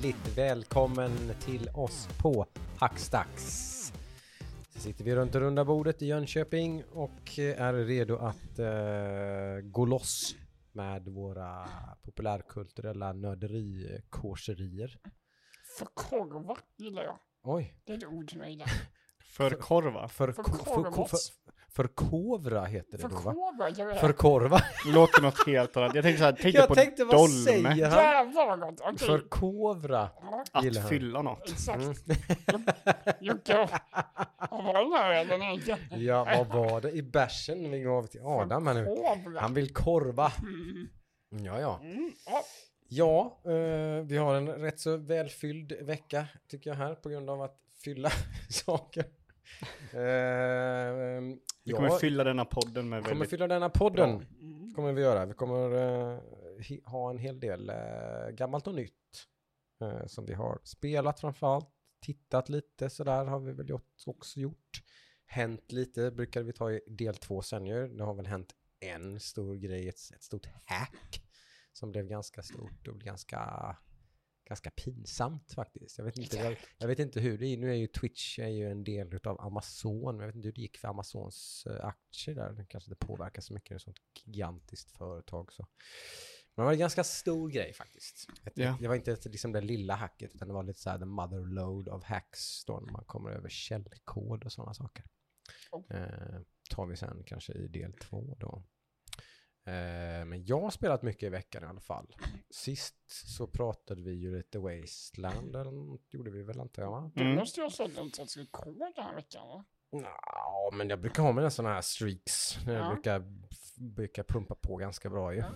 [0.00, 1.10] och hjärtligt välkommen
[1.40, 2.46] till oss på
[2.78, 3.92] Hackstacks.
[4.68, 9.86] Så sitter vi runt det runda bordet i Jönköping och är redo att uh, gå
[9.86, 10.36] loss
[10.72, 11.68] med våra
[12.02, 14.98] populärkulturella nörderikorserier.
[15.78, 17.18] Förkorva gillar jag.
[17.42, 17.74] Oj.
[17.84, 18.68] Det är ett ord som jag gillar.
[19.24, 20.08] Förkorva?
[20.08, 21.18] För, för, för, för,
[21.72, 23.20] Förkovra heter det då va?
[23.22, 24.00] Förkorva, jag vet.
[24.00, 24.60] Förkorva.
[24.86, 25.94] Låter något helt annat.
[25.94, 27.44] Jag tänkte så här, tänkte Jag på tänkte vad dolme.
[27.44, 28.32] säger han?
[28.32, 28.80] Vad gott.
[28.80, 28.98] Okej.
[29.08, 30.08] Förkovra.
[30.62, 30.88] Gillar Att han.
[30.88, 31.50] fylla något.
[31.50, 31.78] exakt.
[31.78, 31.94] Mm.
[33.20, 33.68] Jocke,
[34.50, 35.78] vad var det inte?
[35.96, 38.84] Ja, vad var det i bärsen vi gav till Adam här nu?
[38.84, 39.40] Förkovra.
[39.40, 40.32] Han vill korva.
[40.42, 40.88] Mm.
[41.46, 41.80] Ja, ja.
[41.82, 42.42] Mm, ja.
[42.92, 47.42] Ja, eh, vi har en rätt så välfylld vecka tycker jag här på grund av
[47.42, 48.10] att fylla
[48.50, 49.04] saker.
[49.92, 51.20] Eh,
[51.70, 53.30] Vi kommer ja, fylla denna podden med kommer väldigt...
[53.30, 54.10] fylla denna podden.
[54.40, 54.74] Mm.
[54.74, 55.26] kommer vi göra.
[55.26, 55.70] Vi kommer
[56.58, 58.92] hi- ha en hel del eh, gammalt och nytt
[59.80, 61.68] eh, som vi har spelat framförallt.
[62.02, 64.82] Tittat lite sådär har vi väl också gjort.
[65.26, 67.88] Hänt lite brukar vi ta i del två sen ju.
[67.88, 71.22] Det har väl hänt en stor grej, ett, ett stort hack
[71.72, 73.38] som blev ganska stort och ganska
[74.50, 75.98] ganska pinsamt faktiskt.
[75.98, 77.56] Jag vet inte, jag, jag vet inte hur det är.
[77.56, 80.16] Nu är ju Twitch är ju en del av Amazon.
[80.16, 82.52] men Jag vet inte hur det gick för Amazons eh, aktier där.
[82.52, 83.68] Det kanske inte påverkar så mycket.
[83.68, 85.52] Det är ett sånt gigantiskt företag.
[85.52, 85.66] Så.
[86.54, 88.26] Men det var en ganska stor grej faktiskt.
[88.54, 88.76] Ja.
[88.80, 91.46] Det var inte liksom det lilla hacket utan det var lite så här the mother
[91.46, 95.04] load of hacks då när man kommer över källkod och sådana saker.
[95.70, 95.96] Oh.
[95.96, 96.40] Eh,
[96.70, 98.64] tar vi sen kanske i del två då.
[99.70, 102.16] Eh, men jag har spelat mycket i veckan i alla fall.
[102.50, 107.10] Sist så pratade vi ju lite Wasteland, eller något gjorde vi väl jag va?
[107.14, 107.34] Du Mm.
[107.34, 109.64] måste ju ha sålt en rekord den här veckan va?
[109.90, 112.58] Ja, men jag brukar ha mina sådana här streaks.
[112.66, 112.92] Jag Ja.
[112.92, 113.22] brukar,
[113.76, 115.38] brukar pumpa på ganska bra ju.
[115.38, 115.50] Ja,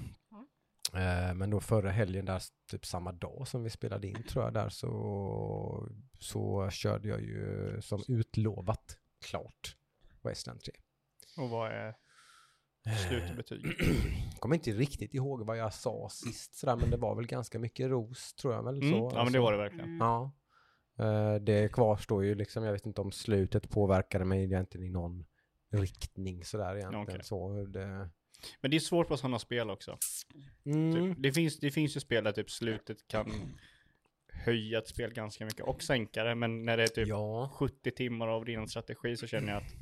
[0.95, 4.55] Eh, men då förra helgen där, typ samma dag som vi spelade in tror jag
[4.55, 5.89] där så,
[6.21, 9.77] så körde jag ju som utlovat klart
[10.23, 10.73] Wasteland 3.
[11.37, 11.95] Och vad är
[13.09, 13.67] slutbetyg?
[14.39, 17.91] Kommer inte riktigt ihåg vad jag sa sist sådär, men det var väl ganska mycket
[17.91, 18.83] ros tror jag väl.
[18.83, 18.91] Mm.
[18.91, 19.85] Så, Ja men det var det verkligen.
[19.85, 19.99] Mm.
[20.01, 20.33] Ja.
[20.99, 25.25] Eh, det kvarstår ju liksom, jag vet inte om slutet påverkade mig egentligen i någon
[25.73, 27.07] riktning sådär egentligen.
[27.09, 27.21] Okej.
[27.23, 28.11] Så det...
[28.61, 29.99] Men det är svårt på sådana spel också.
[30.65, 30.95] Mm.
[30.95, 33.33] Typ, det, finns, det finns ju spel där typ slutet kan
[34.33, 36.35] höja ett spel ganska mycket och sänka det.
[36.35, 37.51] Men när det är typ Ja.
[37.55, 39.75] 70 timmar av din strategi så känner jag att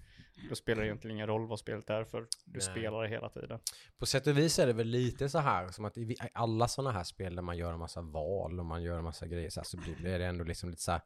[0.49, 2.61] då spelar det egentligen ingen roll vad spelet är för du Nej.
[2.61, 3.61] spelar det hela tiden.
[3.99, 6.93] På sätt och vis är det väl lite så här som att i alla sådana
[6.93, 9.61] här spel där man gör en massa val och man gör en massa grejer så,
[9.61, 11.03] här, så blir det ändå liksom lite så här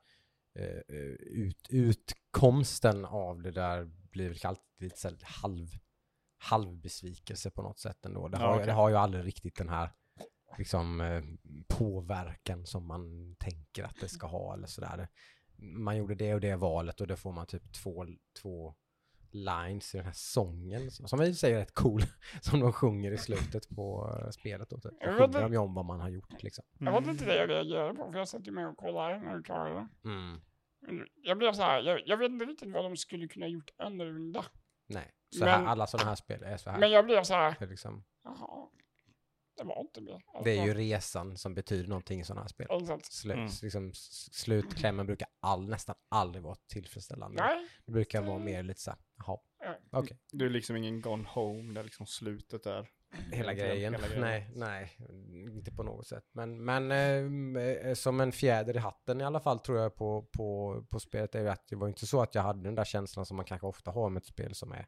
[0.59, 5.67] eh, eh, ut, utkomsten av det där blir väl alltid lite så här halv
[6.39, 8.29] halvbesvikelse på något sätt ändå.
[8.29, 8.67] Det Ja, har, ju- okej.
[8.67, 9.91] det har ju aldrig riktigt den här
[10.59, 11.23] liksom eh,
[11.69, 15.09] påverkan som man tänker att det ska ha eller sådär.
[15.59, 18.07] Man gjorde det och det valet och då får man typ två,
[18.43, 18.75] två
[19.45, 22.01] lines i den här sången som som i och för sig är rätt cool
[22.41, 24.93] som de sjunger i slutet på eh, spelet då typ.
[24.93, 26.65] Då Jag vet sjunger de ju om vad man har gjort liksom.
[26.79, 29.37] Jag var inte det jag reagerade på för jag satt ju med och kollade när
[29.37, 30.09] du klarade det.
[30.09, 30.41] Mm.
[31.23, 34.45] Jag blev så här, jag, jag vet inte riktigt vad de skulle kunna gjort annorlunda.
[34.89, 36.79] Nej, så här, Men- alla sådana här spel är så här.
[36.79, 38.69] Men jag blev så här, liksom, jaha,
[39.57, 40.15] det var inte det.
[40.15, 42.67] Alltså, det är ju resan som betyder någonting i sådana här spel.
[42.71, 43.13] Exakt.
[43.13, 43.49] Slu, Mm.
[43.63, 47.43] liksom, slutklämmen brukar all, nästan aldrig vara tillfredsställande.
[47.43, 49.75] Nej, Det brukar vara mer lite så här, jaha, Ja.
[49.91, 50.19] okej.
[50.33, 52.89] Du är liksom ingen gone home där liksom slutet är.
[53.33, 53.95] Hela grejen.
[53.95, 54.21] Hela grejen.
[54.21, 54.97] Nej, nej,
[55.57, 56.25] inte på något sätt.
[56.33, 56.91] Men, men
[57.57, 61.35] eh, som en fjäder i hatten i alla fall tror jag på, på, på spelet
[61.35, 63.47] är ju att det var inte så att jag hade den där känslan som man
[63.47, 64.87] kanske ofta har med ett spel som är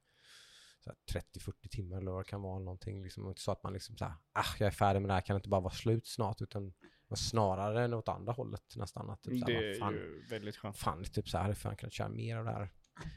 [1.13, 3.03] 30-40 timmar eller vad det kan vara någonting.
[3.03, 5.21] Liksom, inte så att man liksom så här, ah, jag är färdig med det här,
[5.21, 6.43] kan det inte bara vara slut snart?
[6.43, 6.73] Utan
[7.15, 9.11] snarare än åt andra hållet nästan.
[9.11, 10.77] Att typ, Det här, är fan, ju väldigt skönt.
[10.79, 12.71] fan, typ så här, hade fan kunnat köra mer av det här.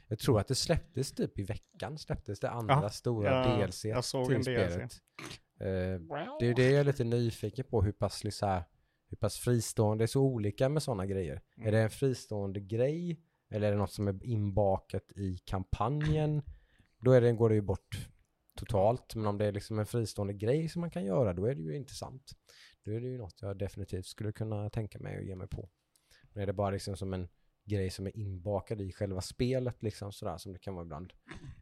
[0.08, 3.84] Jag tror att det släpptes typ i veckan, släpptes det andra Ja, stora jag- DLC
[3.88, 4.72] jag såg till en DLC.
[4.72, 4.92] spelet.
[5.60, 8.64] Eh, det är det jag är lite nyfiken på, hur pass, liksom, här,
[9.08, 11.42] hur pass fristående, det är så olika med sådana grejer.
[11.56, 11.68] Mm.
[11.68, 13.20] Är det en fristående grej?
[13.50, 16.42] Eller är det något som är inbakat i kampanjen?
[17.02, 18.08] Då är det, går det ju bort
[18.56, 19.14] totalt.
[19.14, 21.62] Men om det är liksom en fristående grej som man kan göra, då är det
[21.62, 22.32] ju intressant.
[22.84, 25.70] Då är det ju något jag definitivt skulle kunna tänka mig att ge mig på.
[26.32, 27.28] Men är det bara liksom som en
[27.64, 31.12] grej som är inbakad i själva spelet, liksom sådär som det kan vara ibland,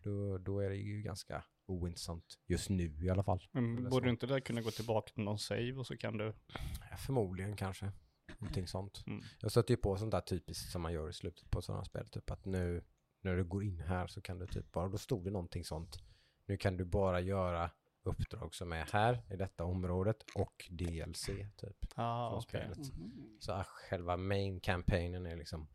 [0.02, 3.40] då, då är det ju ganska ointressant just nu i alla fall.
[3.52, 4.10] Men borde så.
[4.10, 6.34] inte det kunna gå tillbaka till någon save och så kan du...
[6.90, 7.92] Ja, förmodligen kanske.
[8.38, 9.02] Någonting sånt.
[9.06, 9.22] Mm.
[9.40, 12.08] Jag stöter ju på sånt där typiskt som man gör i slutet på sådana spel.
[12.08, 12.84] Typ att nu
[13.20, 15.98] när du går in här så kan du typ bara, då stod det någonting sånt.
[16.46, 17.70] Nu kan du bara göra
[18.02, 21.26] uppdrag som är här i detta området och DLC
[21.56, 21.86] typ.
[21.94, 22.78] Ah, spelet.
[22.78, 23.36] Mhm.
[23.40, 25.68] Så att själva main campaignen är liksom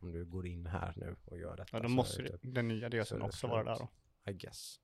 [0.00, 1.76] om du går in här nu och gör detta.
[1.76, 3.88] Ja, då måste typ, den nya DLCn också vara där då.
[4.30, 4.80] I guess.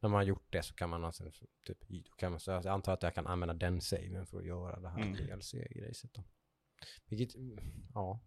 [0.00, 1.30] När man har gjort det så kan man alltså,
[1.66, 4.46] typ, då kan man, så jag antar att jag kan använda den saven för att
[4.46, 5.14] göra det här Mm.
[5.16, 6.24] DLC-grejset då.
[7.06, 7.58] Vilket, mm,
[7.94, 8.20] ja.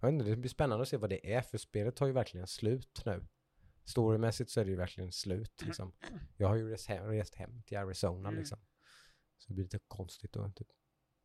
[0.00, 2.46] Jag inte, det blir spännande att se vad det är för spelet har ju verkligen
[2.46, 3.26] slut nu.
[3.84, 5.92] Storymässigt så är det ju verkligen slut liksom.
[6.36, 8.38] Jag har ju rest hem, rest hem till Arizona Mm.
[8.38, 8.58] liksom.
[9.38, 10.68] Så det blir lite konstigt att typ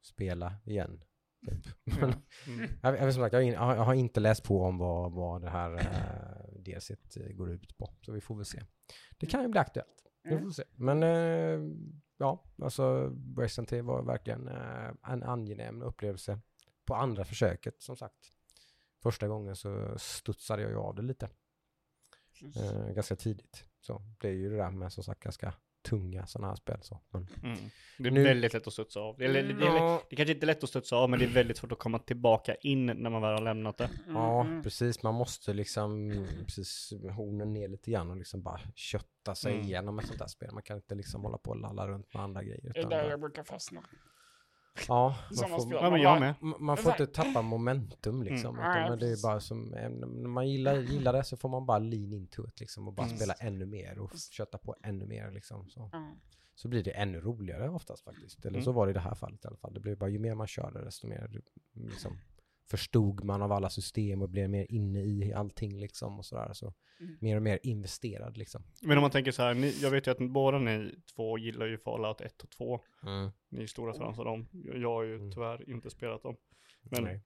[0.02, 1.04] spela igen.
[1.48, 1.66] Typ.
[2.02, 2.14] Ja.
[2.48, 2.70] Mm.
[2.82, 5.12] Jag, jag, sagt, jag, har in, jag, har, jag har inte läst på om vad,
[5.12, 7.94] vad det här uh, DLCt eh, går ut på.
[8.02, 8.64] Så vi får väl se.
[9.18, 10.08] Det kan ju bli aktuellt.
[10.24, 10.44] Vi Mm.
[10.44, 10.64] får se.
[10.76, 11.60] Men eh,
[12.18, 13.12] ja, alltså
[13.68, 16.40] 3 var verkligen eh, en angenäm upplevelse.
[16.86, 18.18] På andra försöket som sagt.
[19.04, 21.30] Första gången så studsade jag ju av det lite.
[22.56, 23.66] Eh, ganska tidigt.
[23.82, 25.54] Så det är ju det där med som sagt ganska
[25.90, 26.78] tunga sådana här spel.
[26.82, 27.00] Så.
[27.10, 27.58] Men, Mm.
[27.98, 29.18] Det är Nu- väldigt lätt att studsa av.
[29.18, 31.30] Det är, det, är, det kanske inte är lätt att studsa av, men det är
[31.30, 33.90] väldigt svårt att komma tillbaka in när man väl har lämnat det.
[34.08, 34.64] Ja, Mm.
[34.64, 35.04] precis.
[35.04, 36.10] Man måste liksom,
[36.46, 39.66] precis, hornen ner lite grann och liksom bara kötta sig Mm.
[39.66, 40.52] igenom ett sånt här spel.
[40.54, 42.72] Man kan inte liksom hålla på och lalla runt med andra grejer.
[42.74, 43.84] Det är där jag brukar fastna.
[44.88, 45.74] Ja, man får.
[45.74, 46.34] Ja, men jag med.
[46.42, 48.60] man- man får inte tappa momentum liksom.
[48.60, 48.72] Mm.
[48.72, 51.80] Utan men det är bara som, när man gillar, gillar det så får man bara
[51.80, 53.18] lean into it liksom och bara Mm.
[53.18, 55.70] spela ännu mer och kötta på ännu mer liksom.
[55.70, 56.16] Så, Ja.
[56.56, 58.40] så blir det ännu roligare oftast faktiskt.
[58.46, 58.64] Eller Mm.
[58.66, 59.74] så var det i det här fallet i alla fall.
[59.74, 61.42] Det blev bara, ju mer man körde desto mer
[61.74, 62.18] liksom,
[62.72, 66.54] förstod man av alla system och blev mer inne i allting liksom och sådär.
[66.54, 67.18] Så Mm.
[67.22, 68.64] mer och mer investerad liksom.
[68.82, 71.66] Men om man tänker så här, ni, jag vet ju att båda ni två gillar
[71.66, 72.80] ju Fallout 1 och 2.
[73.04, 73.32] Mm.
[73.50, 74.48] Ni är stora fans av dem.
[74.52, 75.32] Jag, jag har ju Mm.
[75.32, 76.36] tyvärr inte spelat dem.
[76.84, 77.22] Men Nej.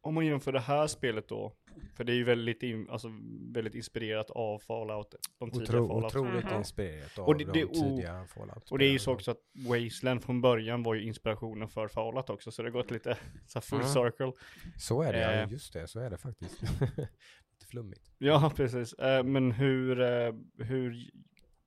[0.00, 1.52] om man jämför det här spelet då,
[1.94, 3.08] för det är ju väldigt, in, alltså,
[3.54, 6.04] väldigt inspirerat av Fallout, de tidiga Otro, Fallout.
[6.16, 6.56] otroligt Mhm.
[6.56, 8.70] inspirerat av Och det- de det- och- tidiga Fallout.
[8.70, 12.30] Och det är ju så också att Wasteland från början var ju inspirationen för Fallout
[12.30, 13.92] också, så det har gått lite så full Mm.
[13.92, 14.32] circle.
[14.78, 15.50] Så är det, ja, Eh.
[15.52, 16.62] just det, så är det faktiskt.
[17.52, 18.10] Lite flummigt.
[18.18, 18.92] Ja, precis.
[18.92, 21.10] Eh, men hur, eh, hur,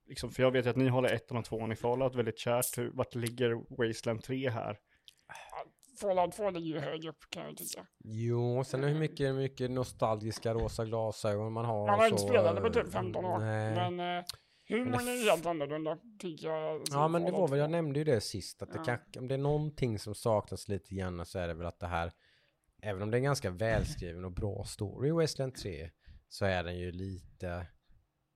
[0.07, 2.77] liksom, för jag vet ju att ni håller ettan och tvåan i Fallout väldigt kärt.
[2.77, 4.77] Hur, vart ligger Wasteland 3 här?
[6.01, 7.85] Fallout 2 ligger ju högre upp kan jag tycka.
[8.03, 11.87] Jo, sen hur mycket, mycket nostalgiska rosa glasögon man har.
[11.87, 13.39] Man har inte spelat det på eh, typ 15 år.
[13.39, 13.75] Nej.
[13.75, 14.25] Men eh,
[14.69, 16.81] humorn är helt annorlunda tycker jag.
[16.91, 17.71] Ja men det var väl, jag 2.
[17.71, 18.83] nämnde ju det sist, att det Ja.
[18.83, 21.87] kanske, om det är någonting som saknas lite grann så är det väl att det
[21.87, 22.11] här,
[22.81, 25.89] även om det är en ganska välskriven och bra story i Wasteland 3,
[26.29, 27.67] så är den ju lite,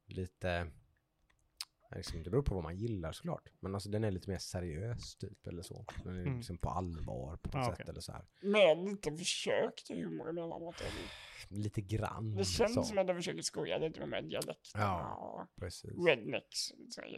[0.08, 0.68] lite,
[1.96, 5.16] liksom, det beror på vad man gillar såklart, men alltså den är lite mer seriös
[5.16, 5.86] typ eller så.
[6.04, 6.36] Den är Mm.
[6.38, 7.86] liksom på allvar på något Ja, sätt okej.
[7.90, 8.26] eller så här.
[8.42, 10.76] Med lite försök till humor emellanåt.
[11.50, 12.36] Lite grann.
[12.36, 12.84] Det känns så.
[12.84, 15.48] som att de försöker skoja lite med dialekterna Ja.
[15.60, 15.92] Precis.
[16.08, 16.58] rednecks.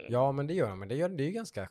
[0.08, 1.70] Ja men det gör de, men det, gör, det är ju ganska,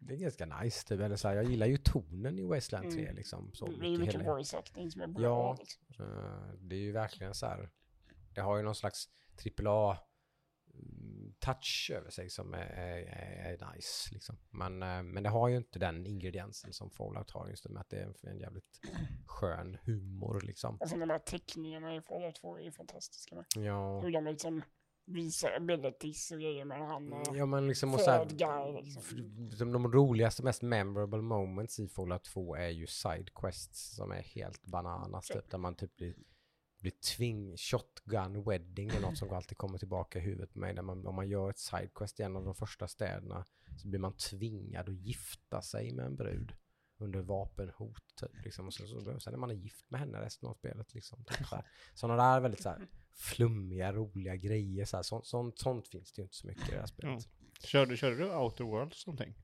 [0.00, 3.02] det är ganska nice typ, eller så här, jag gillar ju tonen i Wasteland 3
[3.02, 3.16] Mm.
[3.16, 3.50] liksom.
[3.54, 5.22] Så det är ju mycket mycket hela- voice acting som är bra.
[5.22, 5.56] Ja.
[5.60, 5.82] liksom.
[6.06, 7.70] Eh, Det är ju verkligen så här.
[8.34, 10.02] Det har ju någon slags AAA mm,
[11.38, 14.38] touch över sig som är, är, är nice liksom.
[14.50, 17.80] Men, eh, men det har ju inte den ingrediensen som Fallout har just det med
[17.80, 18.80] att det är en, en jävligt
[19.26, 20.76] skön humor liksom.
[20.76, 23.34] Och sen de här teckningarna i Fallout 2 är ju fantastiska.
[23.34, 23.44] Med.
[23.54, 24.62] Ja, Hur de liksom
[25.06, 27.36] visar abilities och grejer med han och...
[27.36, 29.72] ja men liksom och så här, guy, liksom.
[29.72, 34.66] de, roligaste, mest memorable moments i Fallout 2 är ju side quests som är helt
[34.66, 36.14] bananas typ, där man typ blir
[36.80, 40.74] blir tving, shotgun wedding är något som alltid kommer tillbaka i huvudet på mig.
[40.74, 43.44] När man, om man gör ett sidequest i en av de första städerna
[43.76, 46.52] så blir man tvingad att gifta sig med en brud
[46.98, 48.16] under vapenhot.
[48.16, 48.66] Typ, liksom.
[48.66, 50.94] och så, så, sen är man gift med henne resten av spelet.
[50.94, 51.64] Liksom, typ, så här.
[51.94, 54.84] Sådana där väldigt så här, flummiga, roliga grejer.
[54.84, 55.02] Så här.
[55.02, 57.28] Sånt, sånt, sånt finns det ju inte så mycket i det här spelet.
[57.64, 59.34] Körde, körde du Outer Worlds någonting?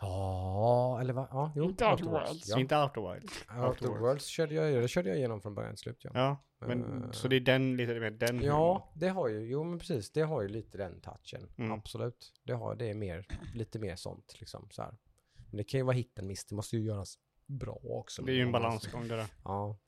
[0.00, 1.28] Ja, eller vad?
[1.30, 1.64] Ja, jo.
[1.64, 2.48] Inte Outer Worlds.
[2.48, 2.60] Ja.
[2.60, 3.44] Inte Outer Wilds?
[3.56, 6.00] Outer Worlds körde jag, det körde jag igenom från början till slut.
[6.04, 6.10] Ja.
[6.14, 7.10] Ja, men Eh.
[7.10, 10.20] så det är den lite mer den Ja, det har ju, jo men precis, det
[10.22, 11.48] har ju lite den touchen.
[11.58, 11.72] Mm.
[11.72, 12.32] Absolut.
[12.44, 14.94] Det har, det är mer, lite mer sånt liksom så här.
[15.50, 18.22] Men det kan ju vara hit and miss, det måste ju göras bra också.
[18.22, 19.26] Det är ju en balansgång det där.
[19.44, 19.78] Ja.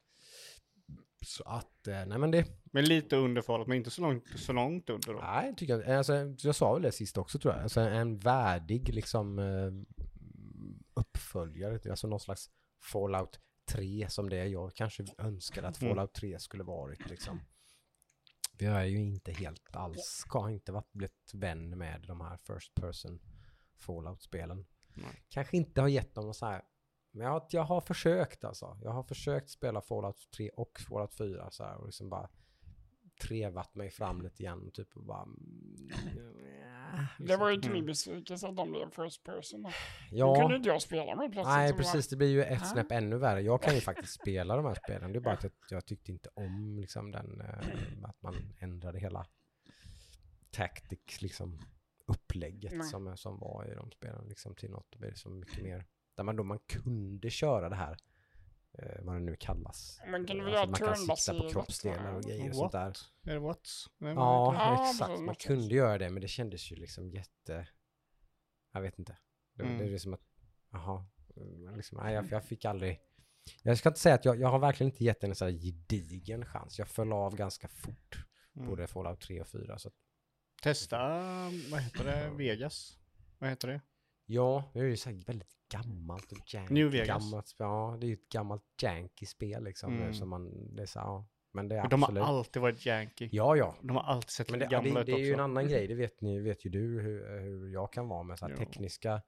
[1.26, 4.90] Så att, eh, nej men det, Men lite under men inte så långt, så långt
[4.90, 5.20] under då.
[5.20, 8.94] nej tycker jag, alltså jag sa väl det sist också tror jag, alltså en värdig
[8.94, 9.99] liksom eh,
[11.20, 12.50] uppföljare, alltså någon slags
[12.82, 15.94] Fallout 3 som det är jag kanske önskade att Mm.
[15.94, 17.40] Fallout 3 skulle varit liksom.
[18.58, 22.74] Vi är ju inte helt alls, ska inte varit blivit vän med de här first
[22.74, 23.20] person
[23.78, 24.66] Fallout-spelen.
[25.28, 26.62] Kanske inte har gett dem så här,
[27.10, 28.78] men jag, jag har försökt alltså.
[28.82, 32.28] Jag har försökt spela Fallout 3 och Fallout 4 så här och liksom bara
[33.20, 35.90] trevat mig fram lite grann typ och bara mm,
[37.18, 37.72] Det var ju Mm.
[37.72, 39.62] min besvikelse att de blev first person.
[39.62, 39.70] Då
[40.10, 41.46] Ja, kunde inte jag spela med plötsligt.
[41.56, 42.64] nej var- precis, det blir ju ett Ah.
[42.64, 43.40] snäpp ännu värre.
[43.40, 46.10] Jag kan ju faktiskt spela de här spelen, det är bara att jag, jag tyckte
[46.12, 49.26] inte om liksom den, eh, att man ändrade hela
[50.50, 51.58] tactics, liksom
[52.06, 52.82] upplägget Nej.
[52.86, 56.24] som, som var i de spelen, liksom till något, det blir så mycket mer, där
[56.24, 57.96] man då man kunde köra det här,
[58.78, 60.00] eh, vad det nu kallas.
[60.10, 62.96] Man kunde väl Alltså, man kan sikta på kroppsdelar och grejer och sånt där.
[63.26, 63.68] Är det what?
[63.98, 65.20] Nej, Ja, Ja, exakt.
[65.20, 67.68] Man kunde göra det, men det kändes ju liksom jätte...
[68.72, 69.16] Jag vet inte.
[69.54, 69.78] Det, Mm.
[69.78, 70.20] det är liksom att,
[70.70, 71.06] jaha.
[71.36, 73.00] mm, Liksom, nej, jag, jag fick aldrig...
[73.62, 76.44] Jag ska inte säga att jag, jag har verkligen inte gett en sån här gedigen
[76.46, 76.78] chans.
[76.78, 78.68] Jag föll av ganska fort, Mm.
[78.68, 79.78] både Fallout 3 och 4.
[79.78, 79.94] Så att,
[80.62, 80.98] Testa,
[81.70, 82.98] vad heter det, Vegas?
[83.38, 83.80] Vad heter det?
[84.32, 86.74] Ja, det är ju så här väldigt gammalt och janky.
[86.74, 87.08] New Vegas.
[87.08, 89.96] Gammalt, ja, det är ju ett gammalt janky spel liksom.
[89.96, 90.14] Mm.
[90.14, 91.26] Som man, det är så, ja.
[91.52, 92.22] Men det är De absolut...
[92.22, 93.28] har alltid varit yankee.
[93.32, 93.76] Ja, ja.
[93.82, 95.42] De har alltid sett Men det, gamla det, ut det är ju en också.
[95.44, 98.44] annan grej, det vet, ni, vet ju du hur, hur jag kan vara med så
[98.46, 98.58] här Ja.
[98.58, 99.22] tekniska,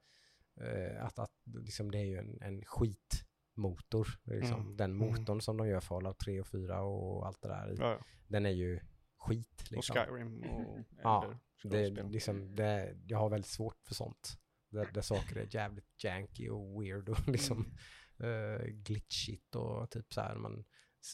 [0.61, 4.61] eh, att, att liksom det är ju en, en skitmotor, liksom.
[4.61, 4.77] Mm.
[4.77, 5.07] den Mm.
[5.09, 7.99] motorn som de gör Fallout 3 och 4 och allt det där, Ja, ja.
[8.27, 8.79] den är ju
[9.17, 9.95] skit Och liksom.
[9.95, 11.33] Skyrim och Ja,
[11.63, 14.37] Det, liksom, det, jag har väldigt svårt för sånt.
[14.73, 17.75] Där, där saker är jävligt janky och weird och liksom
[18.19, 18.61] Mm.
[18.61, 20.35] eh, glitchigt och typ så här.
[20.35, 20.63] Man,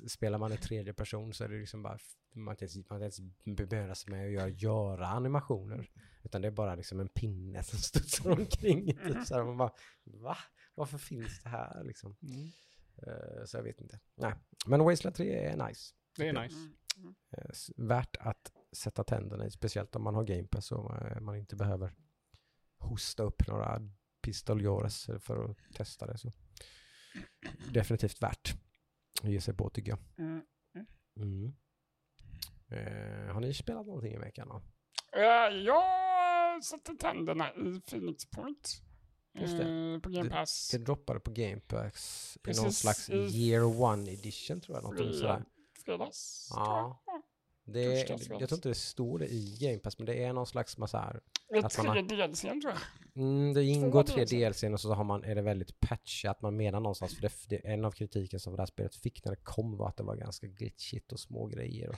[0.08, 1.98] spelar man i tredje person så är det liksom bara,
[2.36, 5.90] man man inte ens bemödar sig med att göra, göra animationer.
[6.24, 8.86] Utan det är bara liksom en pinne som studsar omkring.
[8.86, 9.72] Typ så här, man bara,
[10.04, 10.38] va?
[10.76, 12.16] Varför finns det här liksom?
[12.22, 12.48] Mm.
[13.08, 14.00] Eh, så jag vet inte.
[14.16, 14.34] Nej.
[14.68, 15.94] Men Wasteland 3 är nice.
[16.18, 16.56] Det är nice.
[16.56, 17.16] Mm, mm.
[17.50, 21.56] S- värt att sätta tänderna i, speciellt om man har Game Pass och man inte
[21.56, 21.94] behöver
[22.80, 23.82] hosta upp några
[24.22, 26.18] pistoljores för att testa det.
[26.18, 26.32] Så.
[27.74, 28.54] Definitivt värt
[29.24, 30.00] att ge sig på tycker jag.
[30.18, 30.42] Mm.
[31.18, 31.54] Mm.
[32.72, 34.62] Eh, har ni spelat någonting i veckan då?
[35.20, 38.82] Eh, Jag satte tänderna i Phoenix Point.
[39.34, 39.94] Just det.
[39.94, 40.70] eh, På Game Pass.
[40.72, 43.14] Det droppade på Game Pass i någon slags i-
[43.50, 44.84] year one edition tror jag.
[44.84, 45.44] Någonting sådär.
[45.86, 46.48] Fredags.
[46.56, 47.04] Ja.
[47.74, 50.48] Det, Torsdags, jag tror inte det står det i Game Pass men det är någon
[50.48, 51.22] slags massa här
[51.64, 52.82] Att man har- delscen tror jag.
[53.24, 54.62] Mm, det ingår tre DLC.
[54.62, 56.42] DLC och så har man, är det väldigt patchat.
[56.42, 59.32] Man menar någonstans, för det, det, en av kritiken som det här spelet fick när
[59.32, 61.96] det kom var att det var ganska glitchigt och små grejer och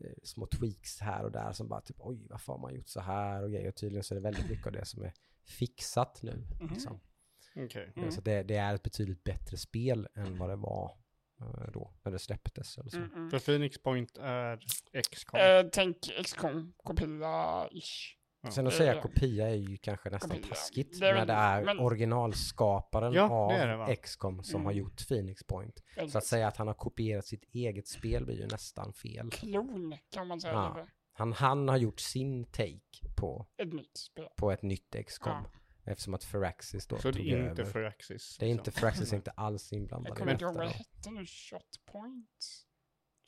[0.00, 3.00] eh, små tweaks här och där som bara typ oj, varför har man gjort så
[3.00, 3.68] här och grejer.
[3.68, 5.12] Och tydligen så är det väldigt mycket av det som är
[5.44, 6.46] fixat nu.
[6.60, 6.68] Mhm.
[6.72, 7.00] Liksom.
[7.56, 7.92] Okej.
[7.96, 8.10] Mm.
[8.10, 10.92] Så det, det är ett betydligt bättre spel än vad det var
[11.72, 12.96] då, när det släpptes eller så.
[12.96, 13.30] Mm, mm.
[13.30, 14.60] För Phoenix Point är
[15.10, 15.40] XCOM.
[15.40, 18.14] Eh, tänk XCOM, kopia-ish.
[18.42, 18.50] Ja.
[18.50, 20.46] Sen att det- säga kopia är ju kanske nästan Kopia.
[20.48, 23.94] taskigt Det är när det är men- originalskaparen Ja, av?
[23.94, 24.78] XCOM som har Mm.
[24.84, 25.82] gjort Phoenix Point.
[26.08, 29.30] Så att säga att han har kopierat sitt eget spel blir ju nästan fel.
[29.30, 30.52] Klon kan man säga.
[30.54, 30.74] Ja.
[30.76, 30.86] det.
[31.12, 32.80] Han, han har gjort sin take
[33.16, 34.28] på, Ett nytt spel.
[34.36, 35.32] på ett nytt XCOM.
[35.32, 35.50] Ja.
[35.90, 37.64] Eftersom att Firaxis då så det är inte över.
[37.72, 38.36] för Axis.
[38.38, 38.80] Det är inte, liksom.
[38.80, 41.26] Firaxis är inte alls Jag inblandad i kommer inte ihåg vad det hette nu.
[41.26, 42.26] Shot Point.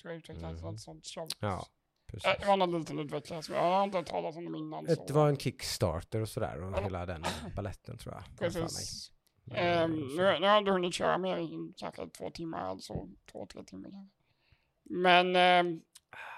[0.02, 0.70] Tror jag utvecklades Mhm.
[0.70, 1.06] något sånt.
[1.06, 1.28] Shot.
[1.40, 1.66] Ja,
[2.06, 2.30] precis.
[2.40, 4.86] Det var någon liten utvecklare som jag har inte hört talas om dem innan.
[4.86, 6.82] så- Det var en Kickstarter och sådär och Ja.
[6.82, 7.24] hela den
[7.56, 8.22] balletten tror jag.
[8.30, 8.38] jag.
[8.38, 9.10] Precis.
[9.44, 13.46] Men, så- nu, nu har jag hunnit köra mer än kanske två timmar, alltså två,
[13.46, 14.08] tre timmar.
[14.82, 15.80] Men ehm,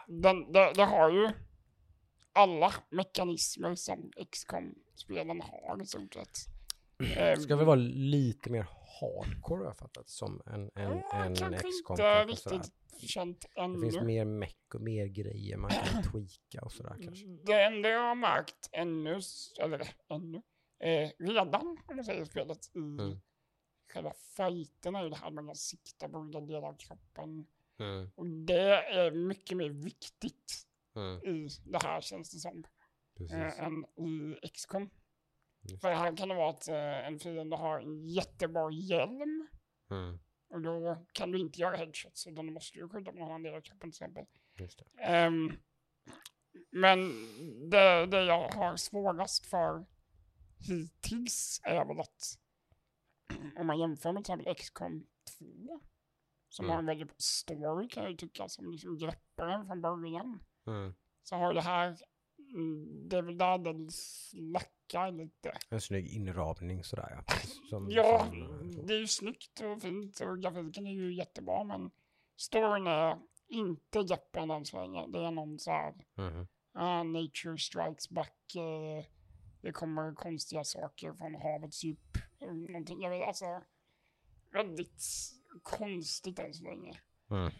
[0.06, 1.30] den, det, det har ju
[2.32, 6.38] alla mekanismer som XCOM-spelen har i stort sett.
[7.16, 8.66] Ehm, ska väl vara lite mer
[9.00, 10.70] hardcore har jag fattat som en, en,
[11.10, 11.94] ja, en kanske XCOM.
[11.94, 12.72] inte riktigt
[13.10, 14.06] känt Det finns ännu.
[14.06, 17.26] mer meck och mer grejer man kan tweaka och sådär kanske.
[17.26, 19.20] Det enda jag har märkt ännu,
[19.62, 20.42] eller ännu,
[20.80, 23.20] eh, redan om man säger spelet i Mm.
[23.92, 27.46] själva fighten är ju det här med att sikta på olika delar av kroppen.
[27.78, 32.64] Mm, Och det är mycket mer viktigt mm, i det här känns det som,
[33.16, 33.58] precis.
[33.58, 34.90] än i XCOM.
[35.80, 39.48] För här kan det vara att eh, en fiende har en jättebra hjälm
[39.90, 40.18] Mm,
[40.48, 43.54] och då kan du inte göra headshots utan då måste du skjuta någon annan del
[43.54, 44.24] av kroppen till exempel.
[44.56, 45.02] det.
[45.02, 45.52] Ehm,
[46.70, 46.98] men
[47.70, 49.86] det, det jag har svårast för
[50.68, 52.38] hittills är väl att
[53.56, 55.06] om man jämför med till exempel XCOM
[55.38, 55.80] 2
[56.48, 56.72] som Mm.
[56.72, 60.44] har en väldigt story kan jag ju tycka som liksom greppar en från början.
[60.66, 60.94] Mm.
[61.22, 61.96] Så har det här,
[62.54, 65.52] mm, det är väl där den slackar lite.
[65.70, 67.34] En snygg inramning sådär ja.
[67.70, 71.90] Som, Ja, som, det är ju snyggt och fint och grafiken är ju jättebra men
[72.36, 75.06] storyn är inte greppande än så länge.
[75.06, 76.46] Det är någon så här Mhm.
[76.74, 78.54] Ah, nature strikes back.
[78.54, 79.04] Eh,
[79.60, 82.18] det kommer konstiga saker från havets djup.
[82.40, 83.62] Någonting, jag vet, alltså.
[84.52, 85.02] Väldigt
[85.62, 87.00] konstigt än så länge.
[87.26, 87.50] Mhm.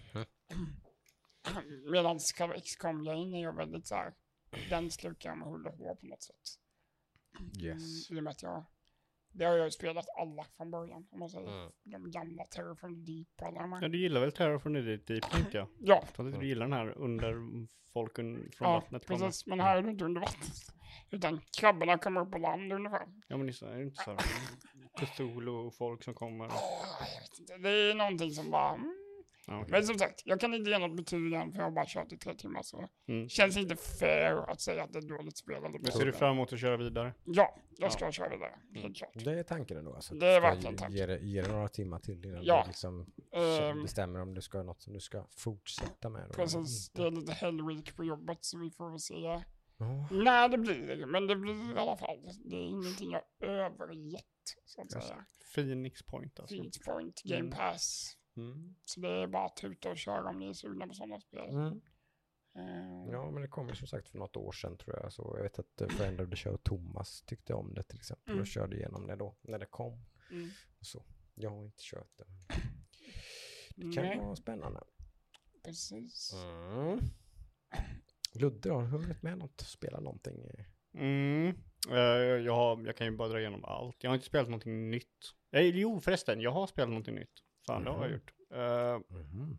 [1.93, 2.19] Medan
[2.63, 4.15] XCOM-grejen är ju väldigt så här
[4.71, 6.59] den slukar jag med hull och hår på något sätt.
[7.63, 8.11] Yes.
[8.11, 8.65] Mm, I och med att jag,
[9.33, 11.61] det har jag ju spelat alla från början, om man säger.
[11.61, 11.73] Mm.
[11.85, 14.75] De gamla Terror from the Deep och alla de Ja, du gillar väl Terror from
[14.75, 15.69] the Deep, tänkte jag.
[15.79, 17.35] Ja, Så att du gillar den här under
[17.93, 19.21] folk un, från ja vattnet kommer.
[19.21, 19.47] precis.
[19.47, 20.75] Men här är det inte under vattnet.
[21.11, 23.07] Utan krabborna kommer upp på land ungefär.
[23.29, 24.21] Ja men det är det inte så här
[25.07, 26.47] Cthulhu och folk som kommer?
[26.47, 26.53] Åh,
[27.15, 27.57] jag vet inte.
[27.59, 28.79] Det är någonting som bara...
[29.49, 29.59] Mm.
[29.59, 29.73] Ja, okej.
[29.73, 32.13] Men som sagt, jag kan inte ge något betyg än för jag har bara kört
[32.13, 33.29] i tre timmar så Mm.
[33.29, 36.53] känns inte fair att säga att det är dåligt spel Men ser du fram emot
[36.53, 37.15] att köra vidare?
[37.25, 38.59] Ja, jag ska köra vidare.
[38.75, 39.11] Helt klart.
[39.15, 39.95] Det är tanken ändå.
[39.95, 40.97] Alltså, Det är verkligen ge- tanken.
[40.99, 42.63] Ge det, ge det några timmar till innan Ja.
[42.65, 46.25] du liksom Ehm, bestämmer om du ska ha något som du ska fortsätta med.
[46.29, 46.35] då.
[46.35, 49.15] precis, det är lite hellweek på jobbet så vi får väl se
[49.79, 51.07] Ja, när det blir.
[51.07, 52.19] Men det blir i alla fall.
[52.45, 54.25] Det är ingenting jag övergett
[54.65, 55.25] så att säga.
[55.55, 56.55] Phoenix Point alltså.
[56.55, 57.51] Phoenix Point, Game Mm.
[57.53, 58.17] Pass.
[58.37, 58.75] Mm.
[58.85, 61.49] Så det är bara att tuta och köra om ni är sugna på sådana spel.
[61.51, 61.81] Mm.
[62.55, 65.13] Ehm, Ja, men det kom ju som sagt för något år sedan tror jag.
[65.13, 68.33] Så jag vet att eh, Friend of the Show, Thomas, tyckte om det till exempel
[68.33, 68.41] Mm.
[68.41, 70.05] och körde igenom det då när det kom.
[70.31, 70.49] mm.
[70.81, 71.05] Och så.
[71.35, 72.25] Jag har inte kört det.
[73.77, 74.81] Det kan Nej, vara spännande.
[75.65, 76.33] precis.
[76.35, 76.99] Mm.
[78.35, 79.61] Ludde har du hunnit med något?
[79.61, 80.47] Spela någonting?
[80.95, 81.55] Mm.
[81.91, 81.97] Eh,
[82.45, 84.03] jag, har, jag kan ju bara dra igenom allt.
[84.03, 85.33] Jag har inte spelat någonting nytt.
[85.53, 87.43] Eh, jo förresten, jag har spelat någonting nytt.
[87.67, 88.33] Fan det har jag gjort.
[88.51, 89.59] Eh, Mhm.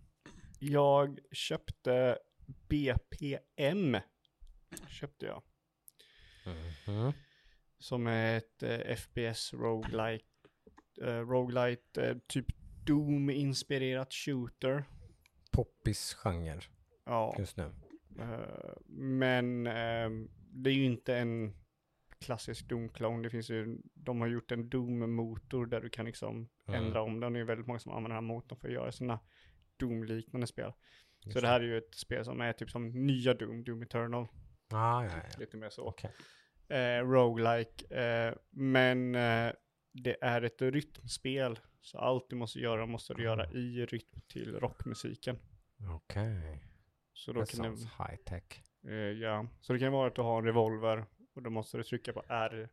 [0.60, 2.18] jag köpte
[2.70, 3.98] BPM.
[4.90, 5.44] Köpte jag.
[6.88, 7.14] Mhm.
[7.80, 10.26] Som är ett eh, FPS roguelike.
[11.02, 12.46] Uh, roguelite, eh, typ
[12.86, 14.84] Doom-inspirerat shooter.
[15.52, 16.62] Poppis genre
[17.06, 17.36] Ja.
[17.40, 17.72] just nu.
[18.20, 21.54] Eh, men ehm, det är ju inte en
[22.24, 23.24] klassisk Doom-clone.
[23.24, 26.84] Det finns ju, de har gjort en Doom-motor där du kan liksom Mm.
[26.84, 27.34] ändra om den.
[27.34, 29.20] Det är väldigt många som använder den här motorn för att göra sina
[29.80, 30.72] Doom-liknande spel.
[31.26, 33.82] Just Så det här är ju ett spel som är typ som nya Doom, Doom
[33.82, 34.28] Eternal.
[34.72, 35.40] Ah, ja, ja.
[35.40, 35.84] Lite mer så.
[35.88, 36.12] Okej.
[36.68, 37.96] Eh, roguelike.
[38.04, 39.52] Eh, men eh,
[39.94, 41.60] det är ett rytmspel.
[41.82, 45.40] Så allt du måste göra måste du göra i rytm till rockmusiken.
[45.96, 46.64] Okej.
[47.14, 48.64] Så då Det kan det, sounds high tech.
[48.88, 51.84] Eh, ja, så det kan vara att du har en revolver och då måste du
[51.84, 52.70] trycka på R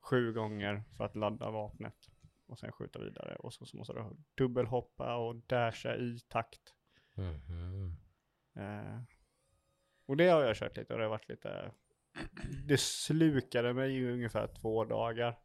[0.00, 2.10] sju gånger för att ladda vapnet
[2.46, 6.74] och sen skjuta vidare och så, så måste du dubbelhoppa och dasha i takt.
[7.14, 7.96] Mhm.
[8.54, 9.02] Eh,
[10.06, 11.72] och det har jag kört lite och det har varit lite,
[12.66, 15.38] det slukade mig i ungefär två dagar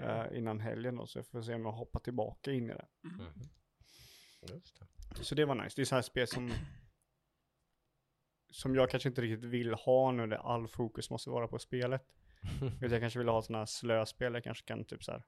[0.00, 2.88] eh, innan helgen då, så jag får se om jag hoppar tillbaka in i det.
[3.02, 3.32] Mhm.
[4.42, 5.24] Just det.
[5.24, 6.52] Så det var nice, det är så här spel som
[8.50, 12.02] som jag kanske inte riktigt vill ha nu där all fokus måste vara på spelet.
[12.62, 15.22] Utan jag kanske vill ha sådana här slöspel, jag kanske kan typ så här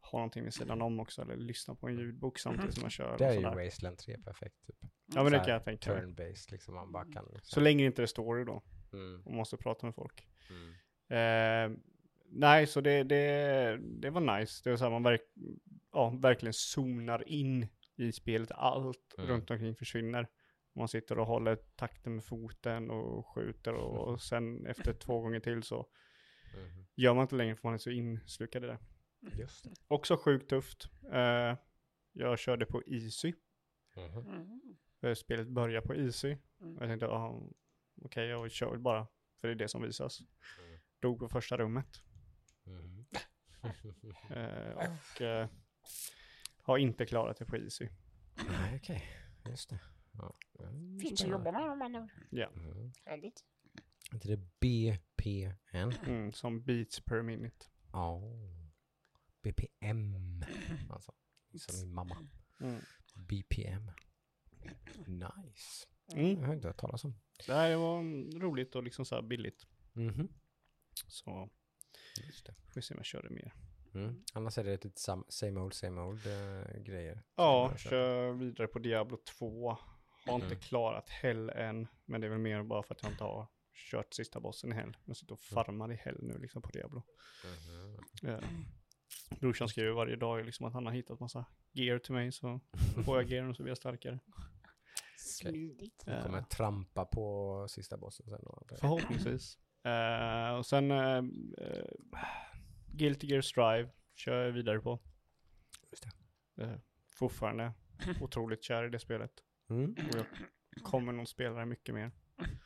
[0.00, 3.18] ha någonting vid sidan om också, eller lyssna på en ljudbok samtidigt som jag kör.
[3.18, 3.64] Det är ju.
[3.64, 4.66] Wasteland 3 perfekt.
[4.66, 4.76] Typ.
[5.14, 6.02] Ja men det kan jag tänka mig.
[6.02, 7.24] Turn-based liksom, man bara kan.
[7.24, 7.40] Liksom.
[7.42, 8.62] Så länge inte det står då,
[8.92, 9.22] Mm.
[9.24, 10.28] och måste prata med folk.
[10.50, 11.72] Mm.
[11.72, 11.78] Eh,
[12.30, 14.60] nej, så det, det, det var nice.
[14.64, 15.20] Det var så här, man verk,
[15.92, 18.50] ja, verkligen zonar in i spelet.
[18.50, 19.30] Allt Mm.
[19.30, 20.28] runt omkring försvinner.
[20.78, 25.40] Man sitter och håller takten med foten och skjuter och, och sen efter två gånger
[25.40, 25.86] till så
[26.54, 26.86] Mhm.
[26.94, 28.78] gör man inte längre för man är så inslukad i det.
[29.38, 29.70] Just det.
[29.88, 30.88] Också sjukt tufft.
[31.12, 31.56] Eh,
[32.12, 33.32] jag körde på Easy.
[33.96, 34.18] Mhm.
[34.26, 34.60] Mm.
[35.02, 36.36] Eh, Spelet börjar på Easy.
[36.60, 36.76] Mm.
[36.80, 37.42] Jag tänkte, ah,
[38.02, 39.06] okej jag kör väl bara.
[39.40, 40.20] För det är det som visas.
[40.20, 40.80] Mm.
[41.00, 42.02] Dog på första rummet.
[42.64, 43.06] Mhm.
[44.30, 45.48] Eh, och eh,
[46.62, 47.88] har inte klarat det på Easy.
[48.48, 49.04] Nej, okej.
[49.48, 49.78] Just det.
[50.18, 50.34] Ja.
[50.60, 52.08] Mm, Finns att jobba med de andra.
[52.32, 52.92] Mm.
[53.04, 53.44] Härligt.
[54.10, 55.92] Är inte det BPN?
[56.06, 57.66] Mm, som beats per minute.
[57.92, 58.22] Ja.
[59.42, 60.14] BPM.
[60.90, 61.12] Alltså.
[61.58, 62.28] Som min mamma.
[62.60, 62.80] Mm.
[63.14, 63.90] BPM.
[65.06, 65.86] Nice.
[66.12, 66.40] Mm.
[66.40, 67.14] Jag har inte hört talas om.
[67.46, 68.02] Det här var
[68.40, 69.66] roligt och liksom så här billigt.
[69.92, 70.28] Mhm.
[71.06, 71.48] Så
[72.26, 72.54] Just det.
[72.54, 73.54] får vi se om jag kör det mer.
[73.94, 74.24] Mm.
[74.34, 77.22] Annars är det lite sam- same old, same old eh, grejer.
[77.36, 79.78] Ja, kör vidare på Diablo 2.
[80.26, 80.58] Har inte Mm.
[80.58, 81.88] klarat Hell än.
[82.04, 83.46] Men det är väl mer bara för att jag inte har
[83.90, 84.96] kört sista bossen i Hell.
[85.04, 87.02] Jag sitter och farmar i Hell nu liksom på Diablo.
[88.22, 88.30] Mhm.
[88.30, 88.40] Eh,
[89.40, 92.32] brorsan skriver varje dag liksom att han har hittat massa gear till mig.
[92.32, 92.60] Så
[93.04, 94.18] får jag gear och så blir jag starkare.
[95.16, 96.04] Smidigt.
[96.04, 98.66] Kommer Eh, trampa på sista bossen sen då.
[98.80, 99.58] Förhoppningsvis.
[99.84, 101.22] Eh, och sen uh,
[102.86, 104.98] Guilty Gear Strive kör jag vidare på.
[105.90, 106.06] Just
[106.60, 106.76] Uh,
[107.18, 107.72] fortfarande
[108.20, 109.30] otroligt kär i det spelet.
[109.70, 109.90] Mm.
[109.92, 110.26] Och jag
[110.82, 112.10] kommer nog spela det mycket mer.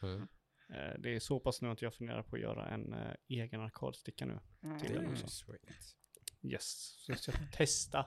[0.02, 0.20] Mm.
[0.68, 3.60] Eh, det är så pass nu att jag funderar på att göra en eh, egen
[3.60, 4.38] arkadsticka nu.
[4.62, 4.78] Mm.
[4.78, 5.24] till den också.
[5.24, 5.96] ju sweet.
[6.42, 8.06] Yes, så jag ska testa.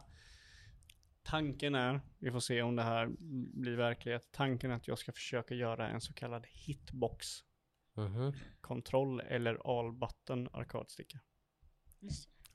[1.24, 3.10] Tanken är, vi får se om det här
[3.54, 4.30] blir verklighet.
[4.32, 7.44] Tanken är att jag ska försöka göra en så kallad hitbox
[7.96, 8.34] Mhm.
[8.62, 11.20] Kontroll eller all button arkadsticka.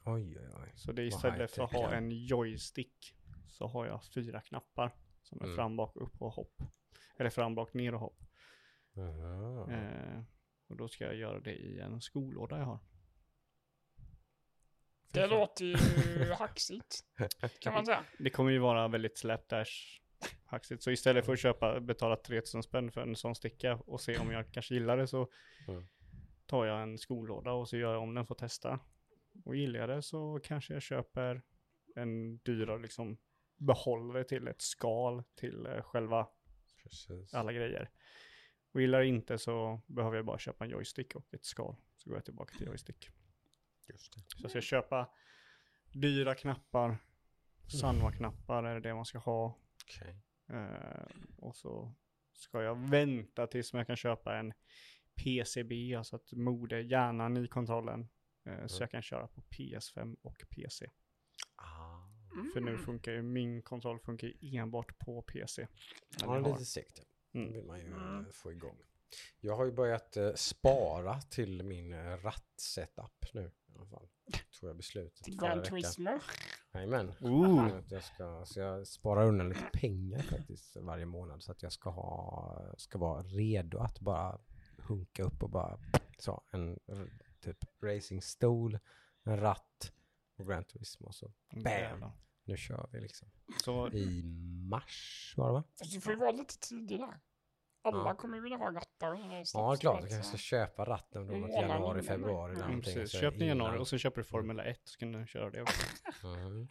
[0.05, 0.72] Oj, oj, oj.
[0.74, 3.14] Så det är istället för att ha en joystick
[3.48, 4.94] så har jag fyra knappar
[5.31, 5.57] som är Mm.
[5.57, 6.62] fram, bak, upp och hopp.
[7.16, 8.19] Eller fram, bak, ner och hopp.
[9.71, 10.23] Eh,
[10.69, 12.79] och då ska jag göra det i en skolåda jag har.
[15.12, 15.77] Det låter ju
[16.38, 17.05] hacksigt,
[17.61, 18.05] kan man säga.
[18.19, 20.01] Det kommer ju vara väldigt slapdash
[20.45, 20.83] hacksigt.
[20.83, 24.31] Så istället för att köpa, betala 3000 spänn för en sån sticka och se om
[24.31, 25.29] jag kanske gillar det så
[26.47, 28.81] tar jag en skolåda och så gör jag om den för att testa.
[29.45, 31.43] Och gillar jag det så kanske jag köper
[31.97, 33.19] en dyrare liksom
[33.61, 36.29] behållare till ett skal till eh, själva
[36.83, 37.35] Precis.
[37.35, 37.90] alla grejer.
[38.73, 41.77] Och gillar inte så behöver jag bara köpa en joystick och ett skal.
[41.96, 43.09] Så går jag tillbaka till joystick.
[43.88, 44.20] Just det.
[44.20, 45.11] Så jag ska köpa
[45.92, 46.99] dyra knappar,
[47.81, 49.59] Sanwa-knappar är det det man ska ha.
[49.85, 50.16] Okej.
[50.49, 51.94] Eh, och så
[52.33, 54.53] ska jag vänta tills jag kan köpa en
[55.14, 58.09] PCB, alltså ett mode, hjärnan i kontrollen.
[58.44, 58.68] Så Mm.
[58.81, 60.90] jag kan köra på PS5 och PC.
[62.33, 62.45] Ah.
[62.53, 65.66] För nu funkar ju, min kontroll funkar ju enbart på PC.
[66.21, 67.03] Ja, det är lite segt.
[67.33, 67.53] Det Mm.
[67.53, 68.19] vill man ju Mm.
[68.27, 68.77] eh, få igång.
[69.40, 73.43] Jag har ju börjat eh, spara till min eh, rattsetup nu.
[73.69, 74.09] I alla fall.
[74.61, 76.21] Tror jag beslutet förra veckan.
[76.75, 77.12] Jajamän.
[77.88, 81.90] Jag, ska, så jag sparar undan lite pengar faktiskt varje månad så att jag ska,
[81.90, 84.38] ha, ska vara redo att bara
[84.79, 85.79] hunka upp och bara
[86.19, 86.79] så en
[87.40, 88.79] typ racingstol,
[89.25, 89.93] en ratt
[90.40, 91.12] och Gran Turismo.
[91.12, 92.12] Så Jävlar.
[92.44, 93.29] nu kör vi liksom.
[93.64, 94.22] Så I
[94.70, 95.64] mars var det va?
[95.92, 97.20] Du får ju vara lite tidigare.
[97.83, 98.14] Alla Ja.
[98.14, 99.14] kommer ju vilja ha rattar.
[99.55, 100.00] Ja, klart.
[100.00, 102.53] Jag kanske så- ska köpa ratten då mot januari, februari.
[102.53, 103.20] eller mm, någonting, precis.
[103.20, 105.62] köp den i januari och så köper du Formel 1 så kan du köra det
[105.62, 105.87] också.
[106.26, 106.68] Mm.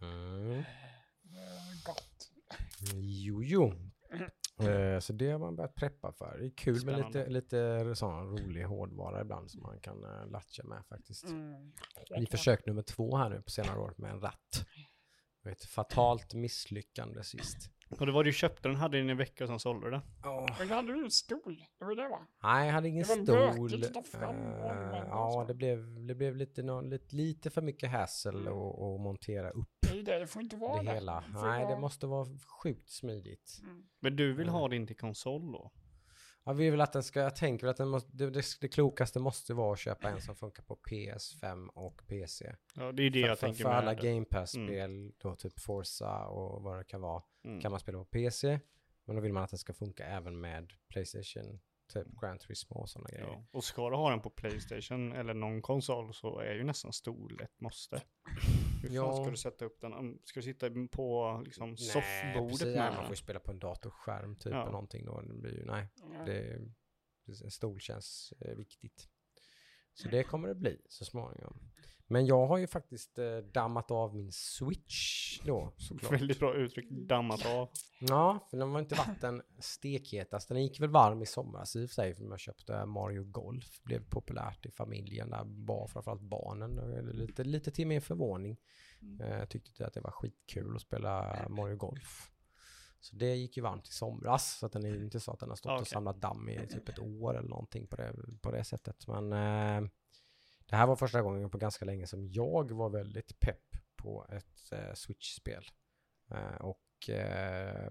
[0.00, 0.58] Mm.
[0.58, 0.64] Eh,
[1.86, 2.30] Gott.
[2.92, 3.74] Jo, jo.
[4.60, 6.38] Eh, Så det har man börjat preppa för.
[6.38, 7.28] Det är kul med Spännande.
[7.28, 11.24] lite, lite sån rolig hårdvara ibland som man kan uh, latcha med faktiskt.
[11.24, 11.72] Mm.
[12.18, 14.66] Vi försök nummer två här nu på senare år med en ratt.
[15.44, 17.70] Ett fatalt misslyckande sist.
[18.00, 19.90] Och det var du köpte den, hade den i en vecka och sen sålde du
[19.90, 20.00] den.
[20.58, 21.64] Men då hade du en stol.
[21.78, 22.26] Det var det va?
[22.42, 23.84] Nej, jag hade ingen Det var stol.
[23.84, 24.34] att
[24.98, 25.44] och ja, så.
[25.44, 29.68] det blev, det blev lite, nå- lite, lite för mycket hassle och, och montera upp
[29.92, 31.22] Det är det, det får inte vara det hela.
[31.22, 32.26] får Nej, det vara- måste vara
[32.62, 33.58] sjukt smidigt.
[33.62, 33.82] Mm.
[34.00, 35.72] Men du vill ha din till konsol då?
[36.44, 39.18] Ja, vi vill att den ska, jag tänker att den måste, det, det, det klokaste
[39.20, 42.54] måste vara att köpa en som funkar på PS5 och PC.
[42.74, 43.78] Ja, det är det för, jag för, tänker för med.
[43.78, 44.08] alla det.
[44.12, 47.60] Game Pass-spel, då typ Forza och vad det kan vara, Mm.
[47.60, 48.60] kan man spela på PC.
[49.04, 51.60] Men då vill man att den ska funka även med Playstation,
[51.92, 53.26] typ Gran Turismo och sådana grejer.
[53.26, 53.44] Ja.
[53.50, 57.40] Och ska du ha den på Playstation eller någon konsol så är ju nästan stol
[57.42, 58.02] ett måste.
[58.82, 59.14] Hur fan Ja.
[59.22, 60.18] ska du sätta upp den?
[60.24, 62.66] Ska du sitta på liksom Nej, soffbordet precis.
[62.66, 63.04] med Nej, man den?
[63.04, 64.62] får ju spela på en datorskärm typ Ja.
[64.62, 65.20] eller någonting då.
[65.20, 65.88] Det blir ju, nej,
[66.26, 66.60] det,
[67.44, 69.08] en stol känns eh, viktigt.
[69.94, 71.72] Så det kommer det bli så småningom.
[72.12, 76.12] Men jag har ju faktiskt eh, dammat av min switch då såklart.
[76.12, 77.68] Väldigt bra uttryck, dammat av.
[78.00, 79.42] Ja, för den var inte varit den.
[80.48, 83.82] Den gick väl varm i somras i och för sig, för jag köpte Mario Golf.
[83.82, 86.76] Blev populärt i familjen, där framförallt barnen.
[87.12, 88.56] Lite, lite till min förvåning.
[89.20, 92.31] Eh, tyckte att det var skitkul att spela Mario Golf.
[93.02, 95.48] Så det gick ju varmt i somras, så att den är inte så att den
[95.48, 95.86] har stått och Okej.
[95.86, 99.06] samlat damm i typ ett år eller någonting på det, på det sättet.
[99.06, 99.88] Men eh,
[100.66, 104.72] det här var första gången på ganska länge som jag var väldigt pepp på ett
[104.72, 105.64] eh, Switch-spel.
[106.30, 107.90] Eh, och eh,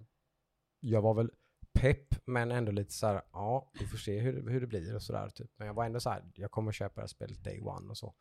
[0.79, 1.31] jag var väl
[1.73, 5.03] pepp, men ändå lite så här, ja, vi får se hur, hur det blir och
[5.03, 5.29] sådär.
[5.29, 5.51] Typ.
[5.55, 7.97] Men jag var ändå så här, jag kommer köpa det här spelet day one och
[7.97, 8.15] så.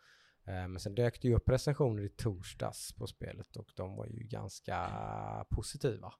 [0.44, 4.06] Eh, men sen dök det ju upp recensioner i torsdags på spelet och de var
[4.06, 4.90] ju ganska
[5.50, 6.12] positiva.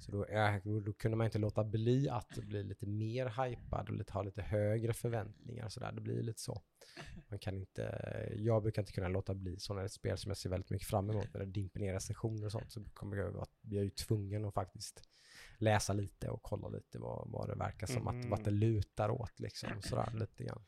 [0.00, 0.26] Så då,
[0.64, 4.22] då, då kunde man inte låta bli att bli lite mer hypad och lite, ha
[4.22, 5.92] lite högre förväntningar och sådär.
[5.92, 6.62] Det blir lite så.
[7.28, 7.82] Man kan inte,
[8.36, 10.50] jag brukar inte kunna låta bli så när det är ett spel som jag ser
[10.50, 13.50] väldigt mycket fram emot, när det dimper ner recensioner och sånt, så kommer jag att
[13.62, 15.02] jag är ju tvungen att faktiskt
[15.58, 18.30] läsa lite och kolla lite vad, vad det verkar som, att, Mhm.
[18.30, 20.62] vart det lutar åt liksom, sådär lite grann.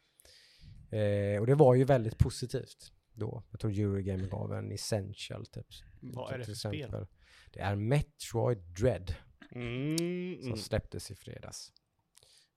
[0.90, 3.42] Eh, och det var ju väldigt positivt då.
[3.50, 5.66] Jag tror Eurogamer gav en essential typ.
[6.00, 7.06] Vad är det för spel?
[7.52, 9.14] Det är Metroid Dread
[9.54, 11.72] Mm, som släpptes i fredags.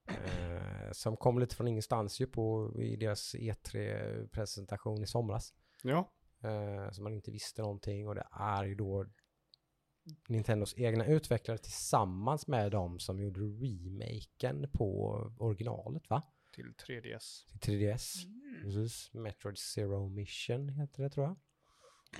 [0.08, 5.54] Eh, som kom lite från ingenstans ju på i deras E3-presentation i somras.
[5.84, 6.12] Ja,
[6.44, 9.06] Eh, så man inte visste någonting och det är ju då
[10.28, 16.22] Nintendos egna utvecklare tillsammans med de som gjorde remaken på originalet va?
[16.54, 17.60] till 3DS.
[17.60, 18.26] Till 3DS.
[18.26, 18.62] Mm.
[18.64, 19.14] Precis.
[19.14, 21.36] Metroid Zero Mission heter det tror jag.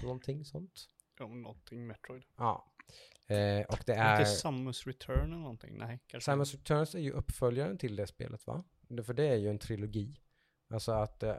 [0.04, 0.90] Någonting sånt.
[1.20, 2.24] Om någonting Metroid.
[2.38, 2.72] Ja.
[3.28, 4.20] Eh, och det Är...
[4.20, 5.78] Inte Samus Return eller någonting?
[5.78, 6.26] Nej, kanske.
[6.26, 8.64] Samus Returns är ju uppföljaren till det spelet va?
[9.06, 10.20] För det är ju en trilogi.
[10.70, 11.36] Alltså att eh,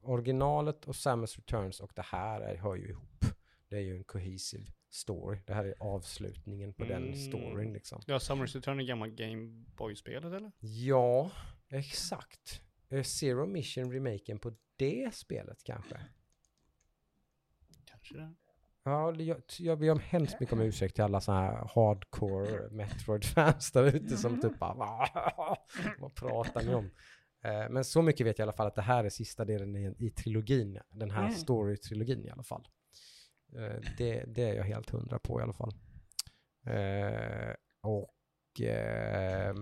[0.00, 3.24] originalet och Samus Returns och det här är, hör ju ihop.
[3.68, 5.38] Det är ju en cohesive story.
[5.46, 7.14] Det här är avslutningen på den Mm.
[7.16, 8.02] storyn liksom.
[8.06, 10.52] Ja, Summers Return är gamla Game Boy-spelet eller?
[10.60, 11.30] Ja,
[11.68, 12.62] exakt.
[12.88, 16.00] Eh, Zero Mission remaken på det spelet kanske?
[17.84, 18.34] Kanske det.
[18.88, 23.72] Ja, jag, jag ber om hemskt mycket om ursäkt till alla sådana här hardcore Metroid-fans
[23.72, 25.08] där ute som typ bara "Va?
[25.98, 26.90] Vad pratar ni om?
[27.44, 29.76] Eh, Men så mycket vet jag i alla fall att det här är sista delen
[29.76, 31.34] i, i trilogin, den här Mm.
[31.34, 32.68] story-trilogin i alla fall.
[33.56, 35.72] Eh, Det, det är jag helt hundra på i alla fall.
[36.66, 39.54] Eh, Och eh,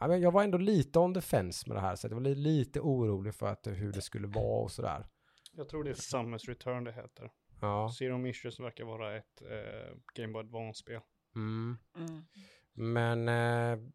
[0.00, 2.20] ja, men jag var ändå lite on the fence med det här, så jag var
[2.20, 5.06] li- lite orolig för att, hur det skulle vara och sådär.
[5.52, 7.30] Jag tror det är Summers Return det heter.
[7.60, 7.92] Ja.
[7.98, 11.00] Zero Missions verkar vara ett eh, Game Boy Advance-spel.
[11.36, 11.78] Mm.
[11.96, 12.24] Mm.
[12.72, 13.88] Men eh,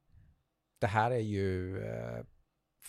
[0.79, 2.25] det här är ju eh,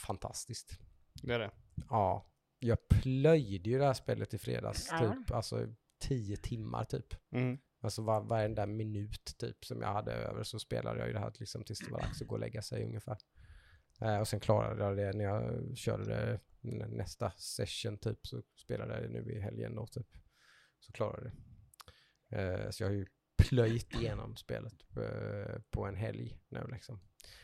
[0.07, 0.79] fantastiskt.
[1.23, 1.51] Det är det.
[1.91, 4.99] Ja, jag plöjde ju det här spelet i fredags, Ja.
[4.99, 5.67] typ, alltså
[6.01, 7.15] tio timmar typ.
[7.33, 7.59] Mm.
[7.81, 11.33] Alltså var, varenda minut typ som jag hade över så spelade jag ju det här
[11.39, 13.17] liksom tills det var dags att gå och lägga sig ungefär.
[14.01, 16.41] Eh, och sen klarade jag det när jag körde
[16.89, 20.07] nästa session typ så spelade jag det nu i helgen då typ.
[20.87, 22.65] Så klarade jag det.
[22.65, 27.01] Eh, så jag har ju plöjt igenom spelet eh, på en helg nu liksom.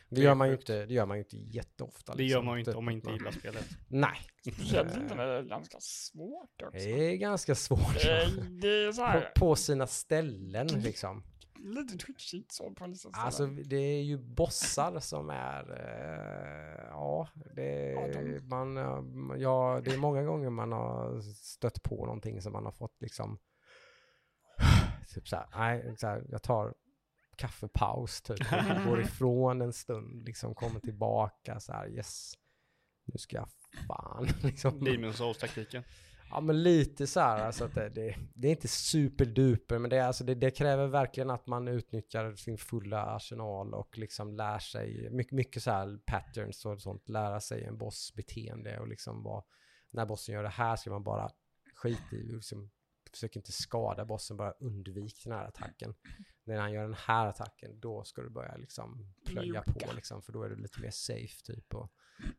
[0.09, 2.15] Det gör, man ju inte, det gör man ju inte jätteofta.
[2.15, 3.65] Det gör liksom, man ju inte typ om man inte gillar spelet.
[3.87, 4.17] Nej.
[4.43, 6.79] Känns inte det ganska svårt också?
[6.79, 7.93] Det är ganska svårt.
[7.93, 11.23] Det är, det är så På, här, på sina ställen liksom.
[11.75, 13.25] lite twitchigt så på vissa ställen.
[13.25, 18.75] Alltså det är ju bossar som är, eh, ja, det Ja, är, de- man,
[19.39, 23.39] ja, det är många gånger man har stött på någonting som man har fått liksom,
[25.13, 26.73] typ så här, nej, så här, jag tar
[27.35, 28.39] kaffepaus typ,
[28.87, 32.33] går ifrån en stund, liksom kommer tillbaka så här, yes,
[33.05, 33.49] nu ska jag
[33.87, 34.83] fan liksom.
[34.83, 35.83] Demon Souls-taktiken.
[36.31, 39.97] Ja men lite så här, alltså att det, det, det är inte superduper, men det,
[39.97, 44.59] är, alltså det, det kräver verkligen att man utnyttjar sin fulla arsenal och liksom lär
[44.59, 49.23] sig mycket, mycket så här patterns och sånt, lära sig en boss beteende och liksom
[49.23, 49.43] vad,
[49.91, 51.29] när bossen gör det här ska man bara
[51.75, 52.71] skita i, liksom,
[53.11, 55.95] försök inte skada bossen, bara undvik den här attacken.
[56.43, 60.33] När han gör den här attacken, då ska du börja liksom plöja på liksom, för
[60.33, 61.91] då är du lite mer safe typ och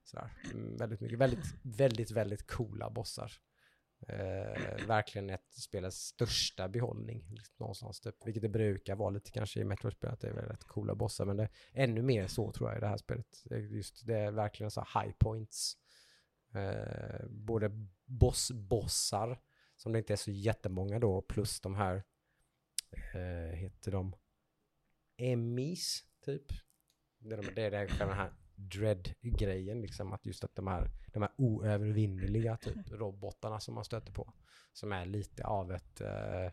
[0.03, 0.33] sådär.
[0.53, 3.33] Mm, väldigt mycket, väldigt, väldigt, väldigt coola bossar.
[4.09, 8.27] Eh, verkligen ett spelets största behållning liksom, någonstans typ.
[8.27, 11.25] Vilket det brukar vara lite kanske i Metroid-spel att det är väldigt coola bossar.
[11.25, 13.45] Men det är ännu mer så tror jag i det här spelet.
[13.51, 15.77] Just det är verkligen så här high points.
[16.55, 17.71] Eh, både
[18.05, 19.41] boss-bossar,
[19.77, 22.03] som det inte är så jättemånga då, plus de här,
[23.15, 24.17] eh, heter de
[25.17, 26.47] Emmys typ.
[27.19, 28.33] Det är, de, det är det, den här
[28.69, 34.13] dread-grejen, liksom att just att de här, de här oövervinneliga typ robotarna som man stöter
[34.13, 34.33] på,
[34.73, 36.45] som är lite av ett eh,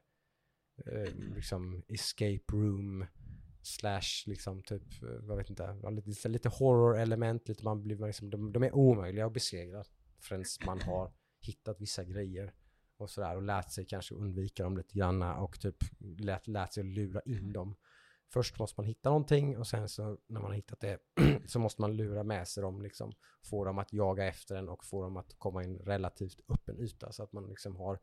[0.86, 3.06] eh, liksom escape room
[3.62, 8.64] slash liksom typ, jag vet inte, lite, lite horror-element, lite man blir liksom, de, de
[8.64, 9.84] är omöjliga att besegra
[10.20, 12.54] förrän man har hittat vissa grejer
[12.98, 16.84] och sådär och lärt sig kanske undvika dem lite granna och typ lärt, lärt sig
[16.84, 17.76] lura in dem.
[18.34, 20.98] Först måste man hitta någonting och sen så när man har hittat det
[21.46, 23.12] så måste man lura med sig dem liksom,
[23.50, 26.80] få dem att jaga efter den och få dem att komma i en relativt öppen
[26.80, 28.00] yta så att man liksom har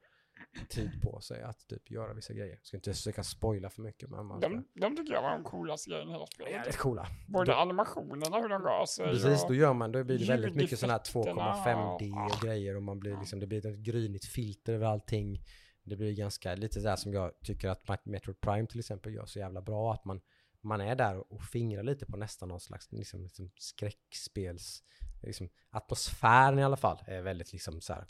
[0.68, 2.50] tid på sig att typ göra vissa grejer.
[2.56, 5.44] Jag ska inte försöka spoila för mycket men man de, de tycker jag var de
[5.44, 6.52] coolaste grejerna i hela spelet.
[6.52, 7.06] jävligt coola.
[7.28, 10.54] Både Då- animationerna, hur de rör sig Precis, då gör man, då blir det väldigt
[10.54, 13.78] mycket sådana här Ljudeffekterna 2,5D och- och grejer och man blir liksom, det blir ett
[13.78, 15.40] grynigt filter över allting.
[15.86, 19.38] Det blir ganska, lite där som jag tycker att Metroid Prime till exempel gör så
[19.38, 20.20] jävla bra, att man,
[20.60, 24.82] man är där och, och fingrar lite på nästan någon slags liksom, liksom skräckspels,
[25.22, 28.06] liksom, atmosfären i alla fall är väldigt liksom så här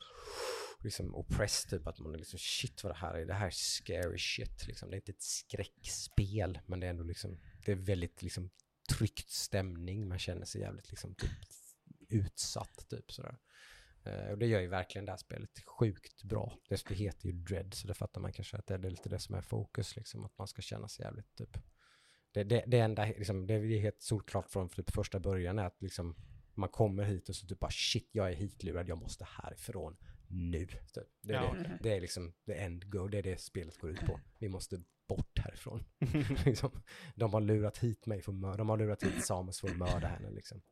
[0.81, 3.51] liksom oppressed typ att man är liksom shit vad det här är, det här är
[3.51, 4.91] scary shit liksom.
[4.91, 8.51] Det är inte ett skräckspel men det är ändå liksom, det är väldigt liksom
[8.89, 11.31] tryckt stämning, man känner sig jävligt liksom typ
[12.09, 13.39] utsatt typ sådär.
[14.07, 16.59] Eh, och det gör ju verkligen det här spelet sjukt bra.
[16.69, 19.35] Det heter ju Dread, så det fattar man kanske att det är lite det som
[19.35, 21.59] är fokus, liksom att man ska känna sig jävligt typ.
[22.33, 25.83] Det, det, det enda, liksom, det är helt solklart från typ första början är att
[25.83, 26.17] liksom
[26.55, 29.97] man kommer hit och så typ bara shit, jag är hitlurad, jag måste härifrån
[30.29, 30.67] nu.
[30.67, 31.09] Typ.
[31.21, 33.91] Det, är Ja, det, det är liksom the end go, det är det spelet går
[33.91, 34.21] ut på.
[34.39, 35.85] Vi måste bort härifrån.
[36.45, 36.83] liksom,
[37.15, 40.31] de har lurat hit mig för de har lurat hit Samus för att mörda henne
[40.31, 40.63] liksom.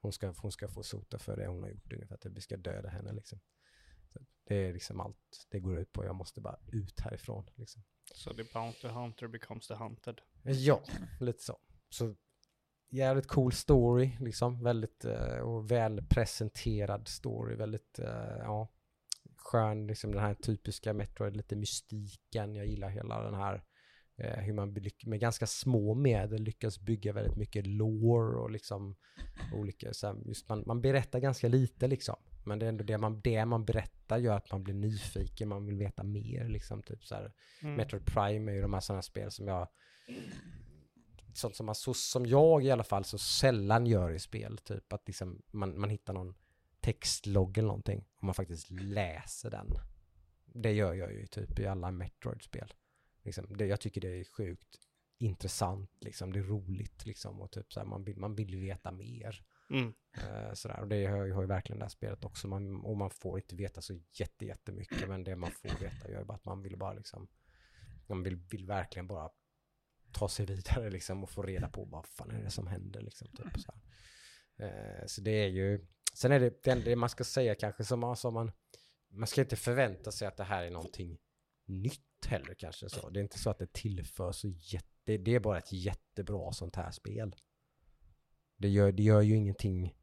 [0.00, 2.56] Hon ska, hon ska få sota för det hon har gjort ungefär, att vi ska
[2.56, 3.40] döda henne liksom.
[4.44, 7.82] Det är liksom allt det går ut på, jag måste bara ut härifrån liksom.
[8.14, 10.20] Så the bounty hunter becomes the hunted.
[10.42, 10.82] Ja,
[11.20, 11.58] lite så.
[11.88, 12.14] Så
[12.88, 14.62] jävligt cool story liksom.
[14.62, 17.56] Väldigt eh, och välpresenterad story.
[17.56, 18.68] Väldigt, eh, ja,
[19.36, 22.54] skön liksom den här typiska Metroid, lite mystiken.
[22.54, 23.64] Jag gillar hela den här
[24.20, 28.96] hur man med ganska små medel lyckas bygga väldigt mycket lore och liksom
[29.54, 32.16] olika, så här, just man, man berättar ganska lite liksom.
[32.44, 35.66] Men det är ändå det man, det man berättar gör att man blir nyfiken, man
[35.66, 36.82] vill veta mer liksom.
[36.82, 37.32] Typ så här.
[37.62, 37.74] Mm.
[37.74, 39.68] Metroid Prime är ju de här sådana spel som jag
[41.34, 44.58] sånt som man så som jag i alla fall så sällan gör i spel.
[44.58, 46.34] Typ att liksom man, man hittar någon
[46.80, 49.66] textlogg eller någonting och man faktiskt läser den.
[50.54, 52.74] Det gör jag ju typ i alla Metroid-spel.
[53.22, 54.78] Liksom, det, jag tycker det är sjukt
[55.18, 56.32] intressant, liksom.
[56.32, 59.44] det är roligt liksom, och typ så här, man, vill, man vill veta mer.
[59.70, 59.94] Mm.
[60.16, 60.80] Eh, sådär.
[60.80, 62.48] Och det har ju, har ju verkligen det här spelet också.
[62.48, 66.24] Man, och man får inte veta så jätte, jättemycket, men det man får veta gör
[66.24, 67.28] bara att man vill bara liksom,
[68.08, 69.30] man vill, vill verkligen bara
[70.12, 73.28] ta sig vidare liksom och få reda på vad fan är det som händer liksom.
[73.28, 73.72] Typ, så.
[74.64, 78.00] Eh, så det är ju, sen är det, det, det man ska säga kanske som,
[78.00, 78.52] man- som man,
[79.10, 81.18] man ska inte förvänta sig att det här är någonting
[81.64, 83.10] nytt heller kanske så.
[83.10, 86.76] Det är inte så att det tillför så jätte, det är bara ett jättebra sånt
[86.76, 87.36] här spel.
[88.56, 89.94] Det gör, det gör ju ingenting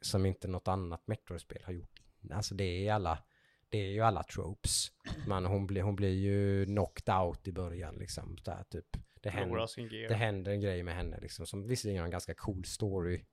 [0.00, 2.02] som inte något annat Metroid-spel har gjort.
[2.30, 3.24] Alltså det är alla,
[3.68, 4.92] det är ju alla tropes.
[5.26, 8.36] Man, hon, blir, hon blir ju knocked out i början liksom.
[8.44, 8.96] Där, typ.
[9.20, 12.64] det, händer, det händer en grej med henne liksom, som visserligen har en ganska cool
[12.64, 13.24] story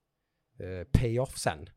[0.58, 1.68] eh, payoff sen.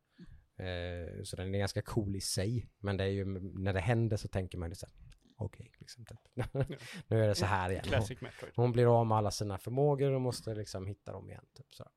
[0.58, 2.70] Eh, så den är ganska cool i sig.
[2.80, 3.26] Men det är ju,
[3.60, 4.88] när det händer så tänker man ju så
[5.40, 6.20] okej, liksom, typ.
[7.08, 7.82] nu är det så här igen.
[7.86, 8.54] Hon, Classic Metroid.
[8.56, 11.46] hon blir av med alla sina förmågor och måste liksom hitta dem igen.
[11.54, 11.90] Typ, så.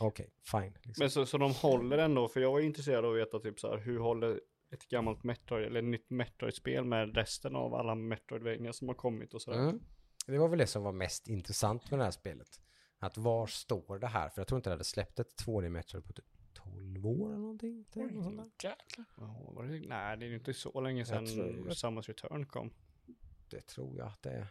[0.00, 0.72] Okej, fine.
[0.82, 0.94] Liksom.
[0.98, 3.60] Men så, så de håller ändå, för jag var ju intresserad av att veta typ
[3.60, 7.94] så här, hur håller ett gammalt Metroid, eller ett nytt Metroid-spel med resten av alla
[7.94, 9.58] Metroidvania som har kommit och sådär.
[9.58, 9.80] Mm.
[10.26, 12.60] Det var väl det som var mest intressant med det här spelet.
[12.98, 14.28] Att var står det här?
[14.28, 17.38] För jag tror inte det hade släppt ett 2D Metroid på typ 12 år eller
[17.38, 17.84] någonting.
[17.84, 18.68] Typ, något sånt där.
[18.68, 19.04] Jäklar.
[19.16, 21.26] Ja, var det, nej, det är ju inte så länge sedan
[21.74, 22.70] Samus Return kom.
[23.54, 24.46] Det tror jag att det är.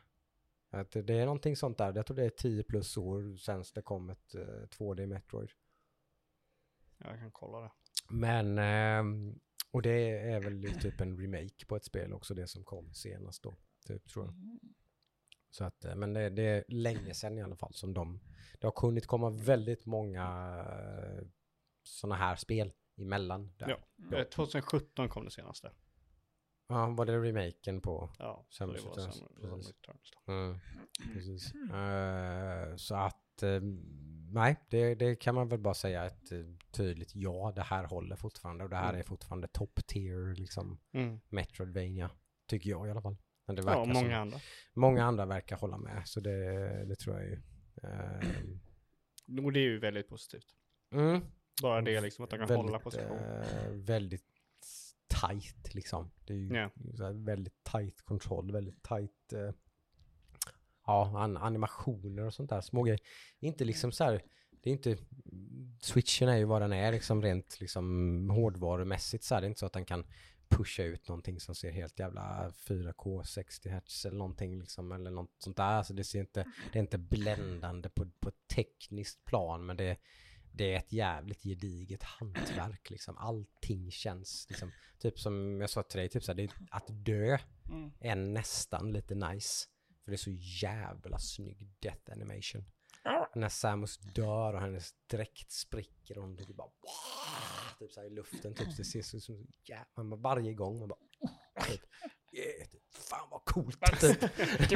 [0.70, 1.94] Att det, är någonting sånt där.
[1.96, 5.50] Jag tror det är 10 plus år sen det kom ett eh, 2D Metroid.
[6.98, 7.72] Jag kan kolla det.
[8.10, 9.40] Men, ehm,
[9.72, 13.44] och det är väl typ en remake på ett spel också, det som kom senast
[13.44, 13.56] då.
[13.88, 14.36] Typ, tror jag.
[15.50, 18.20] Så att, eh, men det, det är länge sedan i alla fall som de,
[18.60, 20.26] det har kunnat komma väldigt många
[21.84, 23.54] sådana här spel emellan.
[23.58, 23.78] Där.
[24.10, 24.18] Ja.
[24.18, 25.72] Eh, 2017 kom det senaste.
[26.68, 28.10] Ja, var det remaken på?
[28.20, 29.68] Ja, Samus det Returns, Samus.
[29.68, 30.12] Returns.
[30.28, 30.60] Mm,
[31.14, 31.54] precis.
[31.56, 33.62] Eh, så att, eh,
[34.32, 36.40] nej, det, det kan man väl bara säga ett eh,
[36.72, 39.00] tydligt ja, det här håller fortfarande och det här Mm.
[39.00, 41.20] är fortfarande top tier liksom Mm.
[41.30, 42.10] Metroidvania,
[42.48, 43.16] tycker jag i alla fall.
[43.46, 44.38] Men det verkar Ja, som- många andra.
[44.74, 47.42] många andra verkar hålla med, så det, det tror jag ju.
[47.84, 50.48] Eh, Och det är ju väldigt positivt.
[50.92, 51.22] mm,
[51.62, 53.18] Bara det liksom att de kan hålla position.
[53.18, 54.26] eh, väldigt
[55.22, 56.12] tight liksom.
[56.26, 56.56] Det är ju
[57.04, 59.52] här väldigt tight kontroll, väldigt tight eh,
[60.86, 63.00] ja, an, animationer och sånt där, små grejer.
[63.40, 64.22] Inte liksom så här,
[64.64, 64.98] det är inte,
[65.80, 69.42] switchen är ju vad den är liksom rent liksom hårdvarumässigt så här.
[69.42, 70.06] Det är inte så att den kan
[70.50, 75.36] pusha ut någonting som ser helt jävla 4K 60 Hz eller någonting liksom eller något
[75.38, 75.64] sånt där.
[75.64, 79.98] Alltså det ser inte, det är inte bländande på, på tekniskt plan men det,
[80.54, 83.18] det är ett jävligt gediget hantverk liksom.
[83.18, 87.38] Allting känns liksom, typ som jag sa till dig, typ så här, det att dö
[87.70, 87.92] Mm.
[88.00, 89.68] är nästan lite nice.
[90.04, 92.66] För det är så jävla snygg death animation.
[93.04, 93.32] Ja.
[93.36, 96.70] När Samus dör och hennes dräkt spricker och hon typ bara
[97.80, 98.78] typ så i luften typ.
[98.78, 101.00] Det ser så, så jävla, varje gång man bara
[101.68, 101.82] typ,
[102.34, 102.83] yeah, typ,
[103.14, 104.00] fan vad coolt.
[104.02, 104.20] Typ.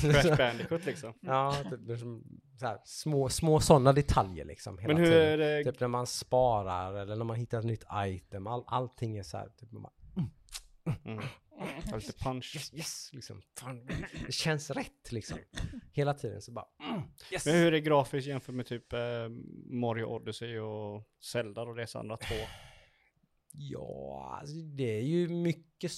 [0.00, 1.14] Crash Bandicoot liksom.
[1.20, 2.24] ja, typ, det är som,
[2.60, 4.78] så här, små, små sådana detaljer liksom.
[4.78, 5.22] Hela Men hur tiden.
[5.28, 5.64] är det?
[5.64, 8.46] Typ när man sparar eller när man hittar ett nytt item.
[8.46, 9.92] All, allting är så här, typ man bara,
[11.04, 11.20] Mm.
[11.90, 12.52] Ja, Lite punch.
[12.56, 13.42] yes, yes, liksom.
[13.60, 13.86] Fan,
[14.26, 15.38] det känns rätt liksom.
[15.92, 17.46] Hela tiden så bara, mm, yes.
[17.46, 19.28] Men hur är det grafiskt jämfört med typ eh,
[19.70, 22.34] Mario Odyssey och Zelda och dessa andra två?
[23.52, 25.90] Ja, alltså det är ju mycket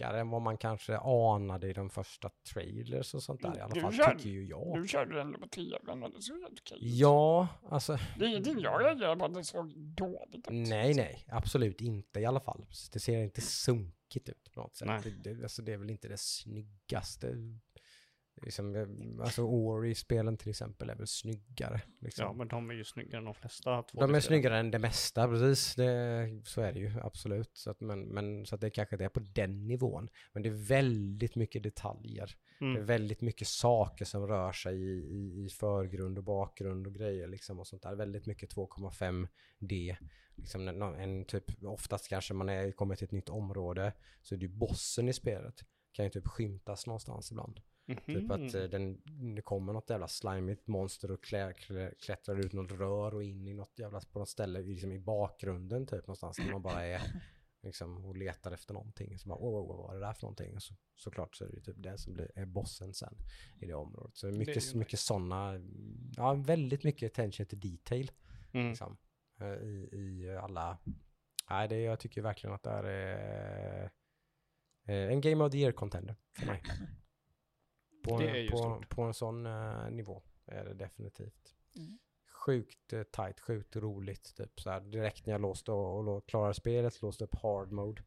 [0.00, 3.74] snyggare än vad man kanske anade i de första trailers och sånt där i alla
[3.74, 4.82] Du fall, kör- tycker ju jag.
[4.82, 6.78] Du körde den på tvn och det såg helt okej.
[7.00, 10.68] Ja, alltså Det är ingenting jag reagerar på att det såg dåligt ut.
[10.68, 12.66] nej, nej, absolut inte i alla fall.
[12.92, 14.88] Det ser inte sunkigt ut på något sätt.
[14.88, 15.00] Nej.
[15.24, 17.34] Det, det, alltså det är väl inte det snyggaste
[18.42, 18.86] liksom, eh,
[19.24, 21.80] alltså Ori-spelen till exempel är väl snyggare.
[22.00, 22.24] Liksom.
[22.24, 23.70] Ja, men de är ju snyggare än de flesta.
[23.70, 24.22] De är 2D-spelen.
[24.22, 25.74] snyggare än det mesta, precis.
[25.74, 27.50] Det, så är det ju absolut.
[27.52, 30.08] Så att, men, men, så att det kanske inte är på den nivån.
[30.32, 32.36] Men det är väldigt mycket detaljer.
[32.58, 32.86] Det är Mm.
[32.86, 37.58] väldigt mycket saker som rör sig i, i, i förgrund och bakgrund och grejer liksom
[37.60, 37.94] och sånt där.
[37.94, 39.96] Väldigt mycket 2,5D.
[40.34, 44.38] Liksom en, en typ, oftast kanske man är, kommer till ett nytt område så är
[44.38, 45.64] det ju bossen i spelet.
[45.92, 47.60] Kan ju typ skymtas någonstans ibland.
[47.96, 48.70] Typ att eh, Mhm.
[48.70, 49.02] den,
[49.34, 53.48] det kommer något jävla slimigt monster och klä, klä, klättrar ut något rör och in
[53.48, 57.00] i något jävla på något ställe liksom i bakgrunden typ någonstans där man bara är
[57.62, 59.18] liksom och letar efter någonting.
[59.18, 60.54] Så bara, oh, vad var det där för någonting?
[60.56, 63.14] Och så, såklart så är det typ den som blir, är bossen sen
[63.60, 64.16] i det området.
[64.16, 65.60] Så det är Det mycket, mycket sådana,
[66.16, 68.10] ja väldigt mycket attention to detail
[68.52, 68.68] Mm.
[68.68, 68.96] liksom,
[69.40, 70.78] eh, i, i alla,
[71.50, 73.84] nej det, jag tycker verkligen att det här är
[74.86, 76.62] eh, en Game of the Year contender för mig.
[78.02, 81.54] På, Det är ju på, på en sån eh, nivå är det definitivt.
[81.76, 81.98] Mm.
[82.46, 84.36] Sjukt uh, tight, sjukt roligt.
[84.36, 88.02] Typ så här, direkt när jag låste och, och klarade spelet, låste upp hard mode.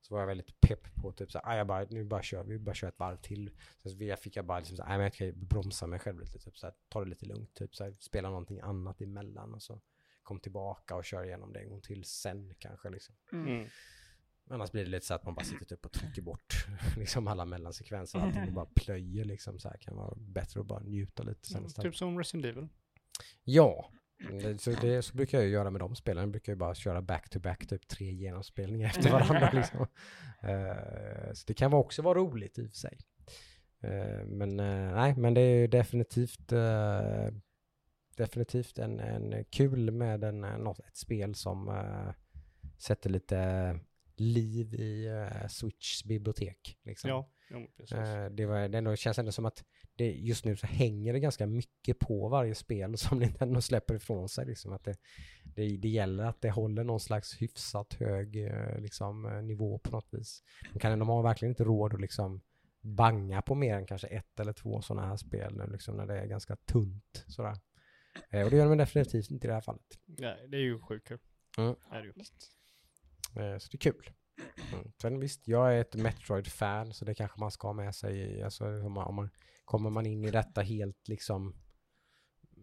[0.00, 2.44] Så var jag väldigt pepp på typ så här, "Ah, jag bara, nu bara kör
[2.44, 3.50] vi, bara kör ett varv till.
[3.82, 5.98] Sen så jag fick jag bara liksom så här, "Nej, men jag kan bromsa mig
[5.98, 9.00] själv lite, typ så här, ta det lite lugnt, typ så här, spela någonting annat
[9.00, 9.80] emellan och så
[10.22, 13.14] kom tillbaka och kör igenom det en gång till sen kanske liksom.
[13.32, 13.68] Mm.
[14.50, 17.44] Annars blir det lite så att man bara sitter typ och trycker bort liksom alla
[17.44, 21.48] mellansekvenser, allting och bara plöjer liksom så här kan vara bättre att bara njuta lite
[21.48, 21.90] sen istället.
[21.90, 22.68] Typ som Resident Evil.
[23.44, 23.90] Ja,
[24.58, 26.20] så, det, så brukar jag ju göra med de spelen.
[26.20, 29.50] Jag brukar ju bara köra back-to-back, typ tre genomspelningar efter varandra.
[29.52, 29.86] liksom.
[30.42, 32.98] Eh, så det kan också vara roligt i och för sig.
[33.80, 36.52] Eh, men eh, nej, men det är ju definitivt,
[38.16, 41.84] definitivt en, en kul med en, något, ett spel som
[42.78, 43.80] sätter lite
[44.20, 46.78] liv i eh, Switchs bibliotek.
[46.82, 47.10] Liksom.
[47.10, 47.98] Ja, jo, precis.
[47.98, 49.64] Eh, det, var, det ändå, känns ändå som att
[49.96, 54.28] det, just nu så hänger det ganska mycket på varje spel som Nintendo släpper ifrån
[54.28, 54.46] sig.
[54.46, 54.96] Liksom, att det,
[55.44, 60.08] det, det gäller att det håller någon slags hyfsat hög eh, liksom, nivå på något
[60.10, 60.42] vis.
[60.72, 62.40] De, kan, de har verkligen inte råd att liksom
[62.80, 66.18] banga på mer än kanske ett eller två sådana här spel nu, liksom, när det
[66.18, 67.24] är ganska tunt.
[67.26, 67.56] Sådär.
[68.44, 69.98] Och det gör de definitivt inte i det här fallet.
[70.06, 71.18] Nej, det är ju sjukt kul.
[71.58, 71.74] Mm.
[71.90, 72.12] Är det ju.
[73.27, 73.27] Eh,
[73.58, 74.10] Så det är kul.
[74.72, 74.92] Mm.
[75.02, 78.42] Sen visst, jag är ett Metroid-fan så det kanske man ska ha med sig.
[78.42, 79.30] Alltså, om man, om man,
[79.64, 81.54] kommer man in i detta helt liksom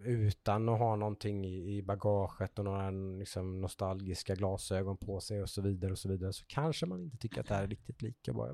[0.06, 5.50] utan att ha någonting i, i bagaget och några liksom, nostalgiska glasögon på sig och
[5.50, 8.02] så vidare och så vidare så kanske man inte tycker att det här är riktigt
[8.02, 8.54] lika bra.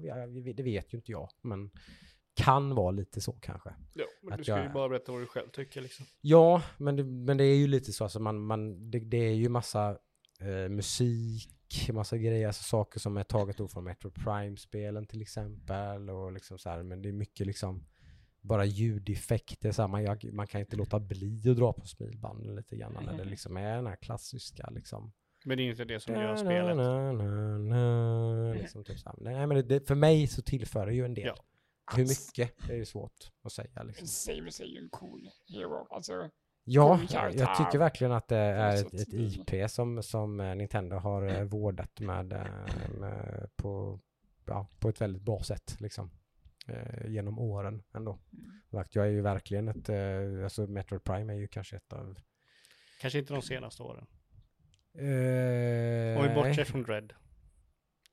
[0.56, 1.72] Det vet ju inte jag, men
[2.34, 3.70] kan vara lite så kanske.
[3.94, 6.06] Ja, men Att du ska jag- ju bara berätta vad du själv tycker liksom.
[6.22, 9.34] Ja, men det, men det är ju lite så, alltså man, man, det, det är
[9.34, 9.98] ju massa
[10.40, 11.50] eh, musik,
[11.94, 16.58] massa grejer, alltså saker som är taget då från Metro Prime-spelen till exempel och liksom
[16.58, 17.86] så här, men det är mycket liksom
[18.42, 22.56] bara ljudeffekter, så här, man, jag, man kan inte låta bli att dra på smilbanden
[22.56, 25.14] lite grann när det liksom är den här klassiska liksom.
[25.46, 26.78] Men det är inte det som gör spelet.
[26.78, 29.16] Na, na, na, liksom typ så här.
[29.22, 31.26] Nej, men det, det, för mig så tillför det ju en del.
[31.26, 31.36] Ja.
[31.96, 34.08] Hur mycket, det är ju svårt att säga liksom.
[34.08, 35.88] Samus är ju en cool hero.
[35.90, 36.30] Alltså,
[36.74, 37.00] Ja,
[37.34, 41.44] jag, tycker verkligen att det är ett, ett IP som, som eh, Nintendo har eh,
[41.44, 42.46] vårdat med, eh,
[43.00, 44.00] med på,
[44.46, 46.12] ja, på ett väldigt bra sätt liksom.
[47.06, 48.12] Genom åren ändå.
[48.72, 48.86] Mm.
[48.92, 49.90] Jag är ju verkligen ett,
[50.44, 52.20] alltså Metroid Prime är ju kanske ett av...
[53.02, 54.08] Kanske inte de senaste åren.
[54.94, 57.14] Eh, Om vi bortser från Dread.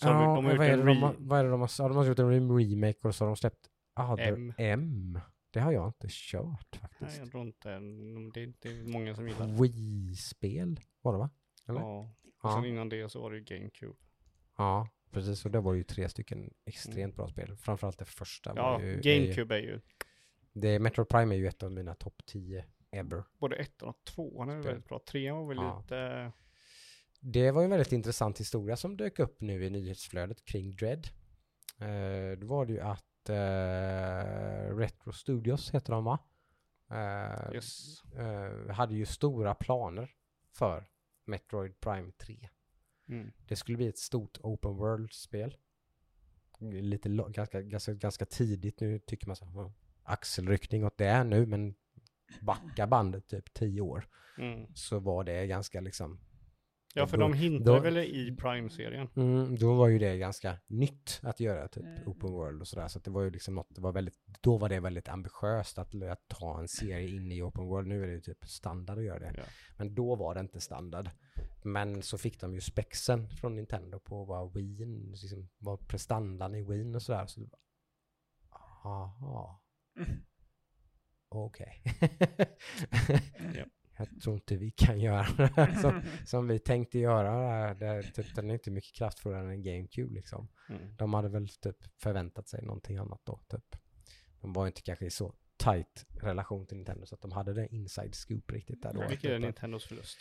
[0.02, 1.88] Så ja, vi- de har vad, är det de, vad är det de har, ja,
[1.88, 3.68] de har gjort en remake och så har de släppt
[4.00, 4.52] Other M.
[4.58, 5.20] M.
[5.50, 7.00] Det har jag inte kört faktiskt.
[7.10, 7.68] Nej, jag tror inte.
[8.34, 9.62] Det är inte många som gillar det.
[9.62, 11.30] Wii-spel var det va?
[11.68, 11.80] Eller?
[11.80, 11.98] Ja.
[12.00, 12.54] Och Ja.
[12.54, 13.96] sen innan det så var det GameCube.
[14.56, 15.44] Ja, precis.
[15.44, 17.56] Och det var ju tre stycken extremt bra spel.
[17.56, 18.92] Framförallt det första Ja, var ju...
[18.92, 19.80] är ju- GameCube är ju
[20.52, 23.24] Det, Metroid Prime är ju ett av mina topp 10 ever.
[23.38, 25.00] både ettan och tvåan är väldigt bra.
[25.06, 25.78] Trean var väl Ja.
[25.80, 26.32] lite...
[27.20, 31.06] Det var ju en väldigt intressant historia som dök upp nu i nyhetsflödet kring Dread.
[31.80, 36.18] Eh, då var det ju att eh, Retro Studios heter de va?
[36.90, 38.02] Eh, Yes.
[38.14, 40.10] eh, hade ju stora planer
[40.52, 40.88] för
[41.24, 42.48] Metroid Prime 3.
[43.08, 43.32] Mm.
[43.48, 45.56] Det skulle bli ett stort open world-spel.
[46.60, 49.72] Lite ganska, ganska, ganska tidigt nu tycker man så här, "Ja,
[50.02, 51.74] axelryckning åt det nu, men
[52.40, 54.08] backa bandet typ tio år
[54.38, 54.66] Mm.
[54.74, 56.20] så var det ganska liksom,
[56.98, 59.08] Ja, för Då- de hintade väl i Prime-serien.
[59.16, 62.08] mm, då var ju det ganska nytt att göra typ Mm.
[62.08, 62.88] open world och sådär.
[62.88, 65.78] Så att det var ju liksom något, det var väldigt, då var det väldigt ambitiöst
[65.78, 67.88] att, att ta en serie in i open world.
[67.88, 69.34] Nu är det ju typ standard att göra det.
[69.36, 69.42] Ja.
[69.78, 71.10] Men då var det inte standard.
[71.64, 76.62] Men så fick de ju spexen från Nintendo på vad Wii, liksom, vad prestandan i
[76.62, 77.26] Wii och sådär.
[77.26, 77.40] Så
[78.52, 79.62] aha.
[79.96, 80.20] Mm.
[81.28, 81.82] okej.
[83.54, 83.64] Ja.
[83.98, 85.26] Jag tror inte vi kan göra
[85.82, 87.74] som, som vi tänkte göra.
[87.74, 90.48] Det, typ, den är inte mycket kraftfullare än GameCube liksom.
[90.68, 90.96] Mm.
[90.96, 93.40] De hade väl typ förväntat sig någonting annat då.
[93.48, 93.76] Typ.
[94.40, 97.68] De var inte kanske i så tight relation till Nintendo så att de hade det
[97.74, 99.00] inside scoop riktigt där då.
[99.08, 100.18] Vilket är Typ att- Nintendos förlust.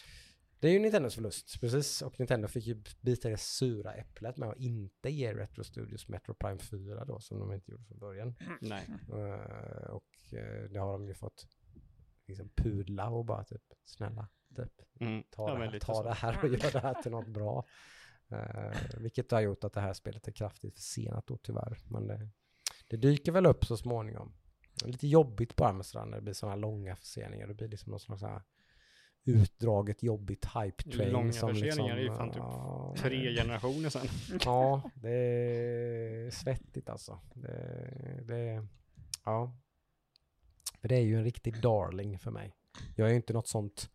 [0.60, 2.02] det är ju Nintendos förlust, precis.
[2.02, 6.34] Och Nintendo fick ju bita det sura äpplet med att inte ge Retro Studios Metro
[6.34, 8.36] Prime 4 då, som de inte gjorde från början.
[8.62, 8.88] Nej.
[9.10, 11.48] Eh, och eh, det har de ju fått
[12.28, 15.24] liksom pudla och bara typ, snälla, typ, Mm.
[15.30, 16.04] ta, Ja, det, här, ta så.
[16.04, 17.66] det här och gör det här till något bra.
[18.30, 21.78] Eh, vilket har gjort att det här spelet är kraftigt försenat då tyvärr.
[21.90, 22.30] Men det,
[22.88, 24.34] det dyker väl upp så småningom.
[24.86, 27.48] Lite jobbigt bara med sådär när det blir sådana långa förseningar.
[27.48, 28.42] Det blir liksom någon slags här
[29.24, 31.12] utdraget jobbigt hype train.
[31.12, 34.08] Långa som förseningar liksom, är ju fan typ ja, Tre generationer sedan.
[34.46, 37.20] Ja, det är svettigt alltså.
[37.34, 38.68] Det, det,
[39.26, 39.58] ja.
[40.88, 42.54] För det är ju en riktig darling för mig.
[42.96, 43.90] Jag är ju inte något sånt.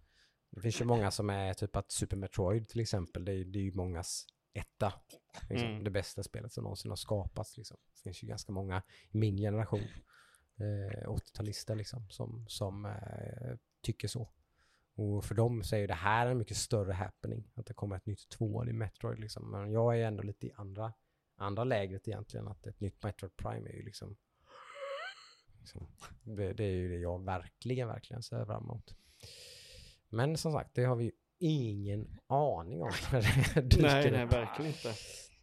[0.51, 3.25] Det finns ju många som är typ att Super Metroid till exempel.
[3.25, 4.93] Det är, det är ju mångas etta.
[5.49, 5.69] Liksom.
[5.69, 5.85] Mm.
[5.85, 7.57] Det bästa spelet som någonsin har skapats.
[7.57, 7.77] Liksom.
[7.95, 9.81] Det finns ju ganska många i min generation.
[10.57, 12.11] Eh, 80-talister liksom.
[12.11, 14.29] Som, som eh, tycker så.
[14.95, 17.51] Och för dem så är ju det här en mycket större happening.
[17.55, 19.51] Att det kommer ett nytt tvål i Metroid liksom.
[19.51, 20.93] Men jag är ändå lite i andra,
[21.37, 22.49] andra lägret egentligen.
[22.49, 24.17] Att ett nytt Metroid Prime är ju liksom...
[25.63, 25.87] liksom
[26.23, 28.95] det, det är ju det jag verkligen, verkligen ser fram emot.
[30.09, 32.93] Men som sagt, det har vi ju ingen aning om.
[33.13, 34.95] Nej, nej, verkligen inte.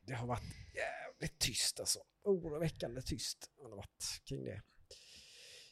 [0.01, 0.43] Det har varit
[0.75, 1.99] jävligt tyst alltså.
[2.23, 4.61] Oroväckande tyst har det varit kring det.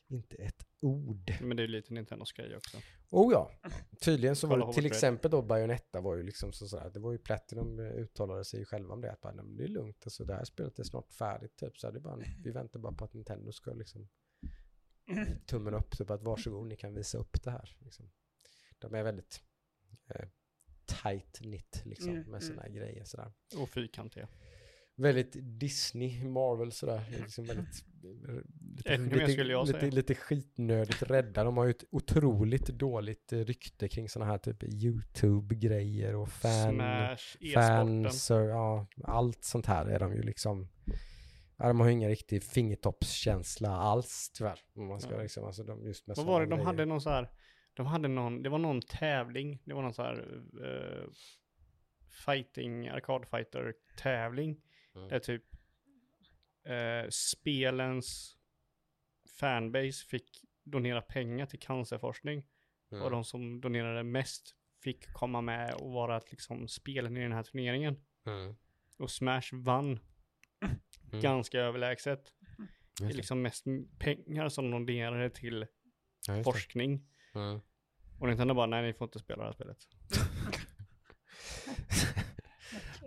[0.10, 1.34] Inte ett ord.
[1.42, 2.78] Men det är lite Nintendos grej också.
[3.10, 3.52] Oh ja,
[4.02, 7.12] tydligen så var det till exempel då Bayonetta var ju liksom så sådär, det var
[7.12, 9.68] ju Platinum eh, uttalade sig ju själva om det, att bara, "Nej, men det är
[9.68, 12.80] lugnt, alltså det här spelet är snart färdigt typ, så det är bara, vi väntar
[12.80, 14.10] bara på att Nintendo ska liksom
[15.46, 17.76] tummen upp, typ att varsågod, ni kan visa upp det här.
[17.80, 18.10] Liksom.
[18.80, 19.42] De är väldigt
[20.10, 20.28] eh,
[20.86, 23.32] tight knit liksom Mm, med sina grejer sådär.
[23.58, 24.28] Och fyrkantiga.
[24.96, 27.04] Väldigt Disney, Marvel sådär.
[27.10, 28.98] Liksom väldigt, lite,
[29.44, 29.92] lite, säga.
[29.92, 31.44] lite skitnödigt rädda.
[31.44, 37.38] De har ju ett otroligt dåligt rykte kring sådana här typ YouTube-grejer och fan, Smash,
[37.40, 38.04] e-sporten.
[38.04, 40.68] fans och ja, allt sånt här är de ju liksom.
[41.58, 44.60] Ja, de har ju ingen riktig fingertoppskänsla alls tyvärr.
[44.76, 45.22] Om man ska Ja.
[45.22, 46.66] liksom, alltså de just med Vad var det, de grejer.
[46.66, 47.30] hade någon så här,
[47.74, 51.10] de hade någon, det var någon tävling, det var någon så här eh,
[52.26, 54.62] fighting, arkadfighter tävling.
[54.96, 55.08] Mm.
[55.10, 55.44] Där typ
[56.66, 58.38] eh, spelens
[59.40, 62.46] fanbase fick donera pengar till cancerforskning.
[62.92, 63.04] Mm.
[63.04, 67.44] Och de som donerade mest fick komma med och vara liksom spelen i den här
[67.44, 68.00] turneringen.
[68.26, 68.56] Mm.
[68.98, 70.00] Och Smash vann
[71.12, 71.22] Mm.
[71.22, 72.34] ganska överlägset.
[73.00, 73.66] Det är liksom mest
[74.00, 75.66] pengar som de donerade till
[76.28, 77.08] Ja, forskning.
[77.36, 77.60] Mm.
[78.20, 79.78] Och Nintendo bara, nej ni får inte spela det här spelet.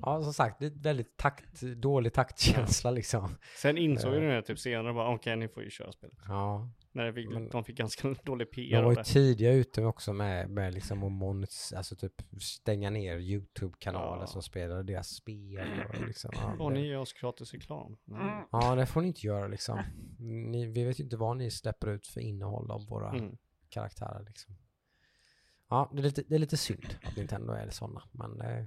[0.03, 3.37] ja, som sagt, det är väldigt takt, dålig taktkänsla liksom.
[3.57, 4.23] Sen insåg ju Eh.
[4.23, 6.19] den här typ senare bara, okej ni får ju köra spelet.
[6.29, 10.13] Ja, När fick, Men- de fick ganska dålig PR De var ju tidiga ute också
[10.13, 14.27] med, med liksom att monet, alltså typ stänga ner YouTube-kanaler Ja.
[14.27, 16.31] som spelade deras spel och liksom.
[16.35, 17.97] Ja, Och det, ni ger oss gratis reklam.
[18.11, 18.45] Mm.
[18.53, 19.81] ja, det får ni inte göra liksom.
[20.19, 23.37] Ni, vi vet ju inte vad ni släpper ut för innehåll av våra Mm.
[23.69, 24.55] karaktärer liksom.
[25.69, 28.65] Ja, det är, lite, det är lite synd att Nintendo är sådana, men eh,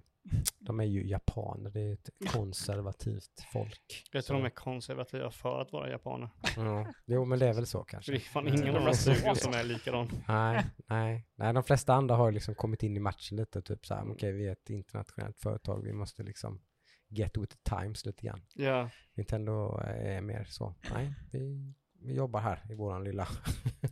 [0.59, 4.03] de är ju japaner, det är ett konservativt folk.
[4.11, 6.29] Jag tror Så- de är konservativa för att vara japaner.
[6.57, 8.11] Ja, jo, men det är väl så kanske.
[8.11, 10.09] det är fan ingen av de studion som är likadan.
[10.27, 13.95] Nej, nej, nej, de flesta andra har liksom kommit in i matchen lite, typ så
[13.95, 16.61] här, okej, vi är ett internationellt företag, vi måste liksom
[17.09, 18.41] get with the times lite grann.
[18.53, 23.27] Ja, Nintendo är mer så, nej, vi, vi jobbar här i våran lilla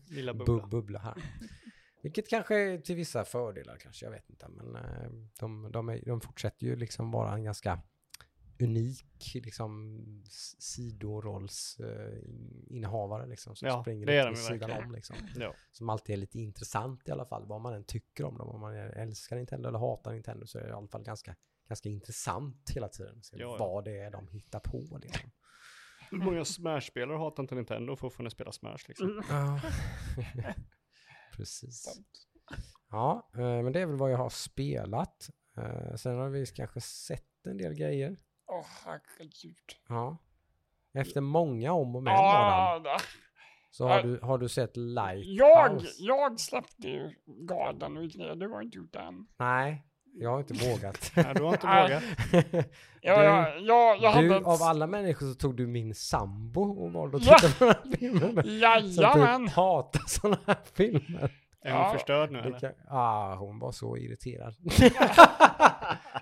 [0.10, 0.68] lilla bu bubbla.
[0.68, 1.14] bubbla här.
[2.02, 6.02] Vilket kanske är till vissa fördelar kanske, jag vet inte, men eh, de, de, är,
[6.06, 7.82] de fortsätter ju liksom vara en ganska
[8.60, 10.00] unik liksom
[10.60, 14.84] sidorollsinnehavare liksom som Ja, springer det är lite vid sidan verkligen.
[14.88, 15.54] om liksom Ja.
[15.72, 18.50] som alltid är lite intressant i alla fall, vad man än tycker om dem.
[18.50, 21.36] Om man älskar Nintendo eller hatar Nintendo så är det i alla fall ganska,
[21.68, 23.24] ganska intressant hela tiden.
[23.24, 23.58] Så Ja, ja.
[23.58, 25.32] Vad det är de hittar på liksom.
[26.12, 29.24] Hur många Smash-spelare hatar inte Nintendo och fortfarande spela Smash liksom?
[31.32, 32.00] Precis.
[32.92, 35.30] Ja, eh, men det är väl vad jag har spelat.
[35.58, 38.18] Eh, Sen har vi kanske sett en del grejer.
[38.48, 39.56] Åh, herregud.
[39.88, 40.18] Ja.
[40.94, 43.00] Efter många om och men Adam, Ah,
[43.72, 45.30] så har du, har du sett Lighthouse.
[45.30, 48.36] jag, jag släppte ju garden och ner.
[48.36, 49.28] Du har inte gjort det än.
[49.38, 51.12] Nej, Jag har inte vågat.
[51.16, 51.84] Ja, du har inte Nej.
[51.84, 52.04] vågat.
[53.02, 54.46] Ja, Du- jag, jag, hade Du, ett...
[54.46, 57.38] av alla människor så tog du min sambo och valde att Ja.
[57.42, 58.36] titta på den här filmen.
[58.36, 58.46] med.
[58.46, 58.54] Som
[59.04, 59.46] Jajamän!
[59.48, 61.32] typ hatar sådana här filmer.
[61.64, 61.94] Är hon Ja.
[61.94, 62.60] förstörd nu eller?
[62.60, 64.56] kan, ah, hon var så irriterad.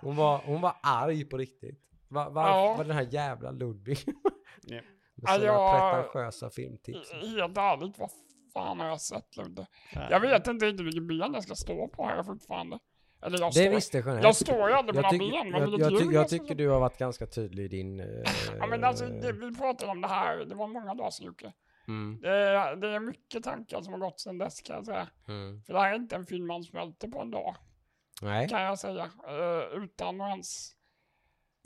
[0.02, 1.80] hon, var, hon var arg på riktigt.
[2.10, 2.76] Va, varför Ja.
[2.78, 3.98] var den här jävla Ludvig?
[4.64, 4.76] Ja.
[4.76, 4.84] Med
[5.16, 7.12] Ja, sina jag- pretentiösa filmtips.
[7.14, 8.10] Helt ärligt, vad
[8.54, 9.68] fan har jag sett Ludde?
[9.96, 10.08] Nej.
[10.12, 12.80] Jag vet inte riktigt vilket ben jag ska stå på här fortfarande.
[13.22, 14.28] Eller jag Det står, visste Jeanette.
[14.28, 16.14] jag står ju aldrig på jag, några tycker- ben, men jag, vilket jag, ty- jag
[16.14, 18.00] jag ska tycker du har varit ganska tydlig i din...
[18.00, 18.06] eh,
[18.60, 21.54] Ja men alltså, det, vi pratade om det här, det var många dagar sedan Jocke.
[21.88, 25.08] mm, Det är, det är mycket tankar som har gått sedan dess kan jag säga.
[25.28, 25.64] mm.
[25.64, 27.56] För det här är inte en film man smälter på en dag,
[28.22, 28.50] Nej.
[28.50, 29.04] kan jag säga.
[29.06, 30.72] Uh, utan att ens...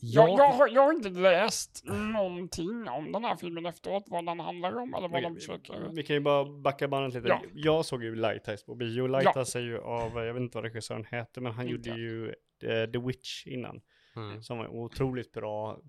[0.06, 4.26] Jag, Jag, jag, har, jag har inte läst någonting om den här filmen efteråt, vad
[4.26, 5.90] den handlar om eller vad de försöker...
[5.96, 7.28] Vi kan ju bara backa bandet lite.
[7.28, 7.42] Ja.
[7.54, 9.08] Jag såg ju Lighthouse på bio.
[9.08, 12.28] Lighthouse är ju av, jag vet inte vad regissören heter, men han Inte gjorde ju
[12.64, 13.82] eh, The Witch innan.
[14.16, 15.80] Mm, Som var en otroligt bra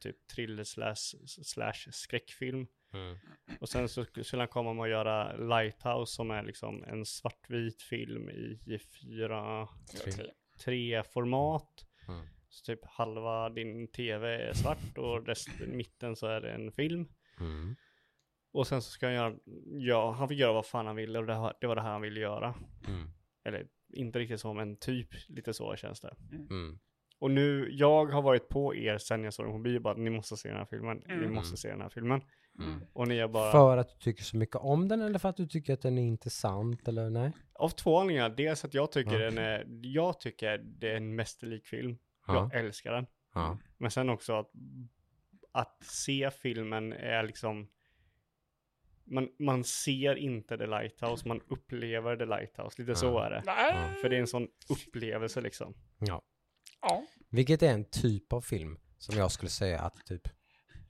[0.00, 0.94] typ thriller slash,
[1.26, 2.66] slash skräckfilm.
[2.92, 3.16] mm,
[3.60, 7.82] Och sen så skulle han komma med att göra Lighthouse som är liksom en svartvit
[7.82, 9.68] film i fyra,
[10.04, 10.24] Tre.
[10.64, 11.86] tre format.
[12.08, 12.26] Mm.
[12.54, 17.08] Så typ halva din tv är svart och resten, mitten så är det en film.
[17.40, 17.76] mm,
[18.52, 19.34] Och sen så ska han göra,
[19.78, 21.92] ja han fick göra vad fan han ville och det, har- det var det här
[21.92, 22.54] han ville göra.
[22.88, 23.08] mm,
[23.44, 26.14] Eller inte riktigt så men typ lite så känns det.
[26.50, 26.78] mm.
[27.18, 30.10] Och nu, jag har varit på er sen jag såg den på bio bara ni
[30.10, 31.34] måste se den här filmen, ni Mm.
[31.34, 32.20] måste se den här filmen.
[32.58, 32.80] Mm.
[32.92, 35.36] Och ni är bara, För att du tycker så mycket om den eller för att
[35.36, 37.32] du tycker att den är intressant eller nej?
[37.54, 39.30] av två anledningar, dels att jag tycker Ja.
[39.30, 41.98] den är, jag tycker det är en mästerlik film.
[42.26, 42.50] Ja.
[42.52, 43.06] Jag älskar den.
[43.34, 43.58] Ja.
[43.78, 44.50] Men sen också att,
[45.52, 47.68] att se filmen är liksom,
[49.04, 53.26] man, man ser inte The Lighthouse, man upplever The Lighthouse, lite så Ja.
[53.26, 53.42] är det.
[53.46, 55.74] Nej, För det är en sån upplevelse liksom.
[55.98, 56.22] ja.
[56.80, 57.06] ja.
[57.28, 60.28] Vilket är en typ av film som jag skulle säga att typ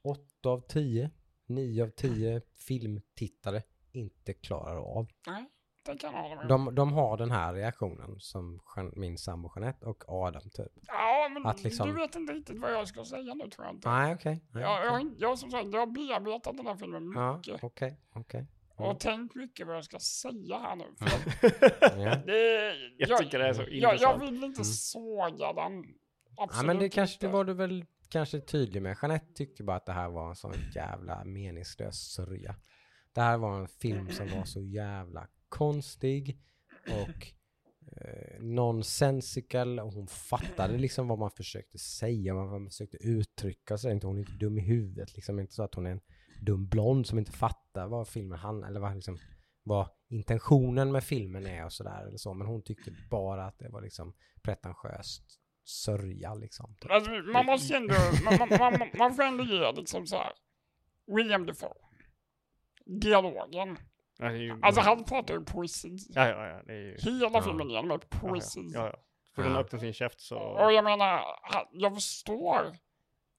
[0.01, 1.11] 8 av 10,
[1.47, 5.07] 9 av 10 filmtittare inte klarar av.
[5.27, 5.45] Nej,
[5.87, 6.47] jag.
[6.47, 10.71] De, de har den här reaktionen som Jean- min sambo Jeanette och Adam typ.
[10.87, 13.75] Ja, men Att liksom- du vet inte riktigt vad jag ska säga nu tror jag
[13.75, 13.89] inte.
[13.89, 14.43] Nej, okej.
[14.51, 17.63] Nej, Jag, jag, jag, som sagt, jag har bearbetat den här filmen Ja, mycket.
[17.63, 18.47] okej, okej.
[18.77, 20.85] Och tänkt mycket vad jag ska säga här nu.
[22.03, 22.15] Ja.
[22.15, 24.21] det, Jag tycker det är så jag, jag intressant.
[24.23, 24.63] vill inte Mm.
[24.65, 25.83] såga den.
[26.37, 28.97] Ja, Absolut men det kanske det var du väl kanske tydlig med.
[29.01, 32.55] Jeanette tyckte bara att det här var en sån jävla meningslös sörja.
[33.13, 36.39] Det här var en film som var så jävla konstig
[36.87, 37.27] och
[37.97, 43.91] eh, nonsensical och hon fattade liksom vad man försökte säga, vad man försökte uttrycka sig.
[43.91, 46.01] Inte hon är inte dum i huvudet liksom, inte så att hon är en
[46.41, 49.17] dum blond som inte fattar vad filmen handlar eller vad liksom
[49.63, 52.33] vad intentionen med filmen är och sådär eller så.
[52.33, 56.75] Men hon tyckte bara att det var liksom pretentiöst sörja liksom.
[56.81, 56.91] Typ.
[56.91, 57.93] Alltså, man måste ändå,
[58.23, 60.33] man, man, man, man får ändå ge liksom så här.
[61.07, 61.73] William Defoe.
[62.85, 63.77] Dialogen.
[64.19, 65.97] Ja, ju, Alltså han pratar ju poesi.
[66.09, 67.41] ja, ja, ja, det är ju, Hela Ja.
[67.41, 68.71] filmen ja, ja, poesi.
[68.73, 68.99] ja, ja.
[69.35, 69.49] Får Ja.
[69.49, 71.21] den öppna sin käft så, Och jag menar,
[71.71, 72.75] jag förstår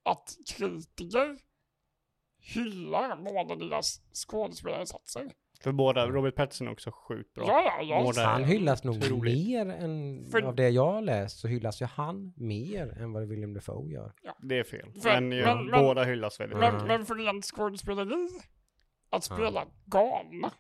[0.05, 1.39] att kritiker
[2.39, 5.31] hyllar båda deras skådespelarinsatser.
[5.61, 7.45] för båda, Robert Pattinson är också sjukt bra.
[7.47, 8.03] Ja, ja, ja.
[8.03, 9.47] Båda- Han hyllas nog otroligt.
[9.49, 13.29] mer än, För- av det jag har läst så hyllas ju han mer än vad
[13.29, 14.13] William Dafoe gör.
[14.43, 14.93] Det är fel.
[15.03, 16.89] För- men, ju, men- båda hyllas väldigt Men, mycket.
[16.89, 18.29] Men för rent skådespeleri,
[19.11, 19.37] att Ja.
[19.37, 20.53] spela galna,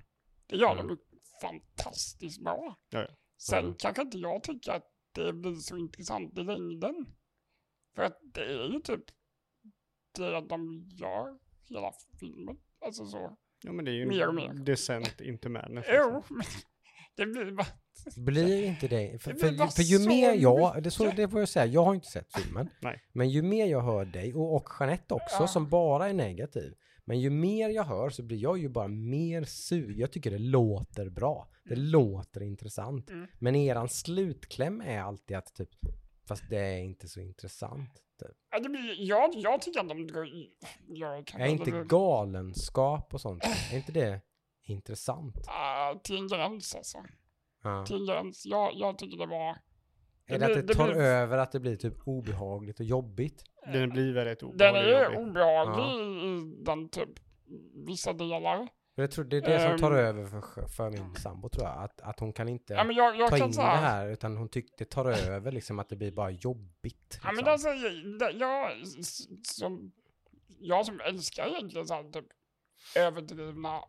[0.47, 0.86] det gör Mm.
[0.88, 0.99] de
[1.42, 2.76] fantastiskt bra.
[2.90, 3.07] Ja, ja.
[3.38, 3.74] Sen Mm.
[3.78, 7.07] kanske inte jag tycker att det blir så intressant i längden.
[7.94, 9.05] För att det är ju typ
[10.14, 11.38] det de gör
[11.68, 12.57] hela filmen.
[12.84, 13.36] Alltså så.
[13.62, 14.53] Ja men det är ju Mer och mer.
[14.55, 15.86] decent inte madness.
[15.92, 16.44] Jo, men
[17.16, 17.66] det blir bara...
[18.16, 19.22] Blir inte det?
[19.22, 21.94] För, Det för, för ju mer jag, det, så, det får jag säga, jag har
[21.94, 22.70] inte sett filmen.
[22.80, 23.03] Nej.
[23.12, 25.47] Men ju mer jag hör dig, och, och Jeanette också, Ja.
[25.47, 26.74] som bara är negativ.
[27.09, 29.99] Men ju mer jag hör så blir jag ju bara mer sugen.
[29.99, 31.49] Jag tycker det låter bra.
[31.65, 33.11] Det låter intressant.
[33.11, 33.27] Mm.
[33.39, 35.71] Men eran slutkläm är alltid att typ,
[36.29, 38.03] fast det är inte så intressant.
[38.21, 38.37] Typ.
[38.99, 40.09] Jag, jag tycker att de.
[40.87, 44.21] Jag kan Är inte det- galenskap och sånt, är inte det
[44.63, 45.37] intressant?
[45.49, 46.99] Ah, till en gräns alltså.
[47.63, 47.87] Ja.
[47.87, 48.47] Till en gräns.
[48.47, 49.57] Jag, jag tycker det var...
[50.27, 53.45] Är det att blir- det tar blir- över, att det blir typ obehagligt och jobbigt?
[53.72, 54.93] Den blir väldigt Den obehaglig.
[54.93, 55.29] är och jobbig.
[55.29, 57.09] obehaglig i den typ
[57.87, 58.68] vissa delar.
[58.99, 59.99] Jag tror det är det som tar Ehm.
[59.99, 61.83] över för, för min sambo tror jag.
[61.85, 63.66] Att, att hon kan inte Ja, men jag, jag ta kan in det säga...
[63.66, 67.20] här utan hon tyckte det tar över liksom att det blir bara jobbigt.
[67.22, 67.53] Ja, men liksom.
[67.53, 68.72] alltså, jag, jag,
[69.47, 69.93] som,
[70.61, 72.27] jag som älskar egentligen så här, typ
[72.97, 73.81] överdrivna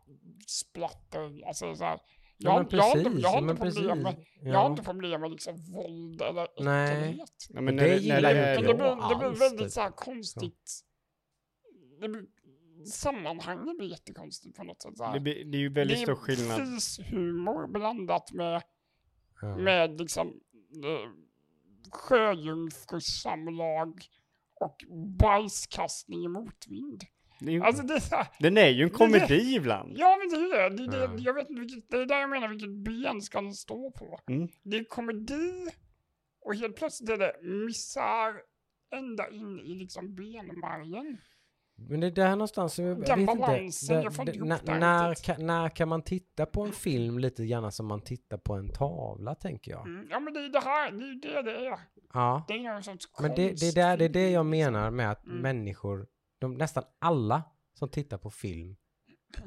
[0.46, 2.00] splatter, alltså så här,
[2.38, 4.28] Jag, har- men jag, har inte- precis, jag har inte problem med, precis.
[4.42, 4.70] jag har Ja.
[4.70, 7.02] inte problem med liksom våld eller Nej.
[7.02, 7.46] äcklighet.
[7.50, 8.76] Ja, men det det, gillar det det jag.
[8.76, 9.70] blir, det blir väldigt typ.
[9.72, 10.80] så här konstigt.
[12.00, 12.24] Det blir,
[12.86, 14.96] sammanhanget blir jättekonstigt på något sätt.
[14.96, 15.14] Så här.
[15.14, 16.58] det, blir- det är ju väldigt stor skillnad.
[16.58, 18.62] Det är fishumor blandat med,
[19.40, 19.56] Ja.
[19.56, 20.26] med liksom
[20.84, 21.10] eh,
[21.90, 24.02] sjöjungfrusamlag
[24.54, 24.76] och
[25.20, 27.04] bajskastning i motvind.
[27.40, 28.00] Det är, ju- Alltså det
[28.40, 29.92] den är ju en Men det- komedi ibland.
[29.96, 30.76] ja men det är det.
[30.76, 33.90] det, det jag vet vilket, det är där jag menar vilket ben ska den stå
[33.90, 34.20] på.
[34.28, 34.48] Mm.
[34.62, 35.66] Det är komedi
[36.44, 38.34] och helt plötsligt är det misär
[38.94, 41.18] ända in i liksom benmärgen.
[41.88, 43.34] Men det är där någonstans, jag Den vet inte.
[43.34, 45.26] balansen, jag inte ihop när, det när, riktigt.
[45.26, 48.68] kan, när kan man titta på en film lite grann som man tittar på en
[48.72, 49.86] tavla, tänker jag.
[49.86, 50.06] Mm.
[50.10, 51.78] Ja men det är det här, det är det det är.
[52.12, 52.44] Ja.
[52.48, 55.10] Det är någon sorts Men det, det, är där, det är det jag menar med
[55.10, 55.38] att Mm.
[55.38, 56.06] människor,
[56.38, 57.42] de, nästan alla
[57.74, 58.76] som tittar på film,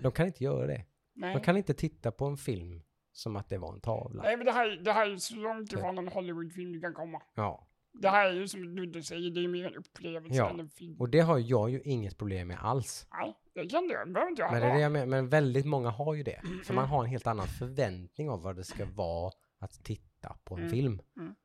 [0.02, 0.86] de kan inte göra det.
[1.14, 1.34] Nej.
[1.34, 2.82] De kan inte titta på en film
[3.12, 4.24] som att det var en tavla.
[4.24, 7.22] Nej men det här, det här är så långt ifrån en Hollywoodfilm du kan komma.
[7.36, 7.68] Ja.
[7.94, 10.70] Det här är ju som du säger, det är mer en upplevelse Ja, än en
[10.70, 11.00] film.
[11.00, 13.08] Och det har jag ju inget problem med alls.
[13.12, 15.90] Nej, det kan du, behöver inte jag Men det är det jag men väldigt många
[15.90, 16.42] har ju det.
[16.66, 20.56] För man har en helt annan förväntning av vad det ska vara att titta på
[20.56, 20.72] en Mm.
[20.72, 21.02] film.
[21.18, 21.36] Mm.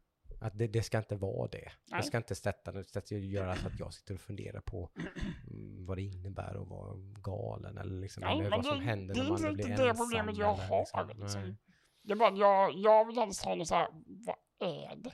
[0.41, 1.69] Att det, det ska inte vara det.
[1.91, 2.01] Nej.
[2.01, 4.91] Det ska inte sätta, det ska inte göra så att jag sitter och funderar på
[5.51, 9.15] mm, vad det innebär att vara galen eller liksom, Nej, eller vad som det- händer
[9.15, 10.07] det är när man inte blir riktigt det ensam.
[10.07, 11.41] problemet jag eller har, liksom, liksom.
[11.43, 11.57] nej.
[12.03, 14.37] Det är bara, att jag, jag vill helst ha något så här, vad
[14.71, 15.13] är det?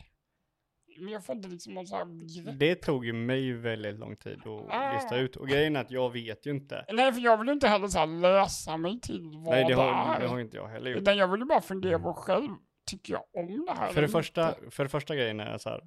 [0.98, 2.58] Men jag får inte liksom någon så här begrepp.
[2.58, 4.92] Det tog ju mig väldigt lång tid att Ah.
[4.94, 5.36] lista ut.
[5.36, 6.84] Och grejen är att jag vet ju inte.
[6.92, 9.68] Nej, för jag vill ju inte heller så här läsa mig till vad Nej, det
[9.68, 10.20] det, har, är.
[10.20, 11.00] det har inte jag heller gjort.
[11.02, 12.50] Utan jag vill ju bara fundera på själv,
[12.92, 13.92] tycker jag om det här?
[13.92, 14.70] För det, första, inte?
[14.70, 15.82] för det första grejen är så här.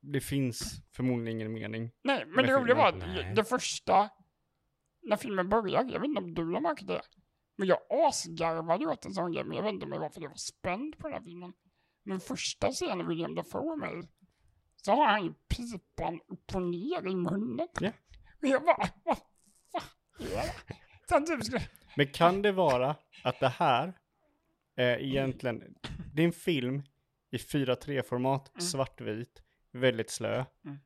[0.00, 1.90] Det finns förmodligen ingen mening.
[2.02, 2.98] Nej, men det roliga var att.
[2.98, 3.32] Nej.
[3.36, 4.08] det första,
[5.02, 7.02] när filmen började, jag vet inte om du har märkt det,
[7.56, 10.20] men jag asgarvade åt en sån grej, men jag vet inte om det var för
[10.20, 11.52] att jag var spänd på den här filmen.
[12.02, 14.08] Men första scenen William Dafoe med i,
[14.76, 17.68] så har han ju pipan upp och ner i munnen.
[17.80, 17.92] Ja.
[18.42, 19.18] Och jag bara, vad
[19.80, 21.26] fan är det?
[21.26, 21.62] Typ skulle,
[21.96, 23.94] Men kan det vara att det här
[24.82, 25.74] är egentligen,
[26.14, 26.82] det är en film
[27.30, 28.60] i 4.3-format, Mm.
[28.60, 30.44] svartvit, väldigt slö.
[30.64, 30.78] Mm.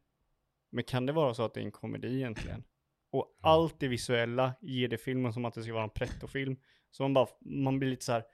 [0.71, 2.65] Men kan det vara så att det är en komedi egentligen?
[3.11, 6.57] Och allt det visuella ger det filmen som att det ska vara en pretto-film.
[6.91, 8.25] Så man bara, man blir lite så här,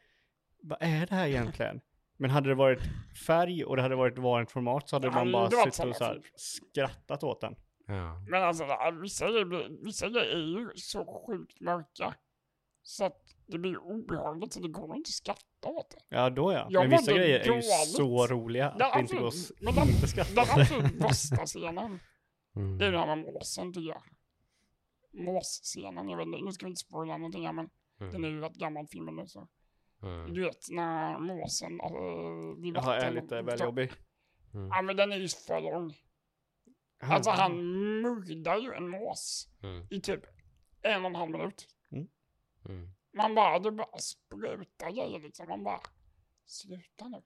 [0.63, 1.81] vad är det här egentligen?
[2.17, 2.81] Men hade det varit
[3.27, 6.05] färg och det hade varit vanligt format så hade Ja, man bara suttit och så
[6.05, 7.57] här skrattat åt den.
[7.87, 8.21] Ja.
[8.29, 8.65] men alltså
[9.83, 12.15] vissa grejer är ju så sjukt mörka.
[12.91, 16.17] Så att det blir obehagligt så det går inte att skratta åt det.
[16.17, 16.67] Ja, då ja.
[16.71, 17.65] Jag Men vissa grejer är ju dåligt.
[17.97, 19.61] så roliga att det inte går att absolut.
[19.63, 20.41] Men den- inte Den skratta.
[20.61, 22.01] absolut bästa scenen,
[22.57, 22.79] Mm.
[22.79, 24.03] det är den här med måsen tycker jag.
[25.13, 27.69] Måsscenen, jag vet inte, nu ska vi inte spoila någonting här men
[27.99, 29.49] den är ju rätt gammal filmen nu så.
[30.03, 30.35] Mm.
[30.35, 32.01] Du vet när måsen, alltså,
[32.63, 33.93] vid Jaha, är vatten- lite väl jobbig.
[34.55, 34.69] Mm.
[34.69, 35.95] Ja men den är ju för lång.
[37.03, 37.53] Alltså han
[38.03, 39.87] mördar ju en mås Mm.
[39.91, 40.21] i typ
[40.83, 41.67] en och en halv minut.
[42.69, 42.89] Mm.
[43.17, 45.49] Man bara, det bara sprutar grejer liksom.
[45.49, 45.81] Man bara,
[46.47, 47.23] sluta nu.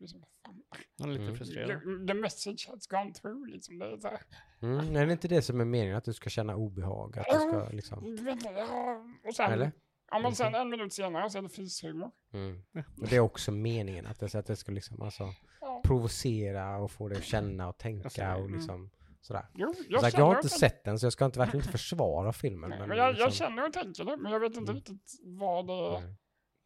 [0.00, 0.62] Liksom, fan.
[0.98, 1.36] Han är lite Mm.
[1.36, 1.68] frustrerad.
[1.82, 3.78] The- The message has gone through liksom.
[3.78, 4.20] Det är så här.
[4.62, 4.96] Mm.
[4.96, 5.96] Är det inte det som är meningen?
[5.96, 7.18] Att du ska känna obehag?
[7.18, 8.16] Att du ska liksom...
[8.56, 9.72] Ja, och sen, Eller?
[10.10, 12.10] Ja men sen en minut senare så är det fishumor.
[12.32, 12.62] Mm.
[13.00, 15.82] Och det är också meningen att det, så att det ska liksom alltså Ja.
[15.84, 18.54] provocera och få dig att känna och tänka Alltså, och mm.
[18.54, 18.90] liksom
[19.20, 19.46] sådär.
[19.54, 21.60] Jo, Jag, jag, sagt, känner jag har inte sett den så jag ska inte, verkligen
[21.66, 22.70] inte försvara filmen.
[22.70, 24.74] Nej, Men, men jag, jag liksom, känner och tänker det, men jag vet inte Mm.
[24.74, 26.00] riktigt vad det...
[26.00, 26.14] nej.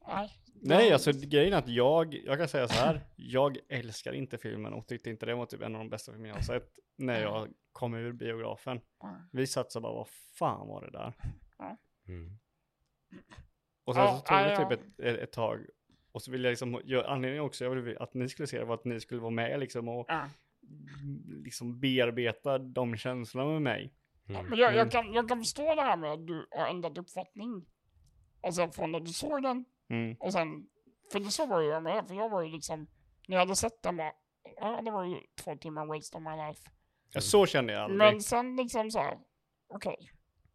[0.06, 0.30] Nej.
[0.54, 4.38] Nej, Jag- alltså grejen är att jag, jag kan säga så här, jag älskar inte
[4.38, 6.70] filmen och tyckte inte det var typ en av de bästa filmer jag har sett
[6.96, 8.80] när jag kom ur biografen.
[9.32, 11.12] Vi satt så bara, vad fan var det där?
[12.08, 12.38] Mm.
[13.84, 15.60] Och sen så tog det typ ett, ett, ett tag.
[16.12, 16.74] Och så ville jag liksom,
[17.06, 19.60] anledningen också jag ville att ni skulle se det var att ni skulle vara med
[19.60, 20.28] liksom och Ja.
[21.44, 23.94] Liksom bearbeta de känslorna med mig.
[24.28, 24.46] Mm.
[24.46, 24.78] Men jag, Mm.
[24.78, 27.66] jag, kan, jag kan förstå det här med att du har ändrat uppfattning.
[28.42, 30.16] Alltså från när du såg den Mm.
[30.20, 30.66] och sen,
[31.12, 32.86] för det så var ju jag med, för jag var ju liksom,
[33.28, 34.12] när jag hade sett den bara,
[34.56, 36.70] ja det var ju två timmar waste of my life.
[37.12, 37.98] Ja, så kände jag aldrig.
[37.98, 39.18] Men sen liksom så här,
[39.68, 39.96] okej.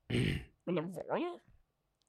[0.66, 1.40] Men det var ju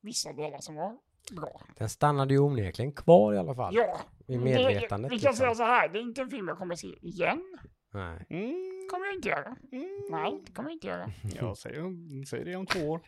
[0.02, 0.98] vissa delar som var
[1.36, 1.60] bra.
[1.76, 3.74] Den stannade ju onekligen kvar i alla fall.
[3.76, 5.12] Ja, I det- medvetandet.
[5.12, 5.36] Vi kan liksom.
[5.36, 7.58] säga så här, det är inte en film jag kommer se igen.
[7.98, 8.26] Nej.
[8.30, 8.88] Mm.
[8.90, 9.56] kommer jag inte göra.
[9.72, 10.00] Mm.
[10.10, 11.12] Nej, det kommer jag inte göra.
[11.40, 13.00] Jag säger, säger det om två år.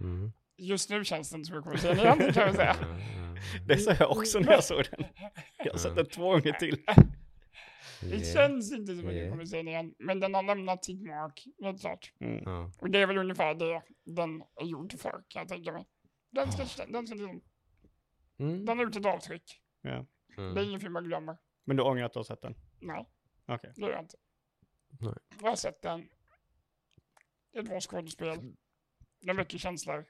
[0.00, 0.32] Mm.
[0.56, 2.76] Just nu känns det inte som jag kommer se den igen, kan vi säga.
[3.68, 5.04] Det sa jag också när jag såg den.
[5.58, 6.84] Jag har sett den två gånger till.
[8.00, 8.32] Det Yeah.
[8.34, 9.30] känns inte som att jag Yeah.
[9.30, 9.94] kommer se den igen.
[9.98, 12.12] Men den har lämnat sitt mark, helt klart.
[12.20, 12.44] Mm.
[12.80, 15.86] Och det är väl ungefär det den är gjord för, kan jag tänka mig.
[16.30, 17.40] Den ska, den ska liksom,
[18.38, 18.64] Mm.
[18.64, 19.60] den har gjort ett avtryck.
[19.82, 20.06] Ja.
[20.38, 20.54] Mm.
[20.54, 21.36] Det är ingen film jag glömmer.
[21.64, 22.54] Men du ångrar att du har sett den?
[22.80, 23.06] Nej,
[23.46, 23.72] Okej.
[23.76, 24.16] det gör jag inte.
[25.00, 25.14] Nej.
[25.40, 26.08] Jag har sett den.
[27.52, 28.56] Det är ett bra skådespel.
[29.20, 30.06] Den väcker känslor.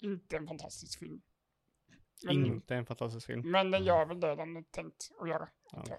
[0.00, 1.22] Inte en fantastisk film.
[2.24, 3.50] Men, Inte en fantastisk film.
[3.50, 5.48] men den gör väl det den är tänkt att göra.
[5.72, 5.96] Ja.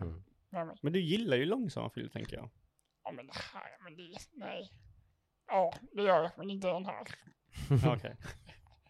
[0.51, 0.75] Mm.
[0.81, 2.49] Men du gillar ju långsamma film tänker jag.
[3.03, 4.71] Ja men det här, men det, nej.
[5.47, 7.07] Ja, det gör jag, men inte den här.
[7.95, 8.15] Okej.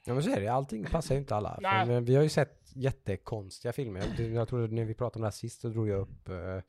[0.05, 1.59] Ja men så är det, allting passar ju inte alla.
[1.61, 1.85] Nej.
[1.85, 4.03] För, men vi har ju sett jättekonstiga filmer.
[4.17, 6.61] Jag, jag tror när vi pratade om det här sist så drog jag upp, eh,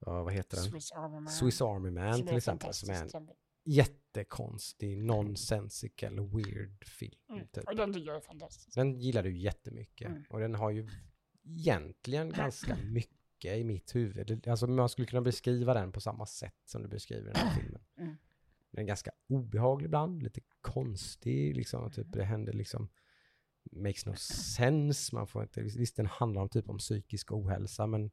[0.00, 0.64] ja, vad heter den?
[0.70, 1.28] Swiss Army Man.
[1.28, 2.74] Swiss Army Man till exempel.
[2.74, 3.28] Som är en
[3.64, 7.20] jättekonstig, nonsensical, weird film.
[7.30, 7.46] Mm.
[7.46, 7.64] Typ.
[7.64, 8.74] Och den tycker jag är fantastisk.
[8.74, 10.08] Den gillar du jättemycket.
[10.08, 10.24] Mm.
[10.30, 10.88] Och den har ju
[11.44, 14.48] egentligen ganska mycket i mitt huvud.
[14.48, 17.82] Alltså man skulle kunna beskriva den på samma sätt som du beskriver den här filmen.
[17.98, 18.16] Mm.
[18.70, 21.90] Den är ganska obehaglig ibland, lite konstig liksom.
[21.90, 22.88] Typ det händer liksom,
[23.72, 25.14] makes no sense.
[25.14, 28.10] Man får inte, visst den handlar om typ om psykisk ohälsa men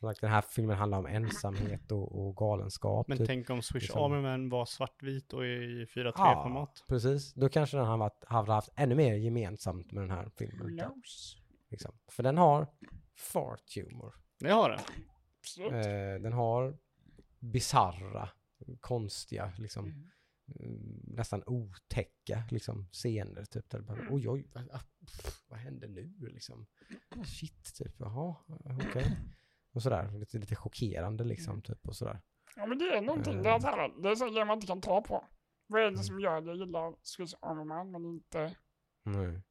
[0.00, 3.08] sagt, den här filmen handlar om ensamhet och, och galenskap.
[3.08, 3.26] Men typ.
[3.26, 6.84] tänk om Swish liksom- Army var svartvit och i 4.3-format.
[6.88, 10.78] Precis, då kanske den har varit, hade haft ännu mer gemensamt med den här filmen.
[10.78, 11.36] knows?
[11.70, 11.94] Liksom.
[12.08, 12.66] För den har
[13.16, 14.14] fart humor.
[14.38, 14.80] Det har den.
[15.40, 15.72] Absolut.
[15.72, 16.76] Eh, den har
[17.38, 18.28] bizarra,
[18.80, 20.10] konstiga, liksom, Mm.
[20.60, 23.44] Mm, nästan otäcka liksom, scener.
[23.44, 24.80] Typ, där det bara, oj, oj, vad,
[25.48, 26.14] vad händer nu?
[26.18, 26.66] Liksom.
[27.24, 28.36] Shit, typ, jaha,
[28.88, 29.16] okej.
[29.72, 32.20] Och sådär, lite, lite chockerande liksom, typ, och sådär.
[32.56, 34.66] Ja men det är någonting, det är, så här, det är så grejer man inte
[34.66, 35.24] kan ta på.
[35.66, 38.56] Vad är det som gör att jag gillar Swiss Army Man men inte
[39.06, 39.42] Mm.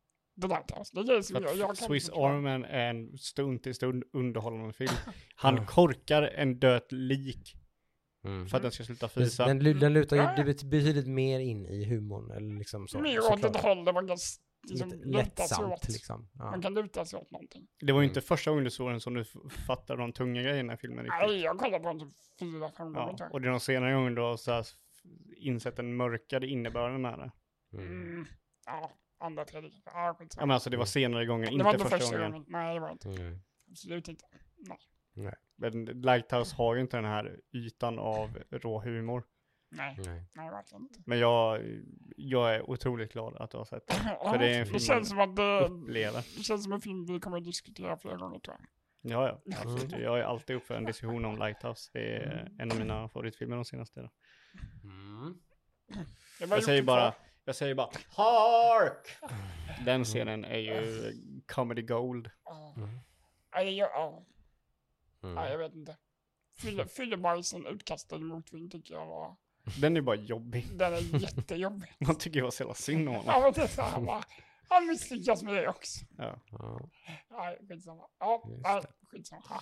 [0.41, 0.91] The Lighthouse?
[0.93, 2.09] Det är det som jag att kan Swiss.
[2.09, 4.93] Army Man är en stund till stund underhållande film.
[5.35, 7.55] Han korkar en död lik
[8.25, 8.47] Mm.
[8.47, 9.45] för att den ska sluta fisa.
[9.45, 12.99] den, den lutar ju bet- betydligt mer in i humorn, eller liksom så.
[12.99, 13.55] Mer åt såklart.
[13.55, 14.17] ett håll där man kan
[14.69, 15.89] liksom, luta sig lättsamt åt.
[15.89, 16.29] liksom.
[16.33, 16.43] Ja.
[16.51, 17.67] Man kan luta sig åt någonting.
[17.79, 18.09] Det var ju Mm.
[18.09, 19.25] inte första gången du såg den som du
[19.67, 21.27] fattade de tunga grejerna i filmen riktigt.
[21.27, 22.09] Nej, jag kollar på den typ
[22.39, 24.65] fyra, fem gånger Ja, och det är de senare gången du har så här
[25.37, 27.31] insett den mörkade innebörden med det.
[27.77, 27.87] Mm.
[28.01, 28.25] Mm.
[28.65, 29.69] Ja, andra, tredje.
[29.85, 30.41] Ja, skitsamma.
[30.41, 32.45] Ja men alltså det var senare gången, det var inte inte första, gången.
[32.47, 33.09] Nej, det var inte.
[33.09, 33.39] Mm.
[33.71, 34.25] Absolut inte.
[35.13, 35.33] Nej.
[35.57, 39.23] Men Lighthouse har ju inte den här ytan av rå humor.
[39.71, 40.23] Nej, Nej.
[40.33, 40.99] nej verkligen inte.
[41.05, 41.61] Men jag,
[42.17, 43.97] jag är otroligt glad att du har sett den.
[44.05, 46.25] Ja, det är en det film känns som att det, Upplever.
[46.37, 48.67] det känns som en film vi kommer att diskutera flera gånger tror jag.
[49.11, 49.91] Ja, ja, absolut.
[49.91, 51.89] Jag är alltid upp för en diskussion om Lighthouse.
[51.93, 53.99] Det är en av mina favoritfilmer de senaste.
[53.99, 54.09] åren.
[54.83, 55.37] Mm.
[56.39, 59.07] Det Jag säger bara, för- jag säger bara Hark!
[59.85, 61.11] Den scenen är ju
[61.45, 62.29] comedy gold.
[62.45, 62.75] Ja.
[65.25, 65.35] Mm.
[65.35, 65.67] Nej, jag, ja.
[65.67, 65.97] Vet inte.
[66.61, 69.35] Fylle- Fyllebajsen utkastad motvind tycker jag var...
[69.81, 70.67] Den är bara jobbig.
[70.77, 71.93] Den är jättejobbig.
[72.07, 73.41] Man tycker jag var så jävla synd om Ja, honom.
[73.41, 74.23] men det är så här bara...
[74.69, 76.05] Han misslyckas med det också.
[76.17, 76.41] Ja.
[76.51, 76.79] Ja.
[77.29, 78.03] Nej, skitsamma.
[78.19, 79.61] Ja, nej, skitsamma.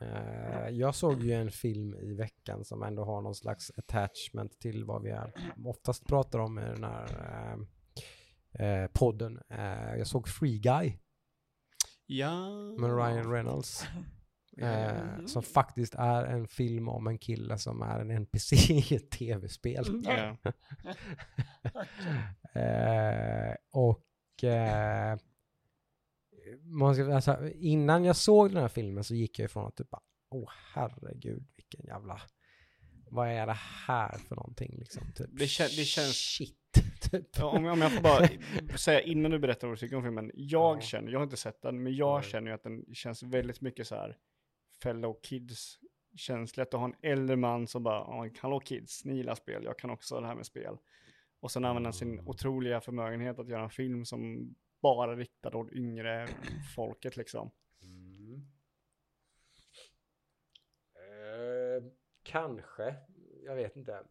[0.00, 4.84] Eh, jag såg ju en film i veckan som ändå har någon slags attachment till
[4.84, 5.32] vad vi är,
[5.66, 7.08] oftast pratar om i den här
[8.58, 9.40] eh, eh, podden.
[9.98, 10.98] Jag såg Free Guy
[12.06, 12.50] Ja.
[12.78, 13.84] med Ryan Reynolds.
[14.58, 19.10] Eh, som faktiskt är en film om en kille som är en NPC i ett
[19.10, 20.02] tv-spel.
[20.04, 20.36] Ja.
[22.54, 25.16] Eh, och eh,
[26.62, 29.90] man ska, alltså, innan jag såg den här filmen så gick jag ifrån att typ
[29.90, 32.20] bara, åh herregud vilken jävla,
[33.10, 35.02] vad är det här för någonting liksom?
[35.16, 36.58] Typ, Det kän- det känns- Shit,
[37.10, 37.26] typ.
[37.38, 38.28] Ja, Om, om jag får bara
[38.78, 40.30] säga innan du berättar vad du tycker om filmen.
[40.34, 40.80] Jag Ja.
[40.80, 42.30] känner, jag har inte sett den, men jag Nej.
[42.30, 44.16] känner ju att den känns väldigt mycket så här
[44.82, 45.78] fellow kids
[46.16, 49.78] känsligt att ha en äldre man som bara, "Ja, hallå kids, ni gillar spel, jag
[49.78, 50.76] kan också det här med spel.
[51.40, 52.28] Och sen använder han sin Mm.
[52.28, 56.28] otroliga förmögenhet att göra en film som bara riktar åt yngre
[56.76, 57.50] folket liksom.
[57.82, 58.34] Mm.
[60.94, 61.84] Eh,
[62.22, 62.94] kanske,
[63.44, 64.02] jag vet inte.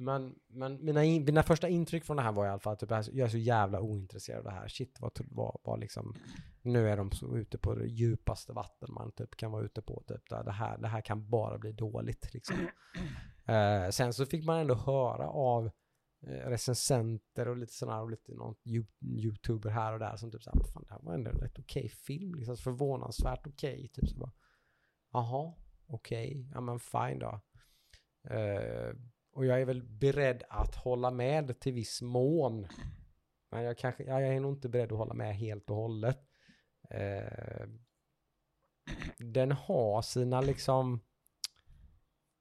[0.00, 2.80] Men, men mina, in, mina första intryck från det här var i alla fall att
[2.80, 4.68] typ, jag är så jävla ointresserad av det här.
[4.68, 6.14] Shit, vad, vad, vad liksom,
[6.62, 10.02] nu är de så ute på det djupaste vatten man typ kan vara ute på.
[10.06, 12.56] Typ, där det, här, det här kan bara bli dåligt liksom.
[13.48, 15.66] Eh, sen så fick man ändå höra av
[16.26, 20.42] eh, recensenter och lite sådana och lite någon you- youtuber här och där som typ
[20.42, 24.18] såhär, fan det här var ändå en rätt okej film, liksom förvånansvärt okej, typ så
[24.18, 24.32] bara,
[25.12, 25.54] jaha,
[25.86, 27.40] okej, ja men fine då.
[28.30, 28.92] Eh,
[29.38, 32.68] och jag är väl beredd att hålla med till viss mån.
[33.50, 36.18] Men jag, kanske, ja, jag är nog inte beredd att hålla med helt och hållet.
[36.90, 37.68] Eh,
[39.18, 41.00] den har sina liksom,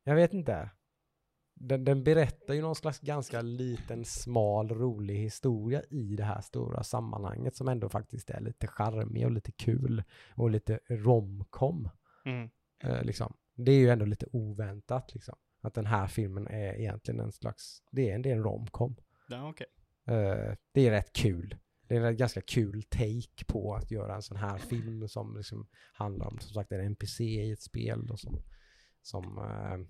[0.03, 0.69] jag vet inte.
[1.53, 6.83] den, den berättar ju någon slags ganska liten, smal, rolig historia i det här stora
[6.83, 10.03] sammanhanget som ändå faktiskt är lite charmig och lite kul
[10.35, 11.89] och lite romcom.
[12.25, 12.49] Mm.
[12.83, 13.33] Eh, liksom.
[13.55, 15.35] Det är ju ändå lite oväntat liksom.
[15.67, 18.95] Att den här filmen är egentligen en slags, det är en, det är en romcom.
[19.27, 19.67] Ja, okej.
[20.07, 21.55] Eh, det är rätt kul.
[21.87, 25.67] Det är en ganska kul take på att göra en sån här film som liksom
[25.93, 28.41] handlar om, som sagt, en NPC i ett spel och som,
[29.01, 29.87] som eh,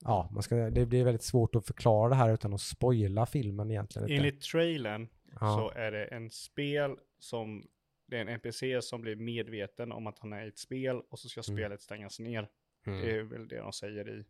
[0.00, 3.70] ja, man ska, det blir väldigt svårt att förklara det här utan att spoila filmen
[3.70, 4.10] egentligen.
[4.10, 5.08] Enligt trailern
[5.40, 5.56] ja.
[5.56, 7.66] så är det en spel som,
[8.06, 11.18] det är en NPC som blir medveten om att han är i ett spel och
[11.18, 11.56] så ska Mm.
[11.56, 12.48] spelet stängas ner.
[12.86, 13.00] Mm.
[13.00, 14.24] Det är väl det de säger i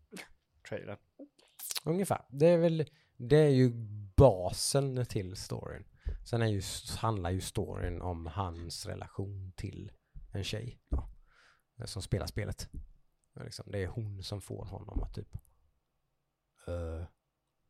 [0.68, 0.98] trailern.
[1.84, 2.24] Ungefär.
[2.28, 3.70] Det är väl, det är ju
[4.16, 5.84] basen till storyn.
[6.24, 6.62] Sen är ju,
[6.98, 9.92] handlar ju storyn om hans relation till
[10.32, 11.08] en tjej då,
[11.84, 12.68] som spelar spelet.
[13.34, 15.36] Det är Liksom, det är hon som får honom att typ,
[16.66, 17.04] eh,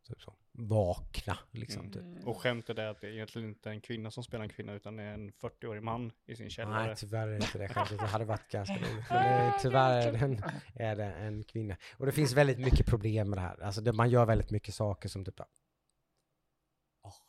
[0.07, 1.80] typ så, vakna liksom.
[1.80, 1.92] Mm.
[1.92, 2.26] Typ.
[2.26, 4.96] Och skämtet är att det är egentligen inte en kvinna som spelar en kvinna utan
[4.96, 6.86] det är en 40-årig man i sin källare.
[6.86, 7.98] Nej, tyvärr är det inte det skämtet.
[7.98, 9.04] Det hade varit ganska roligt.
[9.11, 10.42] Men det, är- tyvärr är det, en,
[10.74, 11.76] är det en kvinna.
[11.96, 13.62] Och det finns väldigt mycket problem med det här.
[13.62, 15.40] Alltså det, man gör väldigt mycket saker som typ...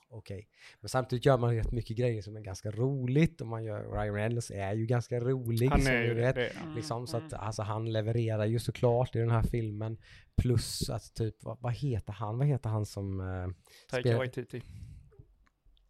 [0.09, 0.47] Okej.
[0.79, 3.41] Men samtidigt gör man rätt mycket grejer som är ganska roligt.
[3.41, 5.67] Och man gör, Ryan Reynolds är ju ganska rolig.
[5.69, 6.35] Han som är ju vet.
[6.35, 6.51] det.
[6.75, 7.45] Liksom, så att Mm.
[7.45, 9.97] alltså, han levererar ju såklart i den här filmen.
[10.41, 12.37] Plus att typ, vad, vad heter han?
[12.37, 13.19] Vad heter han som...
[13.19, 13.49] Uh,
[13.89, 14.61] Taika Waititi.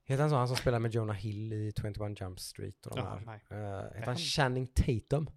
[0.03, 0.35] heter han så?
[0.35, 3.19] Han som spelar med Jonah Hill i 21 Jump Street och de här.
[3.25, 3.41] nej.
[3.51, 5.29] Uh, heter han han- Channing Tatum?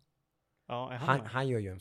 [0.68, 1.80] Ja, är han, Han, han gör ju en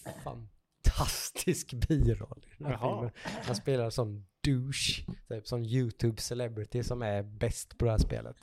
[0.84, 2.96] fantastisk biroll i den här Jaha.
[2.96, 3.12] filmen.
[3.46, 8.38] Han spelar som douche, typ som YouTube celebrity som är bäst på det här spelet.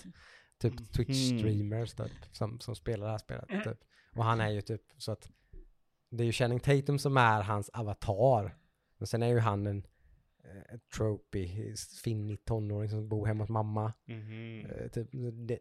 [0.59, 0.85] Typ Mhm.
[0.87, 3.49] Twitch-streamers typ, som, som spelar det här spelet.
[3.65, 3.79] Typ.
[4.17, 5.31] Och han är ju typ så att
[6.11, 8.57] det är ju Channing Tatum som är hans avatar.
[8.99, 9.87] Men sen är ju han en
[10.45, 10.79] eh,
[12.05, 13.93] finnig tonåring som bor hemma hos mamma.
[14.05, 14.67] Mhm.
[14.67, 15.09] Eh, typ,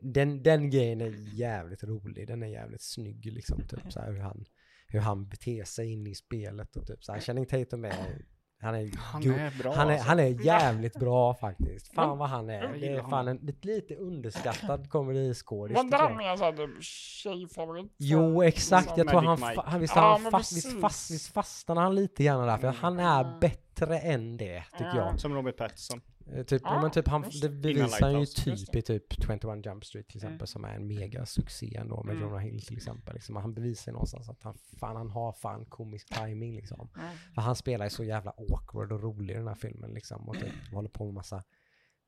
[0.01, 4.45] den, den, grejen är jävligt rolig, den är jävligt snygg liksom, typ så hur han,
[4.87, 8.25] hur han beter sig in i spelet och typ så här, Channing Tatum är,
[8.61, 10.07] han är, Han är bra han är, alltså.
[10.07, 11.93] han är jävligt bra faktiskt.
[11.93, 16.17] Fan vad han är, det är fan en lite, lite underskattad komediskådis Var inte han
[16.17, 17.93] mer såhär tjejfavorit?
[17.97, 18.97] Jo, exakt.
[18.97, 22.23] Jag tror han, fa- han, visst, Ja, han fast, visst, fast, visst fastnar han lite
[22.23, 22.79] grann där, för Mm.
[22.81, 23.39] han är Mm.
[23.39, 25.19] bättre än det, tycker jag.
[25.19, 26.01] Som Robert Pattinson.
[26.33, 29.85] Eh, Typ, Ja, men typ han, det bevisar han ju typ i typ 21 Jump
[29.85, 30.47] Street till exempel Mm.
[30.47, 32.27] som är en megasuccé ändå med Mm.
[32.27, 33.13] Jonah Hill till exempel.
[33.13, 33.35] Liksom.
[33.35, 36.89] Han bevisar någonstans att han, fan, han har fan komisk timing liksom.
[36.97, 37.07] Mm.
[37.35, 40.29] För han spelar ju så jävla awkward och rolig i den här filmen liksom.
[40.29, 41.43] Och typ håller på med massa,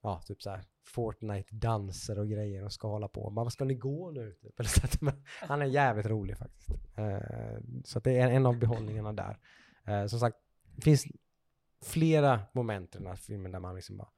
[0.04, 0.64] ja typ så här
[0.96, 3.30] Fortnite-danser och grejer och ska hålla på.
[3.30, 4.36] Bara, ska ni gå nu?
[4.42, 4.60] Typ.
[4.60, 6.70] Eller så att, men han är jävligt rolig faktiskt.
[6.96, 9.38] Eh, så att det är en av behållningarna där.
[9.88, 10.38] Eh, som sagt,
[10.82, 11.06] finns
[11.86, 14.10] flera moment i den här filmen där man liksom bara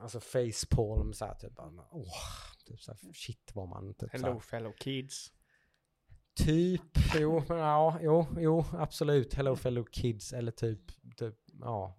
[0.00, 2.06] Alltså facepalm så här typ bara, åh,
[2.66, 5.32] typ så här, shit vad man typ Hello fellow kids.
[6.34, 9.34] Typ, jo, ja, jo, jo, absolut.
[9.34, 10.80] Hello fellow kids eller typ,
[11.16, 11.96] typ, ja,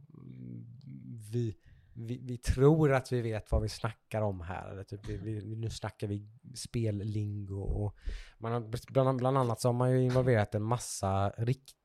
[1.32, 1.58] vi,
[1.94, 4.72] vi, vi tror att vi vet vad vi snackar om här.
[4.72, 7.96] Eller typ, vi, vi, nu snackar vi spellingo och
[8.38, 11.34] man har, bland, bland annat så har man ju involverat en massa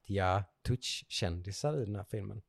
[0.08, 2.42] riktiga Twitch-kändisar i den här filmen.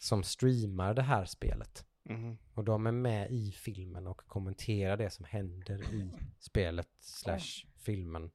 [0.00, 1.84] Som streamar det här spelet.
[2.02, 2.38] Mhm.
[2.54, 8.30] Och de är med i filmen och kommenterar det som händer i spelet slash filmen.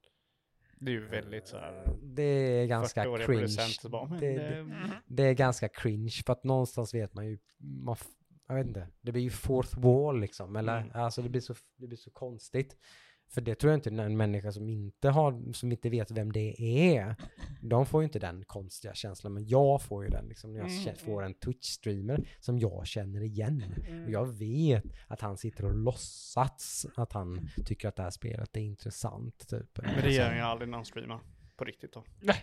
[0.79, 1.95] Det är ju väldigt så här.
[2.03, 3.39] Det är ganska 40-åriga cringe.
[3.41, 4.89] producenter bara, men Det, det- det, Mm.
[5.07, 7.95] det är ganska cringe för att någonstans vet man ju, man,
[8.47, 10.55] jag vet inte, det blir ju fourth wall liksom.
[10.55, 10.91] Eller, Mm.
[10.95, 12.77] alltså det blir, så, det blir så konstigt.
[13.29, 16.61] För det tror jag inte en människa som inte har, som inte vet vem det
[16.97, 17.15] är,
[17.61, 19.33] de får ju inte den konstiga känslan.
[19.33, 23.21] Men jag får ju den liksom när jag Mm, får en Twitch-streamer som jag känner
[23.23, 23.63] igen.
[23.87, 24.03] Mm.
[24.05, 28.57] Och jag vet att han sitter och låtsas att han tycker att det här spelet
[28.57, 29.47] är intressant.
[29.49, 29.79] Typ.
[29.83, 31.19] Men det gör han ju aldrig när han streamar.
[31.55, 32.03] På riktigt då.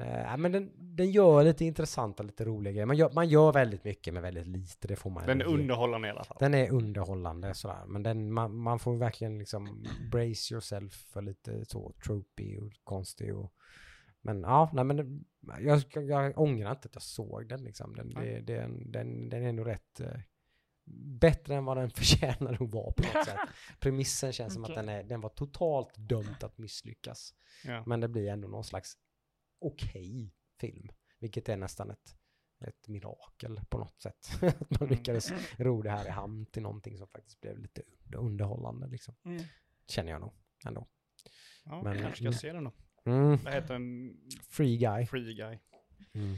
[0.00, 2.86] men äh, men den, den gör lite intressanta, lite roliga grejer.
[2.86, 6.08] Man gör, man gör väldigt mycket med väldigt lite, det får man Den är underhållande
[6.08, 6.36] i alla fall.
[6.40, 7.84] Den är underhållande sådär.
[7.86, 13.36] Men den, man, man får verkligen liksom brace yourself för lite så tropy och konstig
[13.36, 13.52] och
[14.22, 15.24] men ja, nej men
[15.60, 17.96] jag, jag ångrar inte att jag såg den liksom.
[17.96, 20.20] Den, det, den, den, den är ändå rätt eh,
[21.20, 23.38] bättre än vad den förtjänar att vara på något sätt.
[23.80, 27.34] Premissen känns som att den, är, den var totalt dömd att misslyckas.
[27.64, 27.82] Ja.
[27.86, 28.96] Men det blir ändå någon slags
[29.60, 30.88] okej film.
[31.18, 32.16] Vilket är nästan ett,
[32.66, 34.28] ett mirakel på något sätt.
[34.42, 34.88] att man Mm.
[34.90, 39.14] lyckades ro det här i hamn till någonting som faktiskt blev lite under- underhållande liksom.
[39.24, 39.42] Mm.
[39.88, 40.32] Känner jag nog
[40.66, 40.88] ändå.
[41.64, 42.32] Ja, Men- kanske ska mm.
[42.32, 42.72] se den då.
[43.04, 43.36] Mm.
[43.44, 44.14] vad heter den?
[44.50, 45.06] Free guy.
[45.06, 45.58] Free Guy.
[46.14, 46.36] Mm.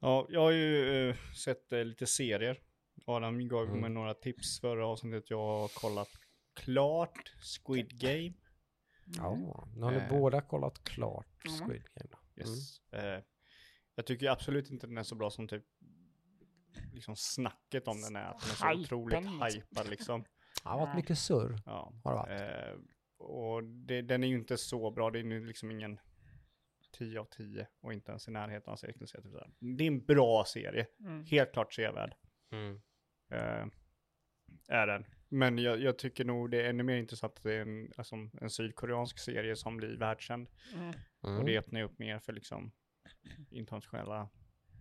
[0.00, 2.60] Ja, jag har ju eh, sett eh, lite serier.
[3.06, 3.80] Adam gav Mm.
[3.80, 5.30] mig några tips förra avsnittet.
[5.30, 6.08] Jag har kollat
[6.54, 7.32] klart
[7.64, 8.32] Squid Game.
[9.16, 10.08] Ja, nu har ni Eh.
[10.10, 11.26] båda kollat klart.
[11.42, 12.14] Squid Game.
[12.44, 12.50] Då.
[12.50, 12.80] Yes.
[12.92, 13.22] Eh,
[13.94, 15.64] jag tycker absolut inte den är så bra som typ
[16.92, 18.24] liksom snacket om den är.
[18.24, 19.42] Att den är så Hypen, otroligt liksom.
[19.46, 20.22] hypad liksom.
[20.62, 21.62] Det har varit mycket surr.
[21.66, 21.92] Ja.
[22.04, 22.40] Har det varit.
[22.40, 22.80] Eh,
[23.26, 25.10] och det, den är ju inte så bra.
[25.10, 25.98] Det är ju liksom ingen
[26.92, 29.12] 10 av 10 och inte ens i närheten av säga typ.
[29.58, 30.86] Det är en bra serie.
[31.00, 31.24] Mm.
[31.24, 32.14] Helt klart sevärd.
[33.30, 33.66] Eh,
[34.68, 35.04] är den.
[35.28, 38.16] Men jag, jag tycker nog det är ännu mer intressant att det är en, alltså,
[38.40, 40.48] en sydkoreansk serie som blir världskänd.
[40.74, 40.94] Mm.
[41.24, 41.38] Mm.
[41.38, 42.72] Och det öppnar upp mer för liksom
[43.50, 44.28] internationella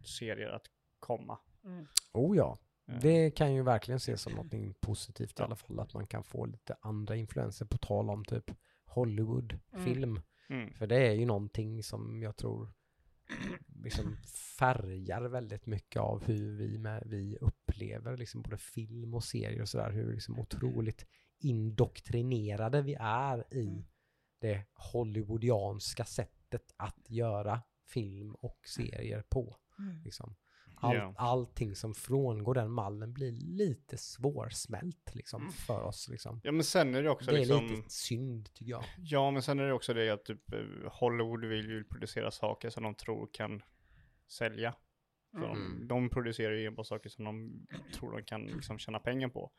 [0.03, 0.65] serier att
[0.99, 1.39] komma.
[1.63, 1.87] Mm.
[2.13, 5.79] Oh ja, Eh, det kan ju verkligen ses som något positivt i alla fall.
[5.79, 8.51] Att man kan få lite andra influenser på tal om typ
[8.85, 10.21] Hollywood-film.
[10.49, 10.73] Mm.
[10.73, 12.73] För det är ju någonting som jag tror
[13.83, 14.17] liksom
[14.59, 17.37] färgar väldigt mycket av hur vi, med, vi
[17.77, 19.91] upplever liksom både film och serier och sådär.
[19.91, 21.05] Hur liksom otroligt
[21.39, 23.83] indoktrinerade vi är i Mm.
[24.41, 29.57] det hollywoodianska sättet att göra film och serier på.
[29.79, 30.01] Mm.
[30.03, 30.35] Liksom.
[30.79, 31.13] All, Ja.
[31.17, 35.53] Allting som frångår den mallen blir lite svårsmält liksom, Mm.
[35.53, 36.07] för oss.
[36.09, 36.41] Liksom.
[36.43, 38.83] Ja men sen är det också Det är liksom, lite synd tycker jag.
[38.97, 40.59] ja men sen är det också det att typ eh,
[40.91, 43.61] Hollywood vill ju producera saker som de tror kan
[44.27, 44.75] sälja.
[45.31, 45.79] Så Mm.
[45.79, 49.51] de, de producerar ju enbart saker som de tror de kan liksom tjäna pengar på.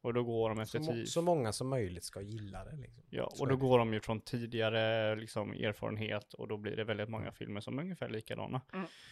[0.00, 1.08] Och då går de efter Så, må- tid.
[1.08, 2.76] så många som möjligt ska gilla det.
[2.76, 3.04] Liksom.
[3.10, 7.08] Ja, och då går de ju från tidigare liksom, erfarenhet och då blir det väldigt
[7.08, 8.60] många filmer som är ungefär likadana.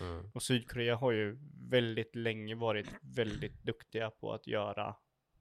[0.00, 0.30] Mm.
[0.34, 1.38] Och Sydkorea har ju
[1.70, 4.96] väldigt länge varit väldigt duktiga på att göra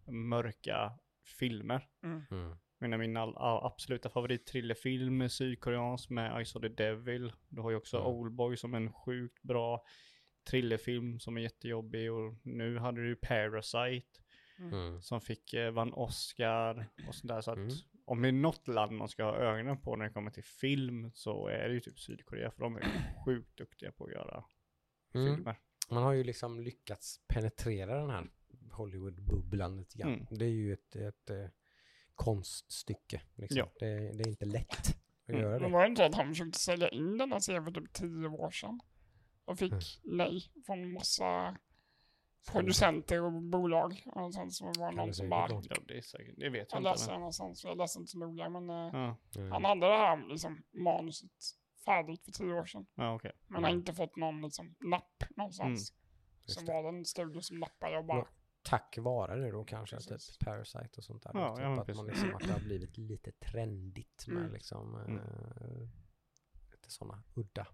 [0.08, 0.92] mörka
[1.40, 1.88] filmer.
[2.04, 2.22] Mm.
[2.32, 2.56] Mm.
[2.80, 7.34] Men min all, all, absoluta favoritthrillerfilm är sydkoreansk med I saw the Devil.
[7.50, 8.08] Du har ju också Mm.
[8.10, 9.84] Oldboy som är en sjukt bra
[10.44, 14.20] thrillerfilm som är jättejobbig och nu hade du Parasite
[14.60, 15.02] Mm.
[15.02, 17.42] som fick eh, vann Oscar och sådär.
[17.42, 17.70] Så att Mm.
[18.06, 21.12] om det är något land man ska ha ögonen på när det kommer till film
[21.14, 24.44] så är det ju typ Sydkorea för de är sjukt duktiga på att göra
[25.16, 25.36] Mm.
[25.36, 25.56] filmer.
[25.90, 28.30] Man har ju liksom lyckats penetrera den här
[28.72, 30.14] Hollywood-bubblan lite grann.
[30.14, 30.26] Mm.
[30.30, 31.48] Det är ju ett, ett, eh,
[32.16, 33.22] konststycke.
[33.36, 33.58] Liksom.
[33.58, 33.70] Ja.
[33.80, 33.86] Det,
[34.18, 35.42] det är inte lätt att Mm.
[35.42, 35.70] göra Men det.
[35.74, 38.28] var det inte så att han försökte sälja in den här serien för typ tio
[38.28, 38.80] år sedan?
[39.46, 40.18] Och fick Mm.
[40.18, 41.58] nej från massa
[42.52, 44.04] producenter och bolag.
[44.06, 45.48] Och sen så var det någon som bara...
[45.70, 46.90] Ja, det är säkert, det vet jag Jag inte.
[46.90, 49.52] läste det Men, någonstans, jag läste inte så noga men eh, ja, Mm.
[49.52, 51.32] han hade det här liksom manuset
[51.86, 52.86] färdigt för tio år sedan.
[52.96, 53.32] ja okej.
[53.48, 53.80] Men har Mm.
[53.80, 55.94] inte fått någon liksom napp någonstans.
[56.48, 58.18] Just Så var det en studio som nappade och bara...
[58.18, 58.28] Ja.
[58.66, 60.28] Tack vare det då kanske, Precis.
[60.38, 61.32] typ Parasite och sånt där.
[61.34, 64.54] Ja, typ att, man liksom, att det har blivit lite trendigt med Mm.
[64.54, 65.18] liksom Mm.
[65.18, 65.88] eh,
[66.72, 67.68] lite sådana udda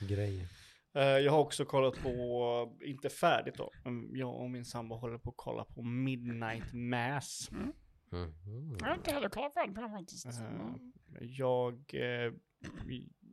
[0.00, 0.48] grejer.
[0.94, 3.70] Eh, jag har också kollat på, inte färdigt då,
[4.12, 7.50] jag och min sambo håller på att kolla på Midnight Mass.
[7.52, 7.72] Mm.
[8.80, 10.26] Jag har inte heller kollat färdigt på den faktiskt.
[10.26, 10.92] Eh, Mm.
[11.20, 12.32] Jag, eh,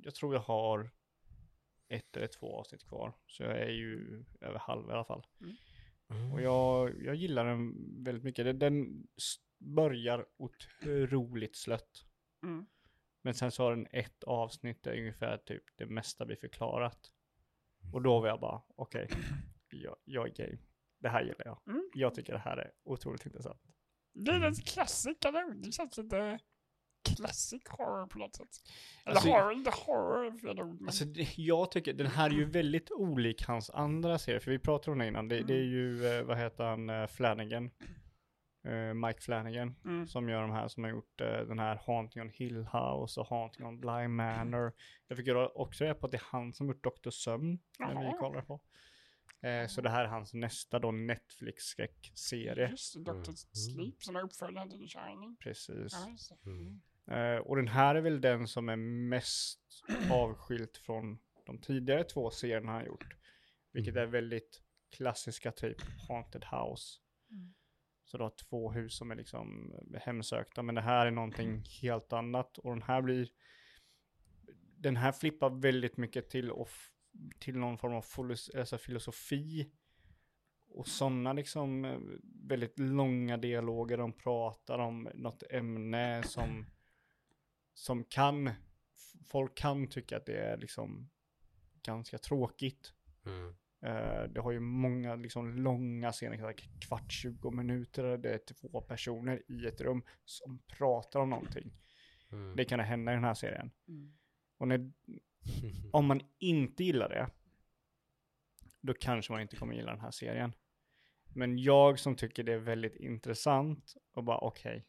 [0.01, 0.91] jag tror jag har
[1.88, 5.26] ett eller två avsnitt kvar, så jag är ju över halv i alla fall.
[6.10, 6.32] Mm.
[6.32, 8.45] Och jag, jag gillar den väldigt mycket.
[8.45, 9.08] Den, den
[9.58, 12.05] börjar otroligt slött.
[12.43, 12.66] Mm.
[13.22, 17.12] Men sen så har den ett avsnitt där ungefär typ det mesta blir förklarat.
[17.94, 19.10] Och då var jag bara, okej,
[19.70, 20.58] jag, jag är game.
[21.00, 21.60] Det här gillar jag.
[21.68, 21.90] Mm.
[21.94, 23.62] Jag tycker det här är otroligt intressant.
[24.14, 25.56] Det är en klassik, eller?
[25.56, 26.40] Det känns lite
[27.16, 28.48] classic horror på något sätt.
[29.06, 30.82] Eller Alltså- horror, inte horror fel ord.
[30.88, 34.60] Alltså det, jag tycker, den här är ju väldigt olik hans andra serier, för vi
[34.60, 35.28] pratade om det innan.
[35.28, 37.72] Det, det är ju, eh, vad heter han, eh, Flanagan.
[38.68, 39.76] Eh, Mike Flanagan.
[39.85, 40.07] mm.
[40.07, 43.27] Som gör de här, som har gjort eh, den här Haunting on Hill House och
[43.27, 44.73] Haunting on Bly Manor.
[45.07, 47.10] Jag fick ju också reda på att det är han som gjort Dr.
[47.10, 48.61] Sömn, när vi kollar på.
[49.41, 52.69] Eh, så det här är hans nästa då Netflix-skräckserie.
[52.69, 53.11] Just Dr.
[53.11, 53.23] Mm.
[53.35, 55.38] Sleep som är uppföljaren till The Shining.
[55.39, 55.94] Precis.
[56.45, 56.81] Mm.
[57.11, 58.76] Eh, och den här är väl den som är
[59.10, 59.60] mest
[60.11, 63.15] avskilt från de tidigare två serierna han gjort.
[63.72, 64.03] Vilket Mm.
[64.07, 64.61] är väldigt
[64.98, 65.77] klassiska typ
[66.07, 66.99] Haunted House.
[67.31, 67.53] Mm.
[68.08, 70.64] Så du har två hus som är liksom hemsökta.
[70.64, 72.58] Men det här är någonting helt annat.
[72.58, 73.30] Och den här blir...
[74.78, 76.92] Den här flippar väldigt mycket till, off,
[77.40, 78.06] till någon form av
[78.60, 79.72] alltså filosofi.
[80.70, 82.00] Och sådana liksom eh,
[82.44, 83.98] väldigt långa dialoger.
[83.98, 86.66] De pratar om något ämne som,
[87.74, 88.52] som kan...
[89.26, 91.10] Folk kan tycka att det är liksom
[91.84, 92.94] ganska tråkigt.
[93.26, 93.56] Mm.
[93.88, 96.53] Eh, det har ju många liksom långa scener,
[96.88, 101.73] kvart, 20 minuter, där det är två personer i ett rum som pratar om någonting.
[102.31, 102.55] Mm.
[102.55, 103.72] Det kan det hända i den här serien.
[103.88, 104.18] Mm.
[104.57, 104.91] Och när,
[105.91, 107.30] om man inte gillar det,
[108.81, 110.53] då kanske man inte kommer gilla den här serien.
[111.35, 114.88] Men jag som tycker det är väldigt intressant och bara okej,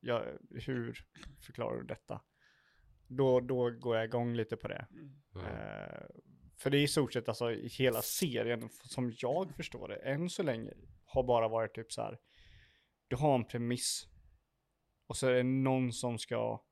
[0.00, 0.98] ja, hur
[1.40, 2.20] förklarar du detta?
[3.06, 4.86] Då, då går jag igång lite på det.
[4.90, 5.46] Mm.
[5.46, 6.06] Eh,
[6.58, 10.42] för det är i stort sett alltså hela serien, som jag förstår det, än så
[10.42, 10.72] länge
[11.04, 12.18] har bara varit typ så här.
[13.08, 14.08] Du har en premiss.
[15.06, 16.62] Och så är det någon som ska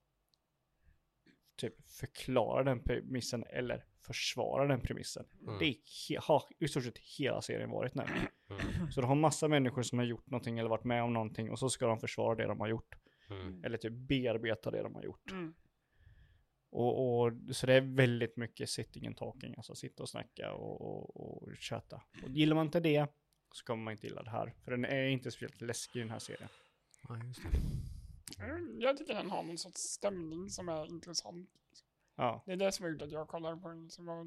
[1.56, 5.26] typ förklara den premissen eller försvara den premissen.
[5.42, 5.58] Mm.
[5.58, 8.02] Det he- har i stort sett hela serien varit nu.
[8.50, 8.90] Mm.
[8.90, 11.58] Så du har massa människor som har gjort någonting eller varit med om någonting och
[11.58, 12.94] så ska de försvara det de har gjort.
[13.30, 13.64] Mm.
[13.64, 15.32] Eller typ bearbeta det de har gjort.
[16.76, 20.80] Och, och, så det är väldigt mycket sitting and talking, alltså sitta och snacka och,
[20.80, 22.02] och, och köta.
[22.24, 23.06] Och gillar man inte det
[23.52, 24.54] så kommer man inte gilla det här.
[24.64, 26.48] För den är inte speciellt läskig den här serien.
[27.08, 28.44] Ja, just det.
[28.44, 31.50] Mm, Jag tycker den har någon sorts stämning som är intressant.
[32.16, 33.82] Ja, Det är det som har gjort att jag kollar på den.
[33.82, 34.26] Liksom, och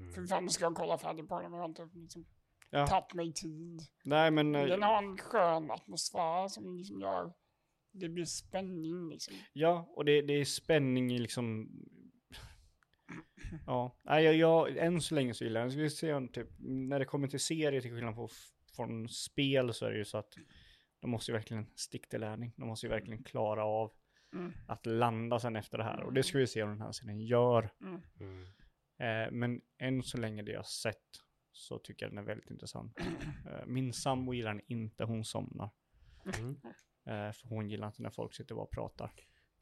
[0.00, 0.12] Mm.
[0.12, 2.26] för fan ska jag kolla färdigt på den, men jag har inte liksom,
[2.70, 2.86] ja.
[2.86, 3.82] tagit mig tid.
[4.04, 7.32] Nej men, eh, Den har en skön atmosfär som liksom gör
[8.00, 9.34] det blir spänning liksom.
[9.52, 11.70] ja, och det, det är spänning i liksom...
[13.66, 15.72] Ja, nej jag, jag, än så länge så gillar jag den.
[15.72, 18.28] Ska vi se om typ, när det kommer till serier till skillnad på,
[18.76, 20.34] från spel så är det ju så att
[21.00, 22.52] de måste ju verkligen sticka till lärning.
[22.56, 23.92] De måste ju verkligen klara av
[24.32, 24.52] Mm.
[24.66, 26.02] att landa sen efter det här.
[26.02, 27.70] Och det ska vi se om den här serien gör.
[27.80, 28.02] Mm.
[28.20, 28.42] Mm.
[28.98, 31.02] Eh, men än så länge det jag har sett
[31.52, 32.98] så tycker jag den är väldigt intressant.
[33.50, 35.70] Eh, min sambo gillar den inte, hon somnar.
[36.38, 36.60] Mm.
[37.06, 39.12] Eh, för hon gillar inte när folk sitter och pratar.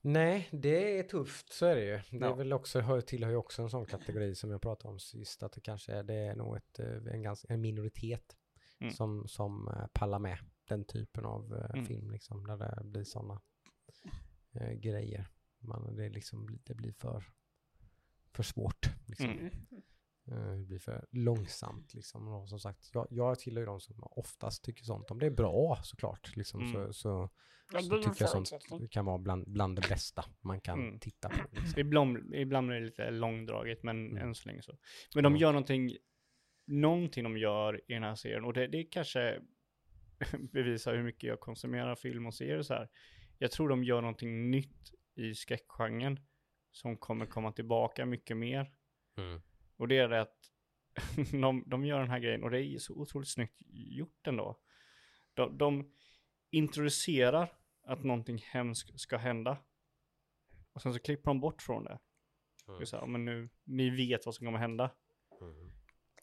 [0.00, 2.00] Nej, det är tufft, så är det ju.
[2.18, 2.34] Det är Ja.
[2.34, 5.52] väl också, hör, tillhör ju också en sån kategori som jag pratade om sist, att
[5.52, 8.36] det kanske är, det är nog ett, eh, en, ganska, en minoritet
[8.80, 8.92] Mm.
[8.92, 10.38] som, som eh, pallar med
[10.68, 11.86] den typen av Mm.
[11.86, 13.40] film, liksom, där det blir sådana
[14.52, 15.28] eh, grejer.
[15.58, 17.24] Man, det, liksom, det blir för,
[18.32, 18.90] för svårt.
[19.06, 19.30] Liksom.
[19.30, 19.50] Mm.
[20.30, 22.28] Eh, Det blir för långsamt liksom.
[22.28, 25.10] Och som sagt, jag, jag tillhör ju de som oftast tycker sånt.
[25.10, 26.72] Om det är bra såklart, liksom, Mm.
[26.72, 27.30] så, så,
[27.72, 30.98] Ja, så tycker jag sånt kan vara bland, bland det bästa man kan Mm.
[31.00, 31.36] titta på.
[31.52, 31.80] Liksom.
[31.80, 34.22] Ibland, ibland är det lite långdraget, men Mm.
[34.28, 34.78] än så länge så.
[35.14, 35.40] Men de Ja.
[35.40, 35.96] gör någonting,
[36.66, 39.40] någonting de gör i den här serien, och det, det kanske
[40.52, 42.88] bevisar hur mycket jag konsumerar film och serier så här.
[43.38, 46.20] Jag tror de gör någonting nytt i skräckgenren
[46.72, 48.74] som kommer komma tillbaka mycket mer.
[49.18, 49.40] Mm.
[49.76, 50.50] Och det är det att
[51.32, 54.58] de, de gör den här grejen och det är så otroligt snyggt gjort ändå.
[55.34, 55.92] De, de
[56.50, 57.52] introducerar
[57.86, 59.58] att någonting hemskt ska hända.
[60.72, 61.98] Och sen så klipper de bort från det.
[62.80, 64.90] Är så här, men nu, ni vet vad som kommer hända.
[65.40, 65.72] Mm.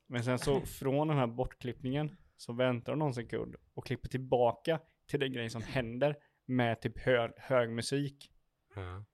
[0.08, 4.80] Men sen så från den här bortklippningen så väntar de någon sekund och klipper tillbaka
[5.08, 6.16] till den grejen som händer
[6.46, 8.32] med typ hö, hög musik.
[8.76, 9.06] Ja.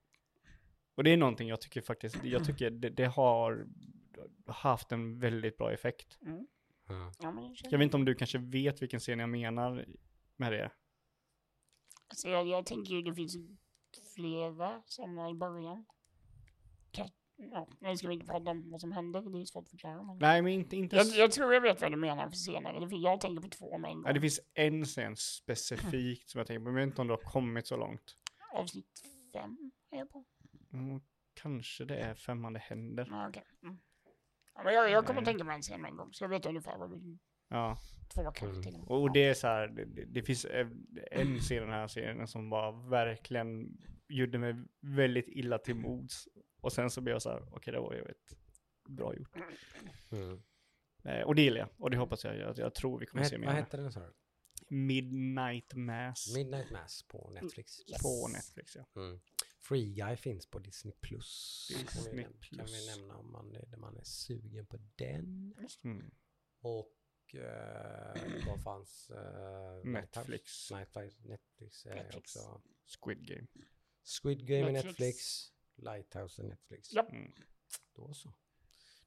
[0.94, 3.66] Och det är någonting jag tycker faktiskt, jag tycker det, det har
[4.46, 6.18] haft en väldigt bra effekt.
[6.22, 6.46] Mm.
[6.88, 7.12] Ja.
[7.70, 9.86] Jag vet inte om du kanske vet vilken scen jag menar
[10.36, 10.70] med det.
[12.08, 13.36] alltså, jag, jag tänker ju det finns
[14.14, 15.84] flera sådana i början.
[16.92, 17.10] Ka-
[17.52, 20.02] Ja, nu ska vi inte prata om vad som händer, det är svårt att förklara.
[20.02, 20.18] Men...
[20.18, 22.86] Nej, men inte, inte Jag, jag tror jag vet vad du menar för senare.
[22.86, 24.14] Det- Jag tänker på två med en Nej, gång.
[24.14, 27.12] det finns en scen specifikt som jag tänker på, men jag vet inte om du
[27.14, 28.16] har kommit så långt.
[28.52, 30.24] Avsnitt fem är jag på.
[30.72, 31.00] Mm,
[31.34, 33.06] kanske det är femman det händer.
[33.10, 33.44] Ja, okej.
[33.62, 33.78] Mm.
[34.58, 36.46] Ja, men jag, jag kommer att tänka på en scen en gång, så jag vet
[36.46, 37.18] ungefär vad du...
[37.48, 37.78] Ja,
[38.14, 38.62] Två kanske Mm.
[38.62, 38.88] till och med.
[38.88, 40.46] och det är så här, det, det- finns
[41.10, 43.78] en scen i den här serien som var verkligen
[44.08, 46.28] gjorde mig väldigt illa till mods.
[46.60, 48.36] Och sen så blev jag så här, okej det var ju ett
[48.88, 49.36] bra gjort.
[50.12, 50.42] Mm.
[51.04, 53.30] Eh, och det gillar jag, och det hoppas jag, jag, jag tror vi kommer Vad,
[53.30, 54.12] se mer vad heter den sa du?
[54.76, 57.80] Midnight Mass Midnight Mass på Netflix.
[57.90, 58.02] Yes.
[58.02, 58.84] på Netflix ja.
[59.02, 59.20] Mm.
[59.68, 61.66] Free Guy finns på Disney Plus.
[61.70, 62.72] Disney kan, vi, näm- kan Plus.
[62.72, 65.54] vi nämna om man, är- man är sugen på den.
[65.84, 66.10] Mm.
[66.60, 69.10] Och eh, vad fanns?
[69.10, 70.70] Eh, Netflix.
[70.70, 71.16] Lighthouse?
[71.28, 72.36] Netflix är Netflix.
[72.36, 72.62] också.
[73.00, 73.46] Squid Game.
[74.22, 74.84] Squid Game Netflix.
[75.00, 75.52] är Netflix.
[75.76, 76.92] Lighthouse är Netflix.
[76.92, 77.08] Ja.
[77.08, 77.32] Mm.
[77.94, 78.34] Då så.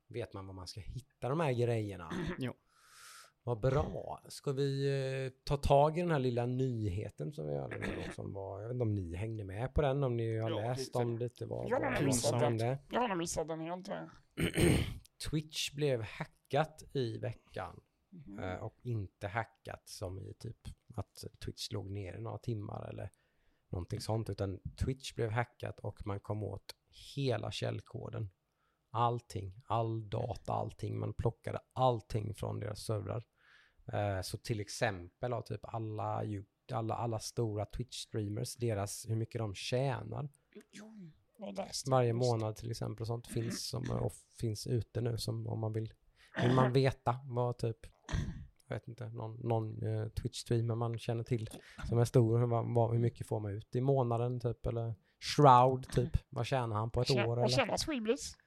[0.08, 2.12] Vet man var man ska hitta de här grejerna.
[2.40, 2.54] Jo.
[3.44, 4.22] Vad bra.
[4.30, 4.88] Ska vi
[5.26, 8.74] eh, ta tag i den här lilla nyheten som vi hade som var, jag vet
[8.76, 10.98] inte om ni hängde med på den, om ni har Ja, läst lite.
[10.98, 12.44] om lite vad, Ja, vad, men vad som pinsamt.
[12.44, 12.78] hände.
[12.90, 13.88] Jag har missat den helt.
[13.88, 14.10] jag.
[15.30, 17.82] Twitch blev hackat i veckan
[18.42, 20.58] eh, och inte hackat som i typ
[20.96, 23.10] att Twitch låg ner i några timmar eller
[23.70, 26.76] någonting sånt, utan Twitch blev hackat och man kom åt
[27.16, 28.30] hela källkoden.
[28.92, 31.00] Allting, all data, allting.
[31.00, 33.24] Man plockade allting från deras servrar.
[33.94, 36.24] Eh, så till exempel har typ alla,
[36.74, 40.30] alla, alla stora Twitch-streamers, deras, hur mycket de tjänar,
[41.92, 45.60] Varje månad till exempel och sånt finns, som, är off, finns ute nu som om
[45.60, 45.94] man vill.
[46.42, 47.78] Vill man veta vad typ,
[48.68, 51.50] jag vet inte, någon, någon eh, Twitch-streamer man känner till
[51.90, 54.96] som är stor, hur, vad- vad, hur mycket får man ut i månaden typ eller
[55.20, 57.56] Shroud typ, vad tjänar han på ett Tjä- år Och eller?
[57.58, 58.38] tjäna Sweebliss.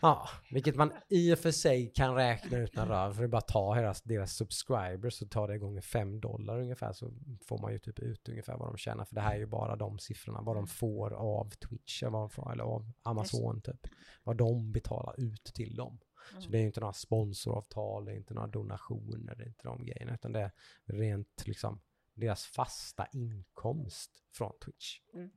[0.00, 3.28] Ja, vilket man i och för sig kan räkna ut när rör, för det är
[3.28, 7.12] bara att ta deras, deras subscribers och ta det gånger fem dollar ungefär så
[7.46, 9.04] får man ju typ ut ungefär vad de tjänar.
[9.04, 12.22] För det här är ju bara de siffrorna, vad de får av Twitch eller, vad
[12.22, 13.86] de får, eller av Amazon typ.
[14.22, 15.98] Vad de betalar ut till dem.
[16.40, 19.68] Så det är ju inte några sponsoravtal, det är inte några donationer, det är inte
[19.68, 20.52] de grejerna, utan det är
[20.84, 21.80] rent liksom
[22.14, 24.98] deras fasta inkomst från Twitch.
[25.14, 25.30] Mm.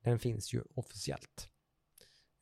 [0.00, 1.48] Den finns ju officiellt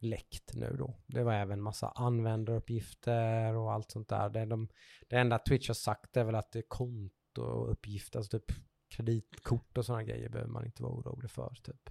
[0.00, 1.00] läckt nu då.
[1.06, 4.28] Det var även massa användaruppgifter och allt sånt där.
[4.30, 4.68] Det, de,
[5.08, 8.56] det enda Twitch har sagt är väl att det är kontouppgifter, alltså typ
[8.96, 11.90] kreditkort och sådana grejer behöver man inte vara orolig för typ.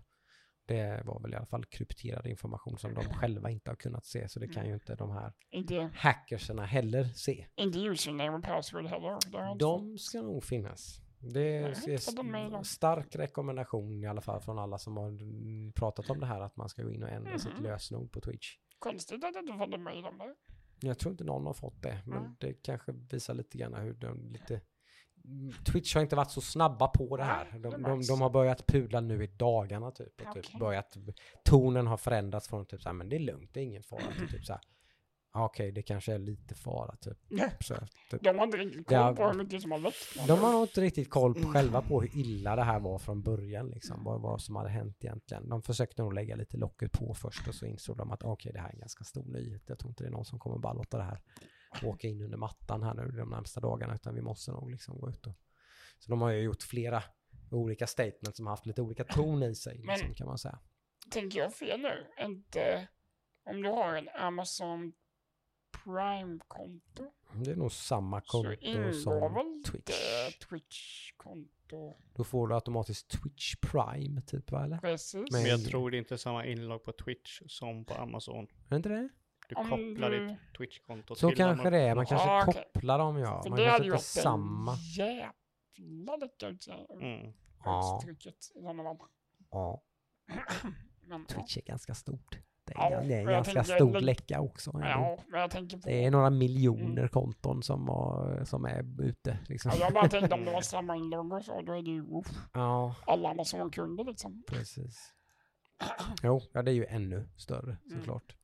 [0.65, 4.29] Det var väl i alla fall krypterad information som de själva inte har kunnat se,
[4.29, 7.45] så det kan ju inte de här Inte, hackersarna heller se.
[7.55, 9.57] inte username och password heller.
[9.59, 11.01] De ska nog finnas.
[11.21, 16.19] Det är en stark rekommendation i alla fall från alla som har mm, pratat om
[16.19, 17.63] det här att man ska gå in och ändra sitt Mhm.
[17.63, 18.55] lösenord på Twitch.
[18.79, 20.35] Konstigt att jag inte fått en mejl om det.
[20.87, 22.35] Jag tror inte någon har fått det, men Mm.
[22.39, 24.61] det kanske visar lite grann hur de lite...
[25.25, 27.51] Mm, Twitch har inte varit så snabba på det här.
[27.59, 30.21] De, de, de har börjat pudla nu i dagarna typ.
[30.27, 30.97] Och typ börjat,
[31.45, 34.01] tonen har förändrats från typ så här, men det är lugnt, det är ingen fara.
[34.19, 34.61] till typ så här,
[35.39, 37.17] "Ja, okej, det kanske är lite fara typ.
[37.63, 37.75] så,
[38.11, 38.23] typ.
[38.23, 40.27] De har inte riktigt koll Ja, på hur mycket som har läckt.
[40.27, 43.21] De har nog inte riktigt koll på själva på hur illa det här var från
[43.21, 44.03] början, liksom.
[44.03, 45.49] vad, vad som hade hänt egentligen.
[45.49, 48.59] De försökte nog lägga lite locket på först och så insåg de att okej, det
[48.59, 49.63] här är en ganska stor nyhet.
[49.65, 51.21] Jag tror inte det är någon som kommer bara låta det här
[51.83, 55.09] åka in under mattan här nu de närmsta dagarna, utan vi måste nog liksom gå
[55.09, 55.33] ut och...
[55.99, 57.03] Så de har ju gjort flera
[57.51, 60.59] olika statements som har haft lite olika ton i sig, liksom, Men- kan man säga.
[61.11, 62.07] Tänker jag fel nu?
[62.25, 62.87] Inte
[63.49, 64.93] om du har en Amazon
[65.83, 70.37] Prime-konto Det är nog samma så konto som väl Twitch.
[70.49, 71.97] Twitch-konto?
[72.15, 74.77] Då får du automatiskt Twitch Prime, typ, va, eller?
[74.77, 75.31] Precis.
[75.31, 78.43] Men- jag tror det är inte samma inlogg på Twitch som på Amazon.
[78.45, 79.09] Är det inte det?
[79.49, 81.71] Du Om kopplar du- ditt Twitch-konto Så till kanske Amazon.
[81.71, 82.63] det är, man kanske Ja, okej.
[82.73, 83.41] kopplar dem ja.
[83.43, 84.75] För Man det kanske inte varit samma.
[84.97, 86.67] jävla läcka ut
[87.01, 87.33] Mm.
[87.63, 88.01] Ja.
[89.51, 89.81] Ja,
[91.07, 92.39] Men, Twitch är ganska stort.
[92.75, 94.71] Det är, Ja, det är en ganska stor lägg- läcka också.
[94.73, 95.05] ja, ändå.
[95.05, 95.87] ja, men jag tänker på...
[95.89, 97.09] Det är några miljoner Mm.
[97.09, 97.87] konton som,
[98.45, 99.39] som är ute.
[99.47, 99.71] Liksom.
[99.75, 102.01] Ja, jag bara tänkte om det var samma inlogg och så, då är det ju
[102.01, 104.43] uff, Ja, alla Amazon-kunder liksom.
[104.47, 105.13] precis.
[106.23, 107.99] Jo, ja, det är ju ännu större Mm.
[107.99, 108.35] såklart.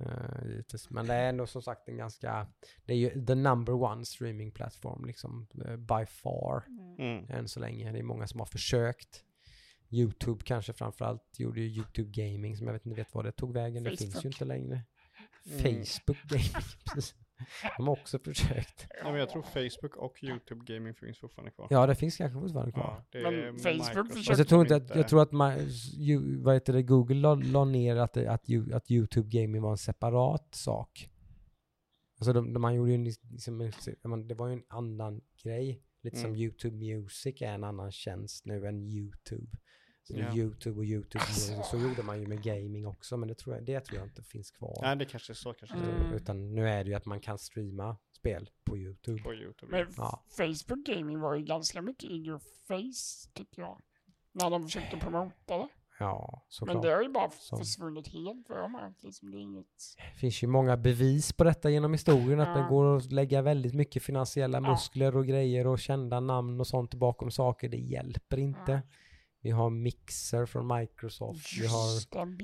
[0.00, 0.90] Uh, givetvis.
[0.90, 2.46] Men det är ändå som sagt en ganska,
[2.84, 6.64] det är ju the number one streaming platform liksom, eh, by far.
[6.98, 7.30] Mm.
[7.30, 7.92] än så länge.
[7.92, 9.22] Det är många som har försökt.
[9.90, 13.52] YouTube kanske framförallt gjorde ju YouTube Gaming som jag vet inte vet vad det tog
[13.52, 13.84] vägen.
[13.84, 14.24] Det finns ju Facebook.
[14.24, 14.82] inte längre.
[15.46, 15.58] Mm.
[15.84, 16.46] Facebook Gaming,
[16.94, 17.14] precis.
[17.76, 18.86] De har också försökt.
[19.02, 21.66] Ja, men jag tror Facebook och YouTube Gaming finns fortfarande kvar.
[21.70, 23.04] Ja, det finns kanske fortfarande kvar.
[23.10, 25.58] Ja, det Men Facebook försöker- Fast jag tror inte att, jag tror att man,
[25.94, 29.78] ju, vad heter det, Google la, la ner att, att, att YouTube Gaming var en
[29.78, 31.10] separat sak.
[32.18, 33.72] Alltså de, de, man gjorde ju liksom,
[34.28, 35.82] det var ju en annan grej.
[36.06, 36.40] Lite som Mm.
[36.40, 39.56] YouTube Music är en annan tjänst nu än YouTube.
[40.02, 40.36] Så det är Ja.
[40.36, 41.66] YouTube och YouTube Music.
[41.70, 44.22] Så gjorde man ju med gaming också, men det tror jag, det tror jag inte
[44.22, 44.78] finns kvar.
[44.82, 45.88] Nej, det kanske är så kanske Mm.
[46.12, 49.22] är Utan nu är det ju att man kan streama spel på YouTube.
[49.22, 49.70] på YouTube.
[49.72, 50.24] Men Ja.
[50.36, 52.38] Facebook Gaming var ju ganska mycket in your
[52.68, 53.80] face, tycker jag.
[54.32, 55.68] När de försökte promota det.
[55.98, 56.82] Ja, Men såklart.
[56.82, 59.30] det har ju bara Som- försvunnit helt för jag märkt liksom.
[59.30, 59.66] Det inget...
[60.14, 62.68] Det finns ju många bevis på detta genom historien, att det Ja.
[62.68, 64.70] går att lägga väldigt mycket finansiella Ja.
[64.70, 67.68] muskler och grejer och kända namn och sånt bakom saker.
[67.68, 68.72] Det hjälper inte.
[68.72, 68.80] Ja.
[69.40, 71.60] Vi har Mixer från Microsoft.
[71.60, 72.36] Vi har, Just det,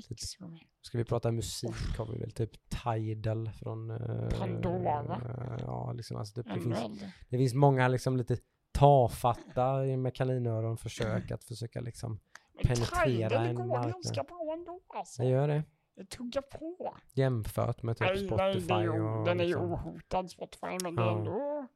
[0.81, 3.89] ska vi prata musik har vi väl typ Tidal från...
[3.91, 5.21] eh, Pandora.
[5.25, 8.37] eh, ja, liksom alltså typ, det, finns, det finns många liksom lite
[8.71, 12.19] tafatta med kaninöron försök att försöka liksom Men
[12.63, 14.27] penetrera en marknad.
[14.53, 15.23] ändå alltså.
[15.23, 15.63] jag gör det.
[15.95, 16.95] Det tuggar på.
[17.13, 20.29] Jämfört med typ Nej, nej, Spotify det är ju, och den är ju liksom, ohotad
[20.31, 21.17] Spotify, men det är Ja.
[21.17, 21.67] ändå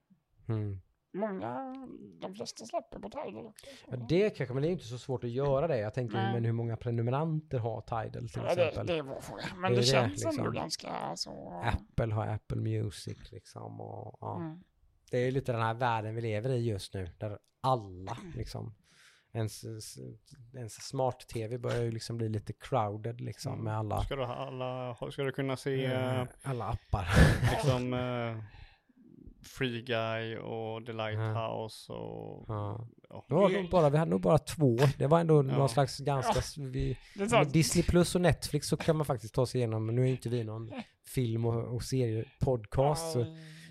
[0.47, 0.81] mm.
[1.13, 1.73] många,
[2.21, 3.65] de flesta släpper på Tidal också.
[3.65, 3.91] så.
[3.91, 5.77] Ja, det kanske, men det är inte så svårt att göra det.
[5.79, 6.33] Jag tänker, Nej.
[6.33, 8.87] men hur många prenumeranter har Tidal till Ja, det, exempel?
[8.87, 9.43] det är vår fråga.
[9.57, 10.53] Men Det det, är det, känns ändå liksom.
[10.53, 11.61] ganska så...
[11.63, 13.81] Apple har Apple Music liksom.
[13.81, 14.35] Och, ja.
[14.37, 14.63] Mm.
[15.11, 18.73] Det är lite den här världen vi lever i just nu, där alla liksom,
[19.33, 19.63] ens,
[20.53, 25.23] ens smart-tv börjar ju liksom bli lite crowded liksom med alla, Ska du, alla, ska
[25.23, 27.07] du kunna se eh, alla appar.
[27.51, 28.43] liksom eh,
[29.43, 32.87] Free Guy och The Lighthouse och Ja.
[33.09, 34.77] ja, det var nog bara, vi hade nog bara två.
[34.97, 35.41] Det var ändå Ja.
[35.41, 36.61] någon slags ganska...
[36.61, 36.97] Vi,
[37.31, 40.07] med Disney Plus och Netflix så kan man faktiskt ta sig igenom, men nu är
[40.07, 40.71] inte vi någon
[41.07, 43.11] film och, och seriepodcast.
[43.13, 43.25] Så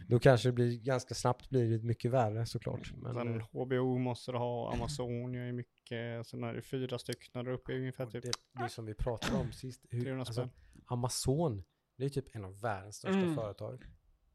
[0.09, 2.93] då kanske det blir ganska snabbt blir det mycket värre såklart.
[2.97, 6.99] Men, Sen eh, HBO måste du ha, Amazon gör ju mycket, sen är det fyra
[6.99, 9.87] stycken där uppe ungefär typ det, det som vi pratade om sist.
[9.91, 10.49] Hur, 300 alltså.
[10.87, 11.65] Amazon,
[11.97, 13.35] det är typ en av världens största Mm.
[13.35, 13.85] företag.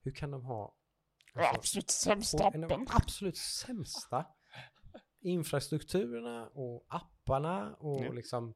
[0.04, 0.76] Hur kan de ha
[1.34, 4.26] alltså, Absolut sämsta en av de absolut sämsta
[5.22, 8.12] infrastrukturerna och apparna och Ja.
[8.12, 8.54] liksom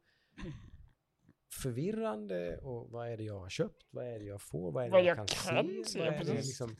[1.63, 4.87] förvirrande och vad är det jag har köpt, vad är det jag får, vad är
[4.87, 6.45] det Vad jag, jag kan, kan se, se, vad är det, precis.
[6.45, 6.75] liksom,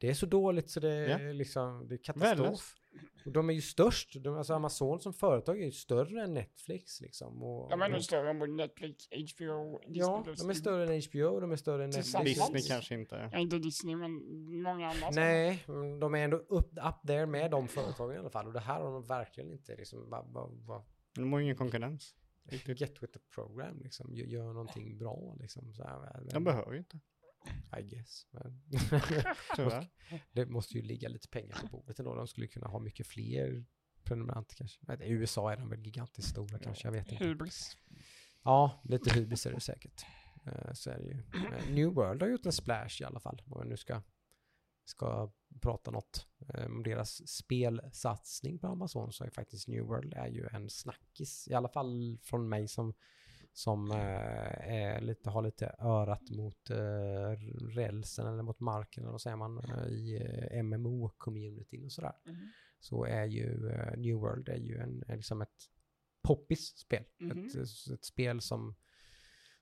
[0.00, 1.18] det är så dåligt så det Ja.
[1.18, 2.76] är liksom, det är katastrof.
[3.26, 7.00] Och de är ju störst, de, alltså Amazon som företag är ju större än Netflix
[7.00, 7.42] liksom.
[7.42, 9.98] Och, De är nog större än både Netflix, HBO, Disney+.
[9.98, 11.90] Ja, de är större än HBO, de är större än.
[11.90, 12.24] Netflix.
[12.24, 13.28] Disney kanske inte.
[13.32, 14.12] Ja, inte Disney, men
[14.62, 15.10] många andra.
[15.10, 15.64] Nej,
[16.00, 18.46] de är ändå upp, up there med de företagen i alla fall.
[18.46, 22.14] Och det här har de verkligen inte liksom, va, va, va, De har ingen konkurrens.
[22.66, 25.74] Get with the program liksom, gör, någonting bra liksom.
[25.74, 26.98] Så här, De behöver ju inte,
[27.78, 28.26] I guess.
[28.30, 28.62] Men
[30.32, 32.14] det måste ju ligga lite pengar på bordet ändå.
[32.14, 33.64] De skulle kunna ha mycket fler
[34.02, 34.86] prenumeranter kanske.
[34.86, 37.24] Vet, I USA är de väl gigantiskt stora kanske, jag vet inte.
[37.24, 37.76] Hybris.
[38.42, 40.04] Ja, lite hybris är det säkert.
[40.46, 41.22] Eh, Så är det ju.
[41.46, 43.42] Eh, New World har gjort en splash i alla fall.
[43.46, 44.02] Om jag nu ska,
[44.84, 50.28] ska prata något eh, om deras spelsatsning på Amazon så är faktiskt New World är
[50.28, 51.48] ju en snackis.
[51.48, 52.94] I alla fall från mig som,
[53.52, 57.30] som eh, är lite, har lite örat mot eh,
[57.74, 60.16] rälsen eller mot marken eller vad säger man eh, i
[60.52, 62.12] eh, MMO-communityn och sådär.
[62.24, 62.50] Mhm.
[62.80, 65.70] Så är ju eh, New World är ju en, är liksom ett
[66.22, 67.04] poppis spel.
[67.18, 67.46] Mhm.
[67.46, 68.74] Ett, ett spel som,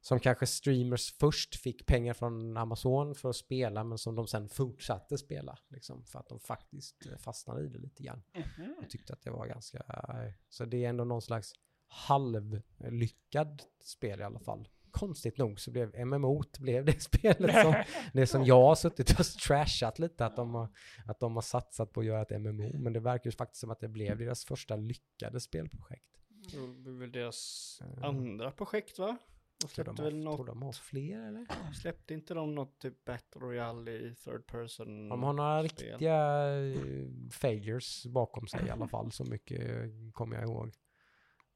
[0.00, 4.48] som kanske streamers först fick pengar från Amazon för att spela men som de sen
[4.48, 5.58] fortsatte spela.
[5.68, 8.22] Liksom, för att de faktiskt eh, fastnade i det lite grann.
[8.34, 8.74] Mhm.
[8.80, 9.78] Jag tyckte att det var ganska...
[9.78, 11.52] eh, Så det är ändå någon slags
[11.88, 14.68] halvlyckad spel i alla fall.
[14.90, 17.74] Konstigt nog så blev MMO blev det spelet som,
[18.12, 20.68] det som jag har suttit och trashat lite, att de, har,
[21.06, 22.78] att de har satsat på att göra ett MMO.
[22.78, 26.04] Men det verkar ju faktiskt som att det blev deras första lyckade spelprojekt.
[26.84, 28.04] Det är väl deras Eh.
[28.04, 29.18] andra projekt va?
[29.60, 31.46] De, släppte väl har, något, tror de har fler eller?
[31.74, 35.08] släppte inte de något typ Battle Royale i third person?
[35.08, 35.88] De har några spel?
[35.90, 40.72] riktiga eh, failures bakom sig i alla fall, så mycket kommer jag ihåg.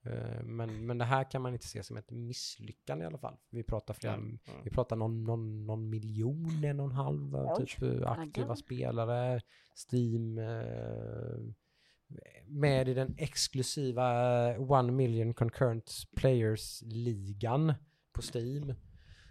[0.04, 3.36] Eh, Men, men det här kan man inte se som ett misslyckande i alla fall.
[3.50, 4.52] Vi pratar flera, ja.
[4.64, 7.66] vi pratar någon, någon, någon miljon, en och en halv eh, Oj.
[7.66, 8.56] typ eh, aktiva Oj.
[8.56, 9.40] spelare.
[9.92, 10.40] Steam
[12.46, 17.74] med i den exklusiva One Million Concurrent Players-ligan
[18.12, 18.74] på Steam.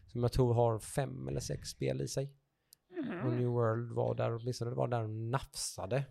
[0.08, 2.34] Som jag tror har fem eller sex spel i sig.
[3.04, 3.26] Mhm.
[3.26, 6.04] Och New World var där, åtminstone var där och nafsade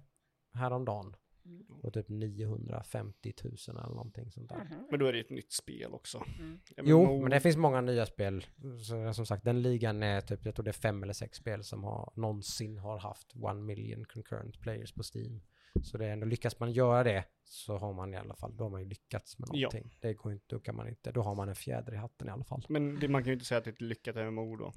[0.53, 1.17] häromdagen.
[1.45, 1.65] Mm.
[1.83, 4.57] Och typ 950 000 eller någonting sånt där.
[4.57, 4.87] Mhm.
[4.91, 6.25] Men då är det ett nytt spel också.
[6.39, 6.61] Mm.
[6.77, 8.47] Jo, MMO men det finns många nya spel.
[8.89, 11.65] Så, som sagt, den ligan är typ, jag tror det är fem eller sex spel
[11.65, 15.41] som har någonsin har haft one million concurrent players på Steam.
[15.83, 18.65] Så det är ändå, lyckas man göra det så har man i alla fall, då
[18.65, 19.69] har man ju lyckats med Ja.
[19.69, 19.97] någonting.
[20.01, 22.31] Det går inte, då kan man inte, då har man en fjäder i hatten i
[22.31, 22.65] alla fall.
[22.69, 24.73] Men det, man kan ju inte säga att det är ett lyckat MMO då.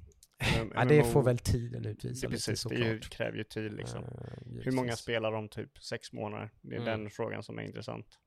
[0.75, 4.03] Ja, det får väl tiden utvisa det, precis, det ju, kräver ju tid liksom.
[4.03, 6.51] Eh, Hur många spelar om typ sex månader?
[6.61, 6.99] Det är Mm.
[7.01, 8.19] den frågan som är intressant.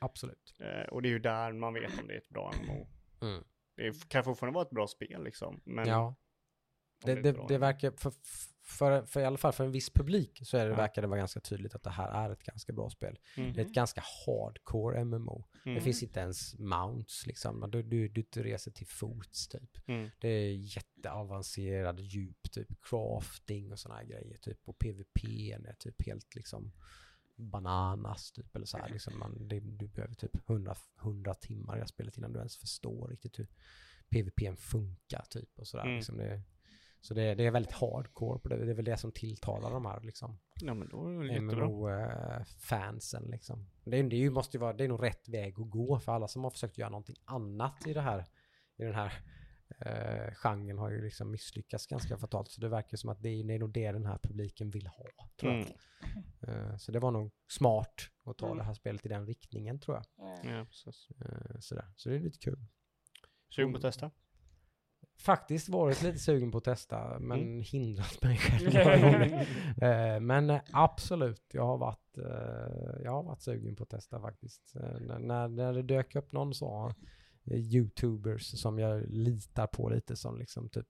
[0.00, 0.54] Absolut.
[0.60, 2.88] Eh, och det är ju där man vet om det är ett bra MMO.
[3.22, 3.44] Mm.
[3.76, 5.60] Det kan fortfarande vara ett bra spel liksom.
[5.64, 6.14] Men ja.
[7.04, 7.58] Det, det, det MMO.
[7.58, 8.12] verkar, för,
[8.62, 10.76] för, för i alla fall för en viss publik så är det, Ja.
[10.76, 13.18] verkar det vara ganska tydligt att det här är ett ganska bra spel.
[13.36, 13.52] Mm.
[13.52, 15.44] Det är ett ganska hardcore MMO.
[15.68, 15.78] Mm.
[15.78, 17.68] Det finns inte ens mounts liksom.
[17.70, 19.78] Du, du, du reser till fots typ.
[19.86, 20.10] Mm.
[20.20, 24.68] Det är jätteavancerad djup, typ crafting och sådana här grejer typ.
[24.68, 26.72] Och PVP är typ helt liksom
[27.36, 28.88] bananas typ eller så här.
[28.88, 32.38] Liksom man, det, du behöver typ 100, 100 timmar i det här spelet innan du
[32.38, 33.48] ens förstår riktigt hur
[34.08, 35.84] PVP funkar typ och sådär.
[35.84, 35.96] Mm.
[35.96, 36.42] Liksom det,
[37.00, 38.64] så det, det är väldigt hardcore på det.
[38.64, 40.38] Det är väl det som tilltalar de här liksom.
[40.60, 41.40] Ja men då är det.
[41.40, 43.70] MMO-fansen liksom.
[43.84, 46.12] Det, är- det ju, måste ju vara, det är nog rätt väg att gå för
[46.12, 48.24] alla som har försökt göra någonting annat i det här,
[48.76, 49.12] i den här
[49.80, 52.50] eh, genren har ju liksom misslyckats ganska fatalt.
[52.50, 54.86] Så det verkar som att det är, det är nog det den här publiken vill
[54.86, 55.04] ha,
[55.40, 55.66] tror jag.
[56.46, 56.70] Mm.
[56.70, 57.94] Eh, så det var nog smart
[58.24, 58.58] att ta Mm.
[58.58, 60.04] det här spelet i den riktningen, tror jag.
[60.16, 60.50] Ja.
[60.50, 61.08] Ja, precis.
[61.20, 61.84] Eh, sådär.
[61.96, 62.58] Så det är lite kul.
[63.54, 64.10] Sugen på att testa?
[65.20, 67.62] Faktiskt varit lite sugen på att testa, men Mm.
[67.62, 69.32] hindrat mig själv.
[69.82, 74.20] Eh, Men eh, absolut, jag har varit, eh, jag har varit sugen på att testa
[74.20, 74.76] faktiskt.
[74.76, 76.92] Eh, När, när, det dök upp någon så
[77.50, 80.86] youtubers som jag litar på lite som liksom typ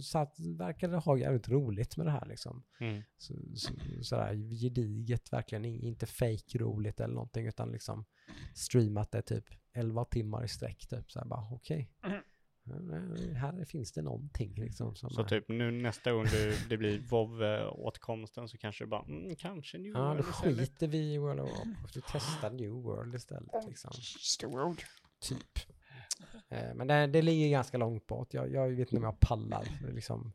[0.00, 2.62] så att verkade ha jävligt roligt med det här liksom.
[2.80, 3.02] Mm.
[3.18, 3.72] Så, så,
[4.02, 8.04] sådär gediget, verkligen in- inte fake roligt eller någonting utan liksom
[8.54, 11.90] streamat det typ 11 timmar i sträck typ så här bara okej.
[12.04, 12.12] Mhm.
[12.12, 12.18] Eh,
[13.36, 16.98] Här finns det någonting liksom som Så är- typ nu nästa gång det, det blir
[16.98, 20.58] WoW-åtkomsten så kanske det bara, mm, kanske New Ja, World då istället.
[20.58, 21.96] skiter vi i World of Warcraft.
[21.96, 23.90] Vi testar New World istället liksom.
[24.20, 24.82] Stora ord.
[25.20, 25.58] Typ.
[26.48, 28.34] Eh, Men det, det ligger ganska långt bort.
[28.34, 29.64] Jag, jag vet inte om jag pallar
[29.94, 30.32] liksom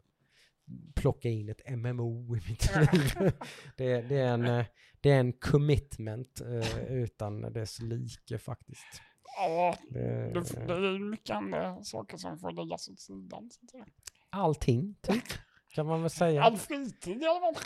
[0.95, 3.11] plocka in ett MMO i mitt liv.
[3.77, 4.65] det, det, är en, eh,
[5.01, 9.01] det är en commitment eh, utan dess like faktiskt.
[9.37, 13.49] Ja, Det, det, det är mycket andra saker som får läggas åt sidan.
[13.51, 13.85] Så att säga.
[14.29, 15.23] allting, typ,
[15.69, 16.43] kan man väl säga.
[16.43, 17.63] All fritid i alla fall.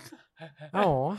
[0.71, 1.17] Ja.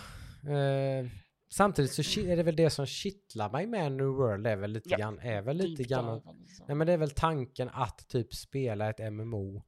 [0.53, 1.07] Eh,
[1.51, 4.89] samtidigt så är det väl det som kittlar mig med New World är väl lite
[4.91, 6.65] Ja, grann, är väl lite Deep grann liksom.
[6.69, 9.63] Nej men det är väl tanken att typ spela ett MMO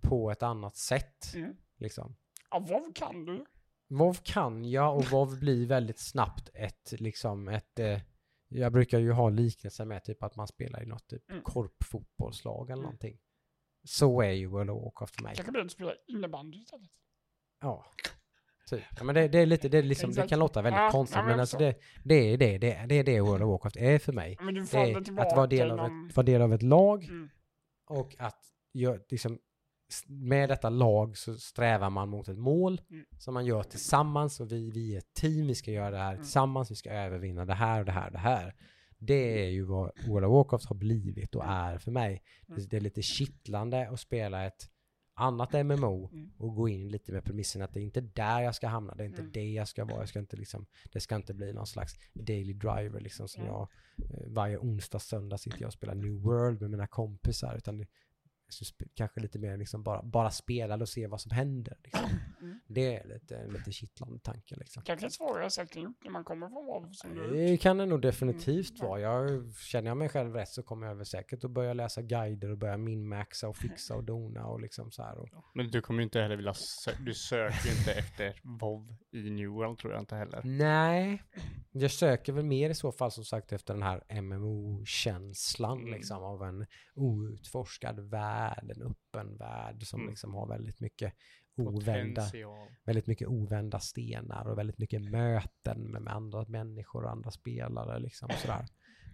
[0.00, 1.34] på ett annat sätt.
[1.34, 1.56] Mm.
[1.78, 2.16] Liksom.
[2.50, 3.44] Ja, vad kan du?
[3.90, 8.00] WoW kan jag och WoW blir väldigt snabbt ett, liksom ett, eh,
[8.48, 11.42] jag brukar ju ha liknelser med typ att man spelar i något typ Mm.
[11.42, 12.82] korpfotbollslag eller Mm.
[12.82, 13.18] någonting.
[13.84, 15.34] Så är ju World of Warcraft för mig.
[15.36, 16.90] Kanske blir att spela innebandy istället.
[17.60, 17.86] Ja.
[18.70, 18.82] Typ.
[18.96, 21.16] Ja, men det, det är lite, det, är liksom, det kan låta väldigt Ja, konstigt
[21.18, 23.76] men jag alltså det, det är det, det, är- det är det World of Warcraft
[23.76, 24.36] är för mig.
[24.72, 27.28] Det är att vara del, av ett, vara del av ett lag Mm.
[27.86, 29.38] och att gör, liksom,
[30.06, 33.04] med detta lag så strävar man mot ett mål Mm.
[33.18, 36.12] som man gör tillsammans och vi, vi är ett team, vi ska göra det här
[36.12, 36.22] Mm.
[36.22, 38.54] tillsammans, vi ska övervinna det här och det här och det här.
[38.98, 42.22] Det är ju vad World of Warcraft har blivit och är för mig.
[42.48, 42.60] Mm.
[42.60, 44.70] Det, det är lite kittlande att spela ett
[45.14, 46.30] annat MMO Mm.
[46.36, 49.02] och gå in lite med premissen att det är inte där jag ska hamna, det
[49.02, 49.32] är inte Mm.
[49.32, 52.52] det jag ska vara, jag ska inte liksom, det ska inte bli någon slags daily
[52.52, 53.54] driver liksom som Mm.
[53.54, 53.68] jag
[54.10, 57.86] eh, varje onsdag, söndag sitter jag och spelar New World med mina kompisar utan det,
[58.94, 61.76] kanske lite mer liksom bara, bara spela och se vad som händer.
[61.84, 62.08] Liksom.
[62.40, 62.60] Mm.
[62.66, 64.82] Det är lite, en lite kittlande tanke liksom.
[64.82, 67.14] Kanske svårare sagt än gjort när man kommer från WoW som.
[67.32, 68.88] Det kan det nog definitivt Mm.
[68.90, 69.00] vara.
[69.00, 72.50] Jag, känner jag mig själv rätt så kommer jag väl säkert att börja läsa guider
[72.50, 75.18] och börja minmaxa och fixa och dona och liksom så här.
[75.18, 78.94] Och, Men du kommer ju inte heller vilja, sö- du söker ju inte efter WoW
[79.12, 80.40] i New World tror jag inte heller.
[80.44, 81.22] Nej,
[81.72, 85.92] jag söker väl mer i så fall som sagt efter den här MMO-känslan Mm.
[85.92, 90.10] liksom av en outforskad värld, en öppen värld som Mm.
[90.10, 91.14] liksom har väldigt mycket
[91.56, 92.68] ovända, Potential.
[92.84, 97.98] väldigt mycket ovända stenar och väldigt mycket möten med, med andra människor och andra spelare
[97.98, 98.66] liksom sådär.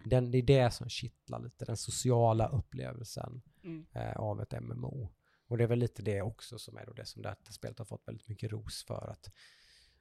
[0.05, 3.85] Den, det är det som kittlar lite, den sociala upplevelsen Mm.
[3.91, 5.09] eh, av ett MMO.
[5.47, 7.85] Och det är väl lite det också som är då det som detta spelet har
[7.85, 9.07] fått väldigt mycket ros för.
[9.11, 9.31] Att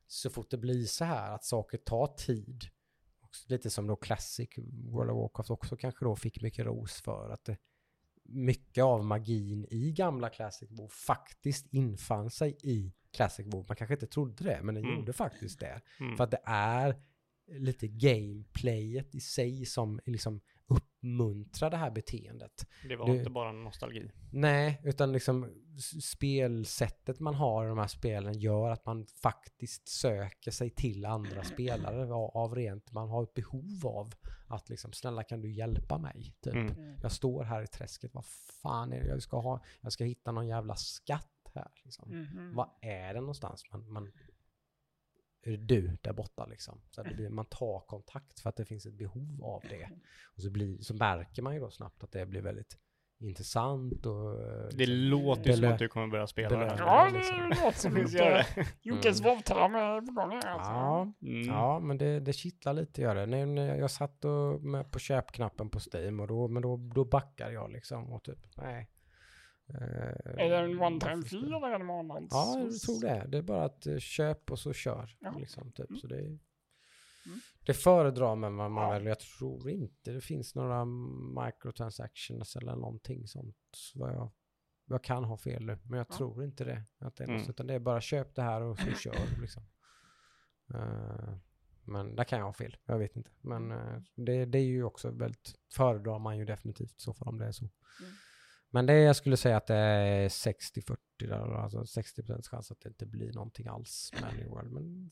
[0.07, 2.65] så fort det blir så här att saker tar tid,
[3.49, 4.49] lite som då Classic
[4.91, 7.57] World of Warcraft också kanske då fick mycket ros för att det,
[8.25, 13.65] mycket av magin i gamla Classic WoW faktiskt infann sig i Classic WoW.
[13.69, 14.97] Man kanske inte trodde det, men den Mm.
[14.97, 15.81] gjorde faktiskt det.
[16.01, 16.17] Mm.
[16.17, 16.97] För att det är
[17.47, 22.67] lite gameplayet i sig som liksom uppmuntrar det här beteendet.
[22.89, 24.11] Det var det- inte bara nostalgi.
[24.33, 25.51] Nej, utan liksom
[26.03, 31.45] spelsättet man har i de här spelen gör att man faktiskt söker sig till andra
[31.45, 34.13] spelare av, rent, man har ett behov av
[34.47, 36.35] att liksom, snälla kan du hjälpa mig?
[36.41, 36.55] Typ.
[36.55, 36.73] Mm.
[36.73, 36.97] Mm.
[37.03, 38.25] Jag står här i träsket, vad
[38.63, 39.65] fan är det jag ska ha?
[39.81, 41.71] Jag ska hitta någon jävla skatt här.
[41.85, 42.09] Liksom.
[42.11, 42.55] Mhm.
[42.55, 43.65] Vad är det någonstans?
[43.73, 44.13] Man, man,
[45.51, 46.81] du där borta liksom?
[46.91, 49.89] Så att det blir, man tar kontakt för att det finns ett behov av det.
[50.37, 52.79] Och så, blir, så märker man ju då snabbt att det blir väldigt
[53.19, 54.41] intressant och...
[54.43, 56.79] eh, Det liksom, låter ju som att du kommer börja spela det här.
[56.79, 57.39] Ja, liksom.
[57.39, 58.47] det låter som Visst gör det?
[58.57, 60.71] inte Jockes WoW-term är på gång här alltså.
[60.71, 61.47] Ja, Mm.
[61.47, 63.27] ja, men det, det kittlar lite gör det.
[63.27, 67.05] Nu när jag satt och med på köpknappen på Steam och då, men då, då
[67.05, 68.89] backar jag liksom och typ, nej.
[69.69, 72.29] Eh, Är det en one time fee eller en månads?
[72.31, 73.25] Ja, jag tror det.
[73.29, 75.17] Det är bara att eh, köp och så kör.
[75.21, 75.35] Ja.
[75.39, 75.89] Liksom, typ.
[75.91, 76.01] Mm.
[76.01, 76.39] så det,
[77.27, 77.39] Mm.
[77.67, 78.91] det föredrar man, man Ja.
[78.91, 79.07] väl.
[79.07, 80.85] Jag tror inte det finns några
[81.45, 83.57] microtransactions eller någonting sånt.
[83.95, 84.31] Vad jag,
[84.87, 86.17] jag kan ha fel nu, men jag Ja.
[86.17, 86.83] tror inte det.
[86.99, 87.51] Att det är något, Mm.
[87.51, 89.15] utan det är bara köp det här och så kör.
[89.41, 89.63] Liksom.
[90.75, 91.35] Eh,
[91.85, 93.31] men där kan jag ha fel, jag vet inte.
[93.41, 97.39] Men eh, det, det är ju också väldigt, föredrar man ju definitivt så fall om
[97.39, 97.65] det är så.
[98.01, 98.13] Mm.
[98.75, 102.89] Men det jag skulle säga att det är 60-40 där, alltså 60% chans att det
[102.89, 104.73] inte blir någonting alls med New World.
[104.73, 105.11] Men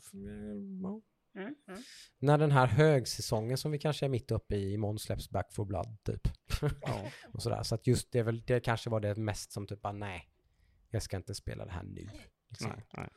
[0.82, 1.00] ja.
[1.34, 1.82] Mm, mm.
[2.18, 5.64] när den här högsäsongen som vi kanske är mitt uppe i, imorgon släpps Back for
[5.64, 6.28] Blood typ.
[6.80, 7.10] Ja.
[7.32, 7.62] och sådär.
[7.62, 10.30] Så att just det, väl, det kanske var det mest som typ bara nej,
[10.90, 12.08] jag ska inte spela det här nu.
[12.48, 12.70] Liksom.
[12.70, 13.08] Nej, nej.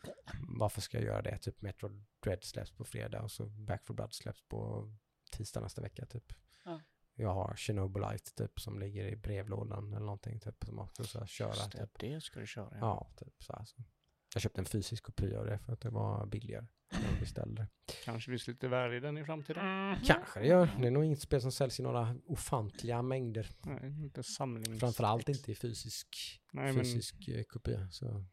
[0.59, 1.37] Varför ska jag göra det?
[1.37, 1.89] Typ Metro
[2.23, 4.91] Dread släpps på fredag och så Back for Blood släpps på
[5.31, 6.33] tisdag nästa vecka typ.
[7.15, 7.23] Ja.
[7.23, 11.47] jag har Chernobyl-Light typ som ligger i brevlådan eller någonting typ som så här, köra.
[11.49, 11.99] Just det, Typ.
[11.99, 12.77] det ska du köra.
[12.79, 13.65] Ja, typ så här.
[13.65, 13.83] Så.
[14.33, 16.65] Jag köpte en fysisk kopia av det för att det var billigare.
[16.91, 17.93] än Jag beställde det.
[18.05, 19.95] Kanske finns lite värde i den i framtiden.
[20.05, 20.69] Kanske det gör.
[20.79, 23.47] Det är nog inget spel som säljs i några ofantliga mängder.
[23.61, 24.79] Nej, inte samlings...
[24.79, 27.89] Framförallt inte i fysisk, Nej, men fysisk eh, kopia.
[27.91, 28.05] Så.
[28.07, 28.25] Mm.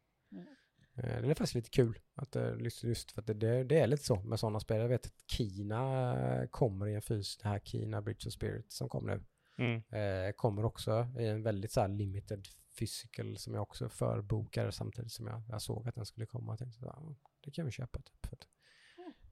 [0.95, 1.99] Eh, Det är faktiskt lite kul.
[2.15, 4.81] Att det, just, för att det, det, det är lite så med sådana spel.
[4.81, 8.71] Jag vet att Kina eh, kommer i en fys, det här Kina Bridge of Spirit
[8.71, 9.23] som kom nu.
[9.57, 9.83] mm,
[10.27, 12.47] Eh, kommer också i en väldigt så limited
[12.79, 16.51] physical som jag också förbokade samtidigt som jag, jag såg att den skulle komma.
[16.51, 18.25] Jag tänkte "Ja, det kan vi köpa typ.
[18.25, 18.47] För att,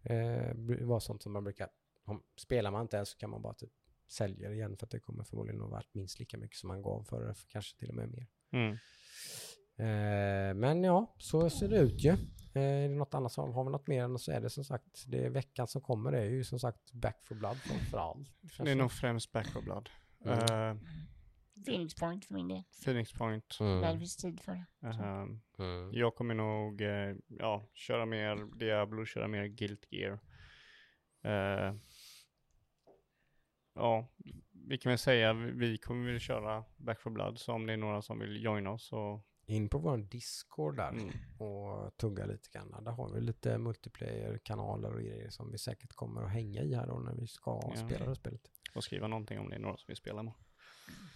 [0.04, 1.70] eh, det var sånt som man brukar,
[2.06, 3.72] om, spelar man inte ens så kan man bara typ
[4.08, 6.82] sälja det igen för att det kommer förmodligen nog värt minst lika mycket som man
[6.82, 8.28] gav för det, kanske till och med mer.
[8.52, 8.78] mm.
[9.82, 12.10] Eh, men ja, så ser det ut ju.
[12.10, 14.64] Eh, är det något annat som, har vi något mer än så är det som
[14.64, 17.98] sagt, det är veckan som kommer, det är ju som sagt Back for Blood framför
[17.98, 18.28] allt.
[18.60, 19.90] Det är nog främst Back for Blood.
[20.26, 20.40] Mm.
[20.40, 20.78] Eh,
[21.66, 22.64] Phoenix Point för min del.
[22.86, 23.58] Phoenix Point.
[23.60, 23.82] Mm.
[23.82, 24.66] När det finns tid för det.
[24.88, 25.26] Eh,
[25.60, 25.90] Mm.
[25.94, 30.20] jag kommer nog eh, ja, köra mer Diablo, köra mer Guilt Gear.
[31.24, 31.76] Eh,
[33.76, 34.08] ja,
[34.68, 37.74] vi kan väl säga vi- vi kommer väl köra Back for Blood så om det
[37.74, 42.26] är några som vill joina oss så In på vår Discord där mm, och tugga
[42.26, 42.84] lite grann.
[42.84, 46.88] Där har vi lite multiplayer-kanaler och grejer som vi säkert kommer att hänga i här
[46.88, 47.86] då när vi ska Ja.
[47.86, 48.52] spela det spelet.
[48.76, 50.34] och skriva någonting om det är några som vill spela med.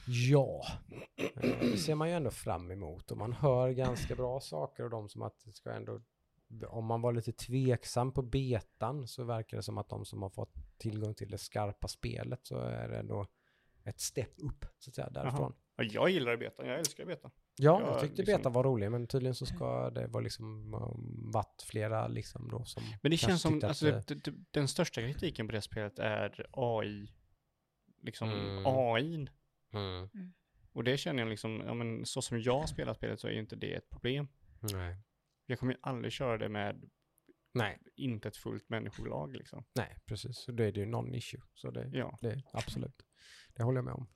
[0.07, 0.65] Ja,
[1.17, 4.89] eh, det ser man ju ändå fram emot och man hör ganska bra saker och
[4.89, 6.01] de som att det ska ändå,
[6.67, 10.29] om man var lite tveksam på betan så verkar det som att de som har
[10.29, 13.25] fått tillgång till det skarpa spelet så är det ändå
[13.83, 15.53] ett step upp så att säga därifrån.
[15.77, 17.31] Ja, jag gillar betan, jag älskar betan.
[17.57, 20.73] Ja, Ja, jag tyckte liksom- beta var rolig men tydligen så ska det vara liksom
[20.73, 23.85] um, varit flera liksom då som Men det känns som, tyckte att alltså,
[24.15, 27.07] det- det, den största kritiken på det spelet är AI.
[28.01, 28.63] Liksom Mm.
[28.65, 29.27] AI.
[29.73, 30.09] Mm.
[30.73, 33.39] Och det känner jag liksom, ja men så som jag spelar spelet så är ju
[33.39, 34.27] inte det ett problem.
[34.73, 34.97] Nej.
[35.45, 36.89] Jag kommer ju aldrig köra det med
[37.53, 39.65] Nej, inte ett fullt människolag liksom.
[39.75, 40.37] nej, precis.
[40.37, 41.41] Så det är det ju non-issue.
[41.53, 42.17] Så det, Ja.
[42.21, 43.05] det absolut.
[43.55, 44.07] Det håller jag med om.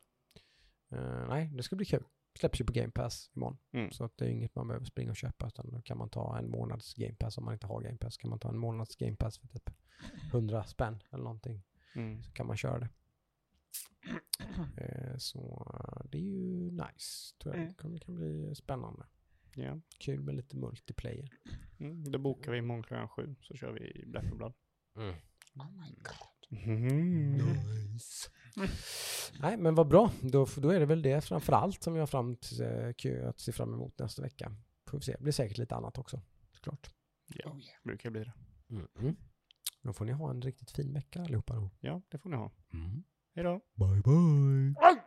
[0.89, 2.03] Eh, nej, det ska bli kul.
[2.39, 3.57] Släpps ju på Game Pass imorgon.
[3.71, 3.91] Mm.
[3.91, 6.37] Så att det är inget man behöver springa och köpa utan då kan man ta
[6.37, 8.17] en månads Game Pass om man inte har Game Pass.
[8.17, 9.69] Kan man ta en månads Game Pass för typ
[10.31, 11.63] 100 spänn eller någonting.
[11.95, 12.23] Mm.
[12.23, 12.89] Så kan man köra det.
[14.77, 15.71] Eh, så
[16.09, 17.35] det är ju nice.
[17.37, 17.61] Tror jag.
[17.61, 17.67] Mm.
[17.67, 19.05] Det kan, kan bli spännande.
[19.55, 19.79] Ja.
[19.99, 21.29] Kul med lite multiplayer.
[21.79, 22.11] Mm.
[22.11, 24.53] Då bokar vi imorgon klockan sju så kör vi Black for Blood.
[25.55, 26.59] Oh my god.
[26.67, 27.31] Mm.
[27.31, 28.29] Nice.
[29.39, 30.11] Nej, men vad bra.
[30.21, 32.61] Då, då är det väl det framför allt som vi har fram till,
[33.05, 34.55] eh, att se fram emot nästa vecka.
[34.87, 35.11] Får vi se.
[35.11, 36.21] Det blir säkert lite annat också,
[36.53, 36.89] såklart.
[37.27, 37.75] Ja, Oh yeah.
[37.83, 38.33] brukar bli det.
[38.69, 39.15] Mm.
[39.81, 41.69] Då får ni ha en riktigt fin vecka allihopa då.
[41.79, 42.51] Ja, det får ni ha.
[42.73, 43.03] Mm.
[43.35, 43.61] Hej då.
[43.75, 44.98] Bye bye.